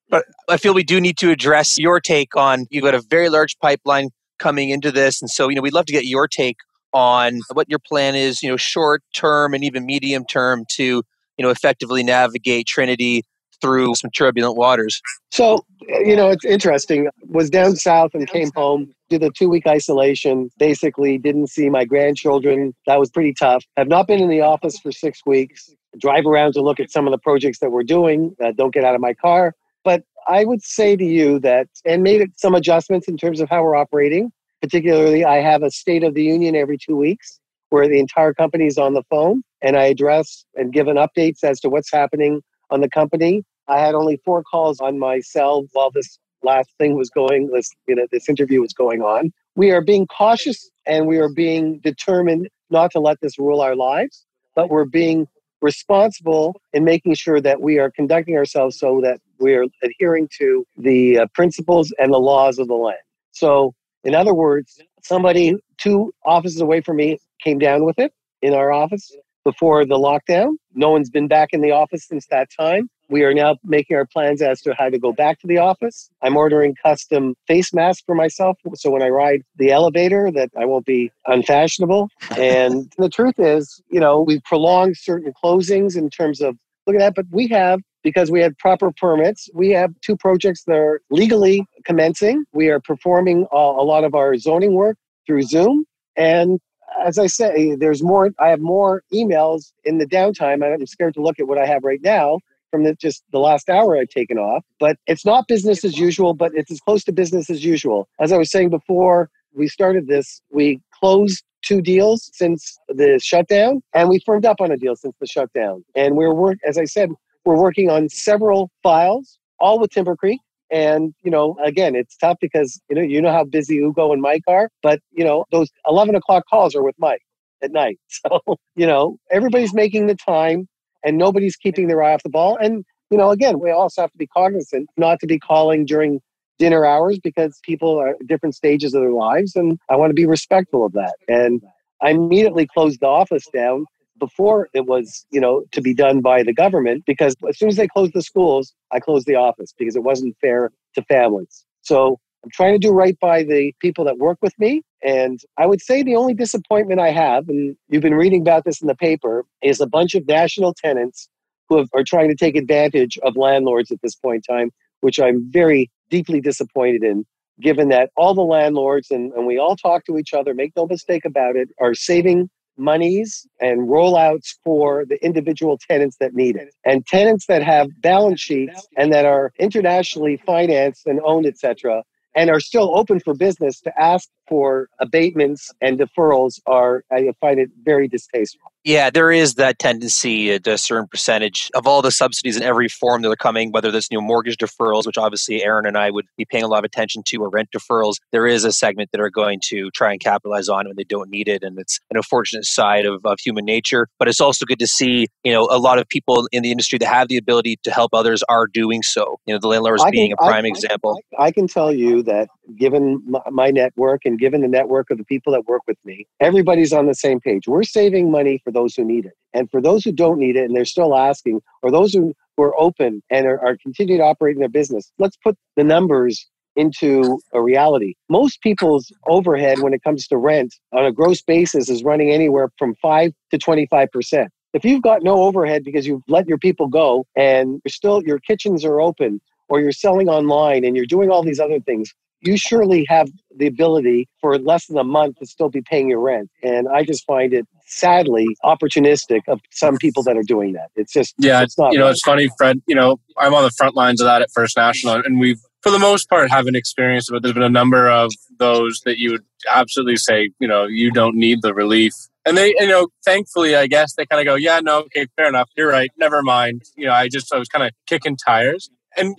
but 0.09 0.25
I 0.47 0.57
feel 0.57 0.73
we 0.75 0.83
do 0.83 1.01
need 1.01 1.17
to 1.17 1.31
address 1.31 1.79
your 1.79 1.99
take 1.99 2.35
on 2.35 2.67
you've 2.69 2.83
got 2.83 2.93
a 2.93 3.01
very 3.01 3.29
large 3.29 3.57
pipeline 3.59 4.09
coming 4.37 4.69
into 4.69 4.91
this. 4.91 5.21
And 5.21 5.29
so, 5.29 5.49
you 5.49 5.55
know, 5.55 5.61
we'd 5.61 5.73
love 5.73 5.85
to 5.87 5.93
get 5.93 6.05
your 6.05 6.27
take 6.27 6.57
on 6.93 7.39
what 7.53 7.69
your 7.69 7.79
plan 7.79 8.15
is, 8.15 8.41
you 8.41 8.49
know, 8.49 8.57
short 8.57 9.03
term 9.13 9.53
and 9.53 9.63
even 9.63 9.85
medium 9.85 10.25
term 10.25 10.65
to, 10.71 10.83
you 10.83 11.43
know, 11.43 11.49
effectively 11.49 12.03
navigate 12.03 12.67
Trinity 12.67 13.23
through 13.61 13.95
some 13.95 14.09
turbulent 14.11 14.57
waters. 14.57 15.01
So, 15.31 15.65
you 15.87 16.15
know, 16.15 16.29
it's 16.29 16.45
interesting. 16.45 17.09
Was 17.27 17.49
down 17.49 17.75
south 17.75 18.11
and 18.13 18.27
came 18.27 18.51
home, 18.55 18.93
did 19.09 19.23
a 19.23 19.29
two 19.31 19.49
week 19.49 19.67
isolation, 19.67 20.49
basically 20.57 21.17
didn't 21.17 21.47
see 21.47 21.69
my 21.69 21.85
grandchildren. 21.85 22.73
That 22.87 22.99
was 22.99 23.09
pretty 23.09 23.33
tough. 23.33 23.63
Have 23.77 23.87
not 23.87 24.07
been 24.07 24.21
in 24.21 24.29
the 24.29 24.41
office 24.41 24.79
for 24.79 24.91
six 24.91 25.21
weeks. 25.25 25.69
Drive 25.99 26.25
around 26.25 26.53
to 26.53 26.61
look 26.61 26.79
at 26.79 26.91
some 26.91 27.07
of 27.07 27.11
the 27.11 27.17
projects 27.17 27.59
that 27.59 27.71
we're 27.71 27.83
doing. 27.83 28.35
Uh, 28.43 28.51
don't 28.55 28.73
get 28.73 28.83
out 28.83 28.95
of 28.95 29.01
my 29.01 29.13
car. 29.13 29.55
But 29.83 30.03
I 30.27 30.45
would 30.45 30.61
say 30.61 30.95
to 30.95 31.03
you 31.03 31.39
that, 31.39 31.67
and 31.85 32.03
made 32.03 32.31
some 32.37 32.53
adjustments 32.53 33.07
in 33.07 33.17
terms 33.17 33.39
of 33.39 33.49
how 33.49 33.63
we're 33.63 33.75
operating. 33.75 34.31
Particularly, 34.61 35.23
I 35.23 35.37
have 35.37 35.63
a 35.63 35.71
State 35.71 36.03
of 36.03 36.13
the 36.13 36.23
Union 36.23 36.55
every 36.55 36.77
two 36.77 36.95
weeks 36.95 37.39
where 37.69 37.87
the 37.87 37.99
entire 37.99 38.33
company 38.33 38.65
is 38.65 38.77
on 38.77 38.93
the 38.93 39.03
phone 39.09 39.43
and 39.61 39.77
I 39.77 39.85
address 39.85 40.45
and 40.55 40.73
give 40.73 40.87
an 40.87 40.97
updates 40.97 41.43
as 41.43 41.59
to 41.61 41.69
what's 41.69 41.91
happening 41.91 42.41
on 42.69 42.81
the 42.81 42.89
company. 42.89 43.43
I 43.67 43.79
had 43.79 43.95
only 43.95 44.19
four 44.25 44.43
calls 44.43 44.79
on 44.79 44.97
my 44.99 45.19
cell 45.19 45.65
while 45.73 45.91
this 45.91 46.17
last 46.43 46.69
thing 46.77 46.95
was 46.95 47.09
going, 47.09 47.49
this, 47.53 47.69
you 47.87 47.95
know, 47.95 48.07
this 48.11 48.27
interview 48.27 48.61
was 48.61 48.73
going 48.73 49.01
on. 49.01 49.31
We 49.55 49.71
are 49.71 49.81
being 49.81 50.07
cautious 50.07 50.69
and 50.85 51.07
we 51.07 51.17
are 51.17 51.29
being 51.29 51.79
determined 51.79 52.49
not 52.69 52.91
to 52.91 52.99
let 52.99 53.19
this 53.21 53.37
rule 53.37 53.61
our 53.61 53.75
lives, 53.75 54.25
but 54.55 54.69
we're 54.69 54.85
being 54.85 55.27
responsible 55.61 56.59
in 56.73 56.83
making 56.83 57.13
sure 57.15 57.41
that 57.41 57.61
we 57.61 57.79
are 57.79 57.91
conducting 57.91 58.35
ourselves 58.37 58.79
so 58.79 59.01
that 59.01 59.19
we 59.39 59.53
are 59.55 59.65
adhering 59.83 60.29
to 60.39 60.65
the 60.77 61.19
uh, 61.19 61.25
principles 61.33 61.93
and 61.99 62.13
the 62.13 62.19
laws 62.19 62.59
of 62.59 62.67
the 62.67 62.75
land. 62.75 62.97
So, 63.31 63.73
in 64.03 64.15
other 64.15 64.33
words, 64.33 64.79
somebody 65.03 65.55
two 65.77 66.13
offices 66.25 66.61
away 66.61 66.81
from 66.81 66.97
me 66.97 67.19
came 67.43 67.59
down 67.59 67.85
with 67.85 67.99
it 67.99 68.13
in 68.41 68.53
our 68.53 68.71
office 68.71 69.11
before 69.43 69.85
the 69.85 69.95
lockdown. 69.95 70.53
No 70.73 70.89
one's 70.89 71.09
been 71.09 71.27
back 71.27 71.49
in 71.53 71.61
the 71.61 71.71
office 71.71 72.05
since 72.05 72.27
that 72.27 72.49
time. 72.57 72.89
We 73.09 73.23
are 73.23 73.33
now 73.33 73.55
making 73.63 73.97
our 73.97 74.05
plans 74.05 74.41
as 74.41 74.61
to 74.61 74.75
how 74.77 74.89
to 74.89 74.99
go 74.99 75.11
back 75.11 75.39
to 75.39 75.47
the 75.47 75.57
office. 75.57 76.11
I'm 76.21 76.37
ordering 76.37 76.75
custom 76.75 77.35
face 77.47 77.73
masks 77.73 78.03
for 78.05 78.13
myself 78.13 78.57
so 78.75 78.91
when 78.91 79.01
I 79.01 79.09
ride 79.09 79.41
the 79.57 79.71
elevator 79.71 80.29
that 80.31 80.51
I 80.57 80.65
won't 80.65 80.85
be 80.85 81.11
unfashionable. 81.25 82.09
And 82.37 82.93
the 82.99 83.09
truth 83.09 83.39
is, 83.39 83.81
you 83.89 83.99
know, 83.99 84.21
we've 84.21 84.43
prolonged 84.43 84.97
certain 84.97 85.33
closings 85.43 85.97
in 85.97 86.09
terms 86.09 86.41
of 86.41 86.55
look 86.85 86.95
at 86.95 86.99
that, 86.99 87.15
but 87.15 87.25
we 87.31 87.47
have 87.47 87.81
because 88.03 88.31
we 88.31 88.41
had 88.41 88.57
proper 88.57 88.91
permits. 88.91 89.49
We 89.53 89.69
have 89.71 89.91
two 90.01 90.15
projects 90.15 90.63
that 90.65 90.75
are 90.75 91.01
legally 91.09 91.65
commencing. 91.85 92.45
We 92.53 92.69
are 92.69 92.79
performing 92.79 93.45
a, 93.51 93.55
a 93.55 93.85
lot 93.85 94.03
of 94.03 94.15
our 94.15 94.37
zoning 94.37 94.73
work 94.73 94.97
through 95.25 95.43
Zoom. 95.43 95.85
And 96.15 96.59
as 97.05 97.17
I 97.17 97.27
say, 97.27 97.75
there's 97.75 98.01
more. 98.03 98.31
I 98.39 98.49
have 98.49 98.61
more 98.61 99.03
emails 99.13 99.71
in 99.83 99.97
the 99.97 100.05
downtime. 100.05 100.63
I'm 100.63 100.85
scared 100.85 101.13
to 101.15 101.21
look 101.21 101.39
at 101.39 101.47
what 101.47 101.57
I 101.57 101.65
have 101.65 101.83
right 101.83 102.01
now 102.01 102.39
from 102.71 102.83
the, 102.83 102.95
just 102.95 103.23
the 103.31 103.39
last 103.39 103.69
hour 103.69 103.97
I've 103.97 104.09
taken 104.09 104.37
off. 104.37 104.63
But 104.79 104.97
it's 105.07 105.25
not 105.25 105.47
business 105.47 105.83
as 105.83 105.97
usual, 105.97 106.33
but 106.33 106.51
it's 106.55 106.71
as 106.71 106.79
close 106.79 107.03
to 107.05 107.11
business 107.11 107.49
as 107.49 107.63
usual. 107.63 108.07
As 108.19 108.31
I 108.31 108.37
was 108.37 108.51
saying 108.51 108.69
before 108.69 109.29
we 109.53 109.67
started 109.67 110.07
this, 110.07 110.41
we 110.51 110.81
closed 110.91 111.43
two 111.61 111.81
deals 111.81 112.29
since 112.33 112.77
the 112.87 113.19
shutdown, 113.21 113.81
and 113.93 114.09
we 114.09 114.19
firmed 114.25 114.45
up 114.45 114.61
on 114.61 114.71
a 114.71 114.77
deal 114.77 114.95
since 114.95 115.15
the 115.19 115.27
shutdown. 115.27 115.83
And 115.95 116.15
we're 116.15 116.33
work, 116.33 116.57
as 116.65 116.77
I 116.77 116.85
said, 116.85 117.09
we're 117.45 117.59
working 117.59 117.89
on 117.89 118.09
several 118.09 118.69
files, 118.83 119.37
all 119.59 119.79
with 119.79 119.91
Timbercreek. 119.91 120.37
And, 120.71 121.13
you 121.23 121.31
know, 121.31 121.57
again, 121.63 121.95
it's 121.95 122.15
tough 122.15 122.37
because, 122.39 122.79
you 122.89 122.95
know, 122.95 123.01
you 123.01 123.21
know 123.21 123.31
how 123.31 123.43
busy 123.43 123.77
Ugo 123.77 124.13
and 124.13 124.21
Mike 124.21 124.43
are, 124.47 124.69
but, 124.83 124.99
you 125.11 125.23
know, 125.23 125.45
those 125.51 125.69
11 125.87 126.15
o'clock 126.15 126.43
calls 126.47 126.75
are 126.75 126.83
with 126.83 126.95
Mike 126.99 127.23
at 127.63 127.71
night. 127.71 127.99
So, 128.09 128.41
you 128.75 128.85
know, 128.85 129.17
everybody's 129.31 129.73
making 129.73 130.07
the 130.07 130.15
time 130.15 130.67
and 131.03 131.17
nobody's 131.17 131.55
keeping 131.55 131.87
their 131.87 132.03
eye 132.03 132.13
off 132.13 132.23
the 132.23 132.29
ball. 132.29 132.57
And, 132.57 132.83
you 133.09 133.17
know, 133.17 133.31
again, 133.31 133.59
we 133.59 133.71
also 133.71 134.01
have 134.01 134.11
to 134.11 134.17
be 134.17 134.27
cognizant 134.27 134.89
not 134.97 135.19
to 135.21 135.27
be 135.27 135.39
calling 135.39 135.85
during 135.85 136.19
dinner 136.59 136.85
hours 136.85 137.17
because 137.23 137.59
people 137.63 137.97
are 137.97 138.09
at 138.09 138.27
different 138.27 138.55
stages 138.55 138.93
of 138.93 139.01
their 139.01 139.13
lives. 139.13 139.55
And 139.55 139.79
I 139.89 139.95
want 139.95 140.09
to 140.09 140.13
be 140.15 140.25
respectful 140.25 140.85
of 140.85 140.91
that. 140.93 141.15
And 141.27 141.61
I 142.01 142.11
immediately 142.11 142.67
closed 142.67 142.99
the 142.99 143.07
office 143.07 143.47
down 143.53 143.85
before 144.19 144.69
it 144.73 144.85
was, 144.85 145.25
you 145.31 145.39
know, 145.39 145.63
to 145.71 145.81
be 145.81 145.93
done 145.93 146.21
by 146.21 146.43
the 146.43 146.53
government 146.53 147.03
because 147.05 147.35
as 147.47 147.57
soon 147.57 147.69
as 147.69 147.75
they 147.75 147.87
closed 147.87 148.13
the 148.13 148.21
schools, 148.21 148.73
I 148.91 148.99
closed 148.99 149.25
the 149.25 149.35
office 149.35 149.73
because 149.77 149.95
it 149.95 150.03
wasn't 150.03 150.35
fair 150.41 150.71
to 150.95 151.03
families. 151.03 151.65
So 151.81 152.19
I'm 152.43 152.51
trying 152.51 152.73
to 152.73 152.79
do 152.79 152.91
right 152.91 153.17
by 153.19 153.43
the 153.43 153.73
people 153.79 154.05
that 154.05 154.17
work 154.17 154.37
with 154.41 154.53
me. 154.59 154.81
And 155.03 155.39
I 155.57 155.65
would 155.65 155.81
say 155.81 156.03
the 156.03 156.15
only 156.15 156.33
disappointment 156.33 156.99
I 156.99 157.11
have, 157.11 157.49
and 157.49 157.75
you've 157.89 158.01
been 158.01 158.15
reading 158.15 158.41
about 158.41 158.65
this 158.65 158.81
in 158.81 158.87
the 158.87 158.95
paper, 158.95 159.45
is 159.61 159.81
a 159.81 159.87
bunch 159.87 160.15
of 160.15 160.27
national 160.27 160.73
tenants 160.73 161.29
who 161.67 161.77
have, 161.77 161.89
are 161.93 162.03
trying 162.03 162.29
to 162.29 162.35
take 162.35 162.55
advantage 162.55 163.17
of 163.23 163.37
landlords 163.37 163.91
at 163.91 164.01
this 164.01 164.15
point 164.15 164.43
in 164.47 164.55
time, 164.55 164.71
which 165.01 165.19
I'm 165.19 165.49
very 165.51 165.89
deeply 166.09 166.41
disappointed 166.41 167.03
in, 167.03 167.25
given 167.61 167.89
that 167.89 168.09
all 168.17 168.33
the 168.33 168.41
landlords, 168.41 169.11
and, 169.11 169.31
and 169.33 169.45
we 169.45 169.57
all 169.57 169.75
talk 169.75 170.05
to 170.05 170.17
each 170.17 170.33
other, 170.33 170.53
make 170.53 170.73
no 170.75 170.85
mistake 170.85 171.25
about 171.25 171.55
it, 171.55 171.69
are 171.79 171.93
saving 171.93 172.49
monies 172.79 173.45
and 173.59 173.87
rollouts 173.87 174.55
for 174.63 175.05
the 175.05 175.23
individual 175.23 175.77
tenants 175.89 176.17
that 176.19 176.33
need 176.33 176.55
it. 176.55 176.73
And 176.85 177.05
tenants 177.05 177.45
that 177.47 177.63
have 177.63 177.89
balance 178.01 178.39
sheets 178.39 178.87
and 178.97 179.13
that 179.13 179.25
are 179.25 179.51
internationally 179.59 180.41
financed 180.45 181.05
and 181.05 181.19
owned, 181.23 181.45
etc., 181.45 182.03
and 182.35 182.49
are 182.49 182.59
still 182.59 182.97
open 182.97 183.19
for 183.19 183.33
business 183.33 183.81
to 183.81 184.01
ask 184.01 184.29
for 184.47 184.89
abatements 184.99 185.71
and 185.81 185.99
deferrals 185.99 186.59
are 186.65 187.03
I 187.11 187.31
find 187.39 187.59
it 187.59 187.69
very 187.83 188.07
distasteful. 188.07 188.71
Yeah, 188.85 189.09
there 189.09 189.29
is 189.29 189.55
that 189.55 189.77
tendency 189.77 190.53
at 190.53 190.65
a 190.65 190.77
certain 190.77 191.07
percentage 191.07 191.69
of 191.75 191.85
all 191.85 192.01
the 192.01 192.11
subsidies 192.11 192.55
in 192.55 192.63
every 192.63 192.87
form 192.87 193.21
that 193.23 193.29
are 193.29 193.35
coming, 193.35 193.71
whether 193.71 193.91
there's 193.91 194.09
new 194.09 194.21
mortgage 194.21 194.55
deferrals, 194.57 195.05
which 195.05 195.17
obviously 195.17 195.61
Aaron 195.63 195.85
and 195.85 195.97
I 195.97 196.09
would 196.09 196.25
be 196.37 196.45
paying 196.45 196.63
a 196.63 196.67
lot 196.67 196.79
of 196.79 196.85
attention 196.85 197.23
to, 197.27 197.37
or 197.37 197.49
rent 197.49 197.69
deferrals. 197.75 198.15
There 198.31 198.47
is 198.47 198.63
a 198.63 198.71
segment 198.71 199.09
that 199.11 199.19
are 199.19 199.29
going 199.29 199.59
to 199.65 199.91
try 199.91 200.11
and 200.11 200.19
capitalize 200.19 200.69
on 200.69 200.87
when 200.87 200.95
they 200.95 201.03
don't 201.03 201.29
need 201.29 201.49
it, 201.49 201.61
and 201.61 201.77
it's 201.77 201.99
an 202.09 202.17
unfortunate 202.17 202.65
side 202.65 203.05
of, 203.05 203.25
of 203.25 203.39
human 203.39 203.65
nature. 203.65 204.07
But 204.17 204.29
it's 204.29 204.39
also 204.39 204.65
good 204.65 204.79
to 204.79 204.87
see, 204.87 205.27
you 205.43 205.51
know, 205.51 205.67
a 205.69 205.77
lot 205.77 205.99
of 205.99 206.07
people 206.07 206.47
in 206.53 206.63
the 206.63 206.71
industry 206.71 206.97
that 206.99 207.07
have 207.07 207.27
the 207.27 207.37
ability 207.37 207.79
to 207.83 207.91
help 207.91 208.13
others 208.13 208.43
are 208.47 208.65
doing 208.65 209.03
so. 209.03 209.39
You 209.45 209.53
know, 209.53 209.59
the 209.59 209.67
landlords 209.67 210.03
can, 210.03 210.11
being 210.11 210.31
a 210.31 210.37
prime 210.37 210.63
I, 210.63 210.69
example. 210.69 211.19
I, 211.37 211.47
I, 211.47 211.51
can 211.51 211.67
tell 211.67 211.91
you 211.91 212.18
that 212.23 212.49
given 212.77 213.23
my 213.51 213.71
network 213.71 214.21
and 214.25 214.39
given 214.39 214.61
the 214.61 214.67
network 214.67 215.09
of 215.09 215.17
the 215.17 215.25
people 215.25 215.53
that 215.53 215.65
work 215.65 215.81
with 215.87 215.97
me, 216.05 216.27
everybody's 216.39 216.93
on 216.93 217.07
the 217.07 217.13
same 217.13 217.39
page. 217.39 217.67
We're 217.67 217.83
saving 217.83 218.31
money 218.31 218.61
for 218.63 218.71
those 218.71 218.95
who 218.95 219.03
need 219.03 219.25
it. 219.25 219.33
And 219.53 219.69
for 219.69 219.81
those 219.81 220.03
who 220.03 220.11
don't 220.11 220.39
need 220.39 220.55
it 220.55 220.65
and 220.65 220.75
they're 220.75 220.85
still 220.85 221.15
asking, 221.15 221.61
or 221.83 221.91
those 221.91 222.13
who, 222.13 222.33
who 222.57 222.63
are 222.63 222.79
open 222.79 223.21
and 223.29 223.47
are, 223.47 223.59
are 223.65 223.77
continuing 223.77 224.19
to 224.19 224.25
operate 224.25 224.55
in 224.55 224.59
their 224.59 224.69
business, 224.69 225.11
let's 225.17 225.37
put 225.37 225.57
the 225.75 225.83
numbers 225.83 226.47
into 226.75 227.39
a 227.53 227.61
reality. 227.61 228.13
Most 228.29 228.61
people's 228.61 229.11
overhead 229.27 229.79
when 229.79 229.93
it 229.93 230.03
comes 230.03 230.27
to 230.27 230.37
rent 230.37 230.75
on 230.93 231.05
a 231.05 231.11
gross 231.11 231.41
basis 231.41 231.89
is 231.89 232.03
running 232.03 232.31
anywhere 232.31 232.69
from 232.77 232.95
5 233.01 233.33
to 233.51 233.57
25%. 233.57 234.47
If 234.73 234.85
you've 234.85 235.01
got 235.01 235.23
no 235.23 235.43
overhead 235.43 235.83
because 235.83 236.05
you've 236.05 236.21
let 236.27 236.47
your 236.47 236.59
people 236.59 236.87
go 236.87 237.25
and 237.35 237.81
you're 237.83 237.89
still 237.89 238.21
your 238.23 238.39
kitchens 238.39 238.85
are 238.85 239.01
open 239.01 239.41
or 239.69 239.79
you're 239.79 239.91
selling 239.91 240.27
online 240.27 240.83
and 240.83 240.95
you're 240.95 241.05
doing 241.05 241.29
all 241.29 241.43
these 241.43 241.59
other 241.59 241.79
things, 241.79 242.13
you 242.41 242.57
surely 242.57 243.05
have 243.09 243.29
the 243.55 243.67
ability 243.67 244.27
for 244.41 244.57
less 244.57 244.87
than 244.87 244.97
a 244.97 245.03
month 245.03 245.37
to 245.37 245.45
still 245.45 245.69
be 245.69 245.81
paying 245.81 246.09
your 246.09 246.19
rent. 246.19 246.49
And 246.63 246.87
I 246.87 247.03
just 247.03 247.25
find 247.25 247.53
it 247.53 247.67
sadly 247.85 248.47
opportunistic 248.63 249.41
of 249.47 249.59
some 249.71 249.97
people 249.97 250.23
that 250.23 250.37
are 250.37 250.43
doing 250.43 250.73
that. 250.73 250.89
It's 250.95 251.11
just 251.11 251.35
yeah, 251.37 251.61
it's 251.61 251.77
not 251.77 251.91
you 251.91 251.99
know, 251.99 252.05
right. 252.05 252.11
it's 252.11 252.21
funny, 252.23 252.49
Fred. 252.57 252.81
You 252.87 252.95
know, 252.95 253.19
I'm 253.37 253.53
on 253.53 253.63
the 253.63 253.71
front 253.71 253.95
lines 253.95 254.21
of 254.21 254.25
that 254.25 254.41
at 254.41 254.49
First 254.53 254.77
National, 254.77 255.15
and 255.15 255.39
we've 255.39 255.59
for 255.81 255.91
the 255.91 255.99
most 255.99 256.29
part 256.29 256.49
haven't 256.49 256.75
experienced 256.75 257.29
it, 257.29 257.33
but 257.33 257.43
there's 257.43 257.53
been 257.53 257.63
a 257.63 257.69
number 257.69 258.09
of 258.09 258.31
those 258.57 259.01
that 259.05 259.17
you 259.17 259.31
would 259.31 259.45
absolutely 259.69 260.17
say, 260.17 260.51
you 260.59 260.67
know, 260.67 260.85
you 260.85 261.11
don't 261.11 261.35
need 261.35 261.61
the 261.61 261.73
relief. 261.73 262.13
And 262.45 262.57
they, 262.57 262.73
you 262.79 262.87
know, 262.87 263.07
thankfully, 263.23 263.75
I 263.75 263.87
guess 263.87 264.13
they 264.15 264.25
kind 264.25 264.41
of 264.41 264.45
go, 264.45 264.55
yeah, 264.55 264.79
no, 264.81 264.99
okay, 265.01 265.27
fair 265.35 265.47
enough. 265.47 265.69
You're 265.77 265.89
right. 265.89 266.09
Never 266.17 266.41
mind. 266.41 266.81
You 266.95 267.05
know, 267.05 267.13
I 267.13 267.29
just, 267.29 267.53
I 267.53 267.57
was 267.57 267.69
kind 267.69 267.85
of 267.85 267.91
kicking 268.07 268.35
tires 268.35 268.89
and 269.17 269.35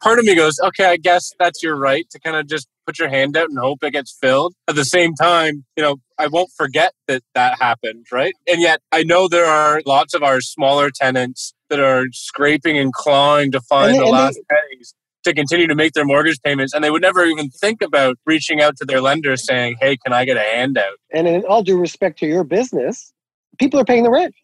part 0.00 0.18
of 0.18 0.24
me 0.24 0.34
goes, 0.34 0.58
okay, 0.62 0.86
I 0.86 0.96
guess 0.96 1.32
that's 1.38 1.62
your 1.62 1.76
right 1.76 2.08
to 2.10 2.20
kind 2.20 2.36
of 2.36 2.46
just 2.46 2.68
put 2.86 2.98
your 2.98 3.08
hand 3.08 3.36
out 3.36 3.48
and 3.48 3.58
hope 3.58 3.82
it 3.82 3.92
gets 3.92 4.16
filled. 4.20 4.54
At 4.68 4.74
the 4.74 4.84
same 4.84 5.14
time, 5.14 5.64
you 5.76 5.82
know, 5.82 5.96
I 6.18 6.26
won't 6.26 6.50
forget 6.56 6.92
that 7.08 7.22
that 7.34 7.60
happened, 7.60 8.06
right? 8.10 8.34
And 8.48 8.60
yet 8.60 8.80
I 8.90 9.02
know 9.02 9.28
there 9.28 9.46
are 9.46 9.82
lots 9.86 10.14
of 10.14 10.22
our 10.22 10.40
smaller 10.40 10.90
tenants 10.90 11.54
that 11.70 11.80
are 11.80 12.04
scraping 12.12 12.78
and 12.78 12.92
clawing 12.92 13.52
to 13.52 13.60
find 13.60 13.92
And 13.92 14.00
the 14.00 14.04
and 14.04 14.12
last 14.12 14.40
pennies 14.48 14.94
to 15.24 15.32
continue 15.32 15.68
to 15.68 15.74
make 15.74 15.92
their 15.92 16.04
mortgage 16.04 16.40
payments 16.44 16.74
and 16.74 16.82
they 16.82 16.90
would 16.90 17.02
never 17.02 17.24
even 17.24 17.48
think 17.48 17.80
about 17.80 18.16
reaching 18.26 18.60
out 18.60 18.76
to 18.76 18.84
their 18.84 19.00
lender 19.00 19.36
saying, 19.36 19.76
"Hey, 19.80 19.96
can 19.96 20.12
I 20.12 20.24
get 20.24 20.36
a 20.36 20.40
handout?" 20.40 20.98
and 21.12 21.28
in 21.28 21.44
all 21.44 21.62
due 21.62 21.78
respect 21.78 22.18
to 22.20 22.26
your 22.26 22.44
business, 22.44 23.12
people 23.58 23.78
are 23.78 23.84
paying 23.84 24.02
the 24.02 24.10
rent. 24.10 24.34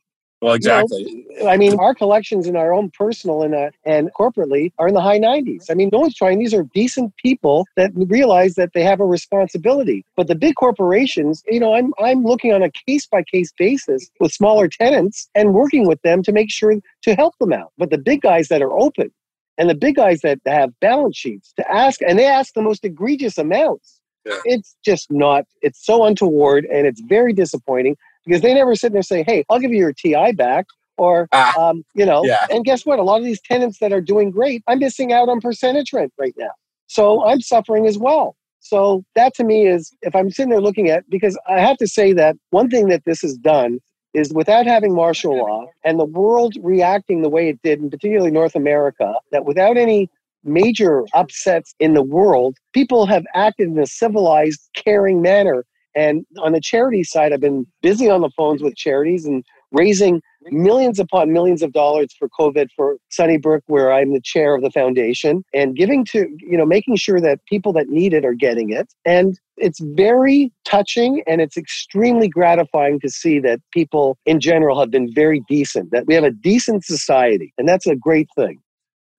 Well, 0.41 0.57
You 0.57 0.69
know, 0.69 0.79
exactly. 0.81 1.27
I 1.49 1.57
mean, 1.57 1.79
our 1.81 1.95
collections 1.95 2.47
in 2.47 2.55
our 2.55 2.73
own 2.73 2.91
personal 2.91 3.43
and 3.43 3.55
uh, 3.55 3.71
and 3.85 4.11
corporately 4.15 4.73
are 4.79 4.87
in 4.87 4.95
the 4.95 5.01
high 5.01 5.19
90s. 5.19 5.67
I 5.71 5.75
mean, 5.75 5.91
no 5.93 5.99
one's 5.99 6.15
trying. 6.15 6.39
These 6.39 6.55
are 6.55 6.63
decent 6.75 7.17
people 7.17 7.67
that 7.77 7.91
realize 7.95 8.55
that 8.55 8.73
they 8.73 8.85
have 8.85 9.01
a 9.01 9.05
responsibility. 9.05 10.05
But 10.17 10.29
the 10.29 10.37
big 10.37 10.55
corporations, 10.55 11.43
you 11.49 11.59
know, 11.59 11.75
I'm 11.75 11.93
I'm 11.99 12.23
looking 12.23 12.53
on 12.53 12.63
a 12.63 12.71
case 12.71 13.07
by 13.07 13.25
case 13.25 13.53
basis 13.59 14.11
with 14.21 14.33
smaller 14.33 14.69
tenants 14.69 15.29
and 15.35 15.55
working 15.55 15.87
with 15.89 16.01
them 16.03 16.23
to 16.23 16.33
make 16.33 16.53
sure 16.53 16.75
to 17.03 17.15
help 17.15 17.37
them 17.39 17.53
out. 17.53 17.73
But 17.77 17.91
the 17.91 17.99
big 17.99 18.23
guys 18.23 18.49
that 18.49 18.63
are 18.63 18.73
open 18.73 19.11
and 19.59 19.69
the 19.69 19.75
big 19.75 19.97
guys 19.97 20.21
that 20.21 20.39
have 20.47 20.71
balance 20.81 21.17
sheets 21.17 21.53
to 21.57 21.69
ask, 21.71 22.01
and 22.01 22.17
they 22.17 22.27
ask 22.27 22.55
the 22.55 22.63
most 22.63 22.85
egregious 22.85 23.39
amounts. 23.39 24.01
Yeah. 24.25 24.37
It's 24.45 24.77
just 24.85 25.11
not. 25.11 25.47
It's 25.63 25.85
so 25.85 26.05
untoward, 26.05 26.65
and 26.67 26.87
it's 26.87 27.01
very 27.01 27.33
disappointing 27.33 27.97
because 28.27 28.43
they 28.43 28.55
never 28.55 28.75
sit 28.75 28.93
there 28.93 28.99
and 28.99 29.07
say, 29.07 29.23
"Hey, 29.27 29.45
I'll 29.51 29.59
give 29.59 29.71
you 29.73 29.79
your 29.79 29.93
TI 29.93 30.33
back," 30.33 30.67
or 30.97 31.29
Ah, 31.33 31.53
um, 31.59 31.85
you 31.95 32.05
know. 32.07 32.25
yeah. 32.25 32.47
And 32.51 32.65
guess 32.65 32.85
what? 32.87 32.99
A 32.99 33.03
lot 33.03 33.19
of 33.19 33.25
these 33.25 33.41
tenants 33.41 33.79
that 33.79 33.93
are 33.93 34.01
doing 34.01 34.31
great, 34.31 34.63
I'm 34.67 34.79
missing 34.79 35.13
out 35.13 35.29
on 35.29 35.41
percentage 35.41 35.93
rent 35.93 36.13
right 36.19 36.35
now, 36.37 36.51
so 36.87 37.25
I'm 37.25 37.41
suffering 37.41 37.87
as 37.87 37.99
well. 37.99 38.37
So 38.61 39.05
that 39.15 39.35
to 39.35 39.45
me 39.45 39.67
is, 39.67 39.95
if 40.03 40.15
I'm 40.15 40.31
sitting 40.31 40.51
there 40.51 40.61
looking 40.61 40.91
at, 40.91 41.09
because 41.09 41.39
I 41.49 41.61
have 41.61 41.77
to 41.79 41.87
say 41.87 42.13
that 42.15 42.37
one 42.51 42.69
thing 42.69 42.89
that 42.89 43.05
this 43.05 43.23
has 43.23 43.35
done 43.37 43.79
is 44.15 44.33
without 44.33 44.67
having 44.67 44.95
martial 44.95 45.37
law 45.39 45.67
and 45.85 45.99
the 46.01 46.05
world 46.05 46.55
reacting 46.63 47.23
the 47.23 47.29
way 47.29 47.49
it 47.49 47.61
did, 47.63 47.81
and 47.81 47.91
particularly 47.91 48.31
North 48.31 48.57
America, 48.57 49.15
that 49.33 49.45
without 49.45 49.77
any 49.77 50.11
major 50.45 51.05
upsets 51.15 51.75
in 51.79 51.95
the 51.95 52.03
world, 52.03 52.57
people 52.73 53.07
have 53.07 53.25
acted 53.35 53.69
in 53.69 53.79
a 53.79 53.87
civilized, 53.87 54.61
caring 54.75 55.23
manner. 55.23 55.65
And 55.99 56.25
on 56.39 56.53
the 56.53 56.61
charity 56.61 57.03
side, 57.03 57.33
I've 57.33 57.41
been 57.41 57.67
busy 57.83 58.09
on 58.09 58.21
the 58.21 58.31
phones 58.37 58.63
with 58.63 58.77
charities 58.77 59.25
and 59.27 59.45
raising 59.73 60.23
millions 60.45 61.01
upon 61.01 61.33
millions 61.33 61.61
of 61.61 61.73
dollars 61.73 62.15
for 62.17 62.29
COVID 62.29 62.69
for 62.77 62.99
Sunnybrook, 63.11 63.65
where 63.67 63.93
I'm 63.93 64.13
the 64.13 64.21
chair 64.21 64.55
of 64.55 64.63
the 64.63 64.71
foundation, 64.71 65.45
and 65.53 65.75
giving 65.75 66.05
to, 66.13 66.29
you 66.39 66.57
know, 66.57 66.65
making 66.65 66.97
sure 66.97 67.21
that 67.21 67.45
people 67.47 67.73
that 67.73 67.89
need 67.89 68.15
it 68.15 68.25
are 68.25 68.33
getting 68.33 68.71
it. 68.71 68.93
And 69.05 69.41
it's 69.57 69.81
very 69.81 70.53
touching 70.65 71.25
and 71.27 71.41
it's 71.41 71.57
extremely 71.57 72.29
gratifying 72.29 73.01
to 73.01 73.11
see 73.11 73.41
that 73.41 73.59
people 73.73 74.19
in 74.25 74.39
general 74.39 74.79
have 74.79 74.93
been 74.93 75.13
very 75.13 75.43
decent, 75.49 75.91
that 75.91 76.07
we 76.07 76.15
have 76.15 76.23
a 76.23 76.31
decent 76.31 76.85
society. 76.85 77.53
And 77.59 77.69
that's 77.69 77.89
a 77.89 77.97
great 77.97 78.29
thing. 78.37 78.61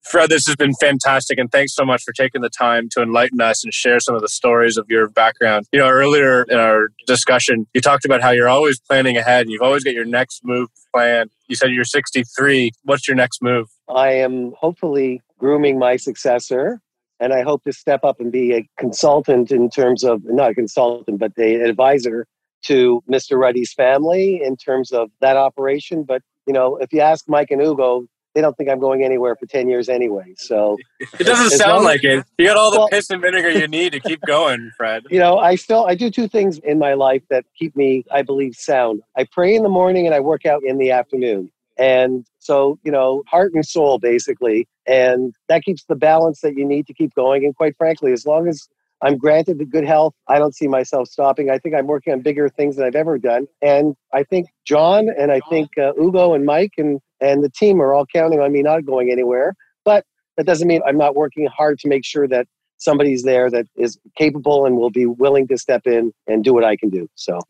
Fred, 0.02 0.30
this 0.30 0.46
has 0.46 0.56
been 0.56 0.74
fantastic, 0.74 1.38
and 1.38 1.50
thanks 1.52 1.74
so 1.74 1.84
much 1.84 2.02
for 2.02 2.12
taking 2.12 2.40
the 2.40 2.48
time 2.48 2.88
to 2.92 3.02
enlighten 3.02 3.40
us 3.40 3.62
and 3.62 3.72
share 3.72 4.00
some 4.00 4.14
of 4.14 4.22
the 4.22 4.28
stories 4.28 4.76
of 4.76 4.86
your 4.88 5.08
background. 5.08 5.66
You 5.72 5.78
know, 5.78 5.88
earlier 5.88 6.44
in 6.44 6.58
our 6.58 6.88
discussion, 7.06 7.66
you 7.74 7.80
talked 7.80 8.04
about 8.04 8.22
how 8.22 8.30
you're 8.30 8.48
always 8.48 8.80
planning 8.80 9.16
ahead 9.16 9.42
and 9.42 9.50
you've 9.50 9.62
always 9.62 9.84
got 9.84 9.94
your 9.94 10.06
next 10.06 10.40
move 10.44 10.68
planned. 10.92 11.30
You 11.48 11.56
said 11.56 11.70
you're 11.70 11.84
63. 11.84 12.72
What's 12.84 13.06
your 13.06 13.16
next 13.16 13.42
move? 13.42 13.68
I 13.88 14.12
am 14.12 14.52
hopefully 14.58 15.20
grooming 15.38 15.78
my 15.78 15.96
successor, 15.96 16.80
and 17.20 17.32
I 17.32 17.42
hope 17.42 17.64
to 17.64 17.72
step 17.72 18.02
up 18.02 18.20
and 18.20 18.32
be 18.32 18.54
a 18.54 18.68
consultant 18.78 19.52
in 19.52 19.68
terms 19.68 20.02
of 20.02 20.22
not 20.24 20.52
a 20.52 20.54
consultant, 20.54 21.18
but 21.18 21.32
an 21.36 21.62
advisor 21.62 22.26
to 22.62 23.02
Mr. 23.10 23.38
Ruddy's 23.38 23.72
family 23.72 24.40
in 24.42 24.56
terms 24.56 24.92
of 24.92 25.10
that 25.20 25.36
operation. 25.36 26.04
But 26.04 26.22
you 26.46 26.52
know, 26.52 26.76
if 26.76 26.92
you 26.92 27.00
ask 27.00 27.28
Mike 27.28 27.50
and 27.50 27.62
Ugo, 27.62 28.06
they 28.34 28.40
don't 28.40 28.56
think 28.56 28.70
I'm 28.70 28.78
going 28.78 29.04
anywhere 29.04 29.34
for 29.36 29.46
10 29.46 29.68
years 29.68 29.88
anyway. 29.88 30.34
So 30.36 30.76
it 31.18 31.24
doesn't 31.24 31.58
sound 31.58 31.84
like 31.84 32.04
it. 32.04 32.24
You 32.38 32.46
got 32.46 32.56
all 32.56 32.70
the 32.70 32.78
well, 32.78 32.88
piss 32.88 33.10
and 33.10 33.20
vinegar 33.20 33.50
you 33.50 33.66
need 33.66 33.92
to 33.92 34.00
keep 34.00 34.20
going, 34.22 34.70
Fred. 34.76 35.04
You 35.10 35.18
know, 35.18 35.38
I 35.38 35.56
still 35.56 35.86
I 35.86 35.94
do 35.94 36.10
two 36.10 36.28
things 36.28 36.58
in 36.58 36.78
my 36.78 36.94
life 36.94 37.22
that 37.30 37.44
keep 37.58 37.76
me, 37.76 38.04
I 38.10 38.22
believe, 38.22 38.54
sound. 38.54 39.02
I 39.16 39.24
pray 39.24 39.54
in 39.54 39.62
the 39.62 39.68
morning 39.68 40.06
and 40.06 40.14
I 40.14 40.20
work 40.20 40.46
out 40.46 40.62
in 40.64 40.78
the 40.78 40.90
afternoon. 40.90 41.50
And 41.78 42.26
so, 42.38 42.78
you 42.84 42.92
know, 42.92 43.22
heart 43.26 43.52
and 43.54 43.66
soul 43.66 43.98
basically. 43.98 44.68
And 44.86 45.34
that 45.48 45.62
keeps 45.62 45.84
the 45.84 45.96
balance 45.96 46.40
that 46.42 46.56
you 46.56 46.64
need 46.64 46.86
to 46.86 46.94
keep 46.94 47.14
going. 47.14 47.44
And 47.44 47.56
quite 47.56 47.76
frankly, 47.76 48.12
as 48.12 48.26
long 48.26 48.48
as 48.48 48.68
I'm 49.02 49.16
granted 49.16 49.58
the 49.58 49.64
good 49.64 49.84
health. 49.84 50.14
I 50.28 50.38
don't 50.38 50.54
see 50.54 50.68
myself 50.68 51.08
stopping. 51.08 51.50
I 51.50 51.58
think 51.58 51.74
I'm 51.74 51.86
working 51.86 52.12
on 52.12 52.20
bigger 52.20 52.48
things 52.48 52.76
than 52.76 52.86
I've 52.86 52.94
ever 52.94 53.18
done. 53.18 53.46
And 53.62 53.96
I 54.12 54.24
think 54.24 54.48
John 54.66 55.08
and 55.18 55.32
I 55.32 55.40
think 55.48 55.70
uh, 55.78 55.92
Ugo 56.00 56.34
and 56.34 56.44
Mike 56.44 56.72
and 56.76 57.00
and 57.20 57.44
the 57.44 57.50
team 57.50 57.80
are 57.80 57.92
all 57.94 58.06
counting 58.06 58.40
on 58.40 58.52
me 58.52 58.62
not 58.62 58.84
going 58.84 59.10
anywhere. 59.10 59.54
But 59.84 60.04
that 60.36 60.46
doesn't 60.46 60.68
mean 60.68 60.80
I'm 60.86 60.98
not 60.98 61.16
working 61.16 61.46
hard 61.46 61.78
to 61.80 61.88
make 61.88 62.04
sure 62.04 62.28
that 62.28 62.46
somebody's 62.76 63.22
there 63.22 63.50
that 63.50 63.66
is 63.76 63.98
capable 64.16 64.64
and 64.66 64.76
will 64.76 64.90
be 64.90 65.06
willing 65.06 65.46
to 65.48 65.58
step 65.58 65.82
in 65.86 66.12
and 66.26 66.42
do 66.42 66.52
what 66.52 66.64
I 66.64 66.76
can 66.76 66.88
do. 66.88 67.08
So, 67.14 67.40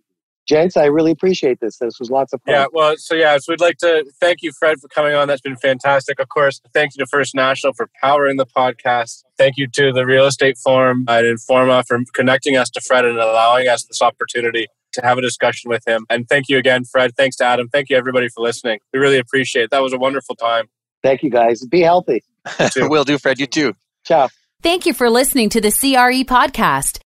gents, 0.50 0.76
I 0.76 0.86
really 0.86 1.12
appreciate 1.12 1.60
this. 1.60 1.78
This 1.78 1.98
was 2.00 2.10
lots 2.10 2.32
of 2.32 2.42
fun. 2.42 2.54
Yeah, 2.54 2.66
well, 2.72 2.96
so 2.96 3.14
yeah, 3.14 3.38
so 3.38 3.52
we'd 3.52 3.60
like 3.60 3.78
to 3.78 4.04
thank 4.20 4.42
you, 4.42 4.50
Fred, 4.58 4.80
for 4.80 4.88
coming 4.88 5.14
on. 5.14 5.28
That's 5.28 5.40
been 5.40 5.56
fantastic. 5.56 6.18
Of 6.18 6.28
course, 6.28 6.60
thank 6.74 6.94
you 6.94 7.04
to 7.04 7.08
First 7.08 7.34
National 7.34 7.72
for 7.72 7.88
powering 8.02 8.36
the 8.36 8.46
podcast. 8.46 9.22
Thank 9.38 9.56
you 9.56 9.68
to 9.68 9.92
the 9.92 10.04
Real 10.04 10.26
Estate 10.26 10.58
Forum 10.58 11.04
and 11.08 11.24
Informa 11.24 11.84
for 11.86 12.00
connecting 12.12 12.56
us 12.56 12.68
to 12.70 12.80
Fred 12.80 13.04
and 13.04 13.16
allowing 13.16 13.68
us 13.68 13.84
this 13.84 14.02
opportunity 14.02 14.66
to 14.92 15.02
have 15.02 15.18
a 15.18 15.22
discussion 15.22 15.70
with 15.70 15.86
him. 15.86 16.04
And 16.10 16.28
thank 16.28 16.48
you 16.48 16.58
again, 16.58 16.84
Fred. 16.84 17.12
Thanks 17.16 17.36
to 17.36 17.44
Adam. 17.44 17.68
Thank 17.68 17.88
you, 17.88 17.96
everybody, 17.96 18.28
for 18.28 18.42
listening. 18.42 18.80
We 18.92 18.98
really 18.98 19.18
appreciate 19.18 19.64
it. 19.64 19.70
That 19.70 19.82
was 19.82 19.92
a 19.92 19.98
wonderful 19.98 20.34
time. 20.34 20.66
Thank 21.02 21.22
you, 21.22 21.30
guys. 21.30 21.64
Be 21.64 21.80
healthy. 21.80 22.24
It 22.58 22.90
will 22.90 23.04
do, 23.04 23.16
Fred. 23.18 23.38
You 23.38 23.46
too. 23.46 23.74
Ciao. 24.04 24.28
Thank 24.62 24.84
you 24.84 24.92
for 24.92 25.08
listening 25.08 25.48
to 25.50 25.60
the 25.60 25.70
CRE 25.70 26.24
podcast. 26.24 26.98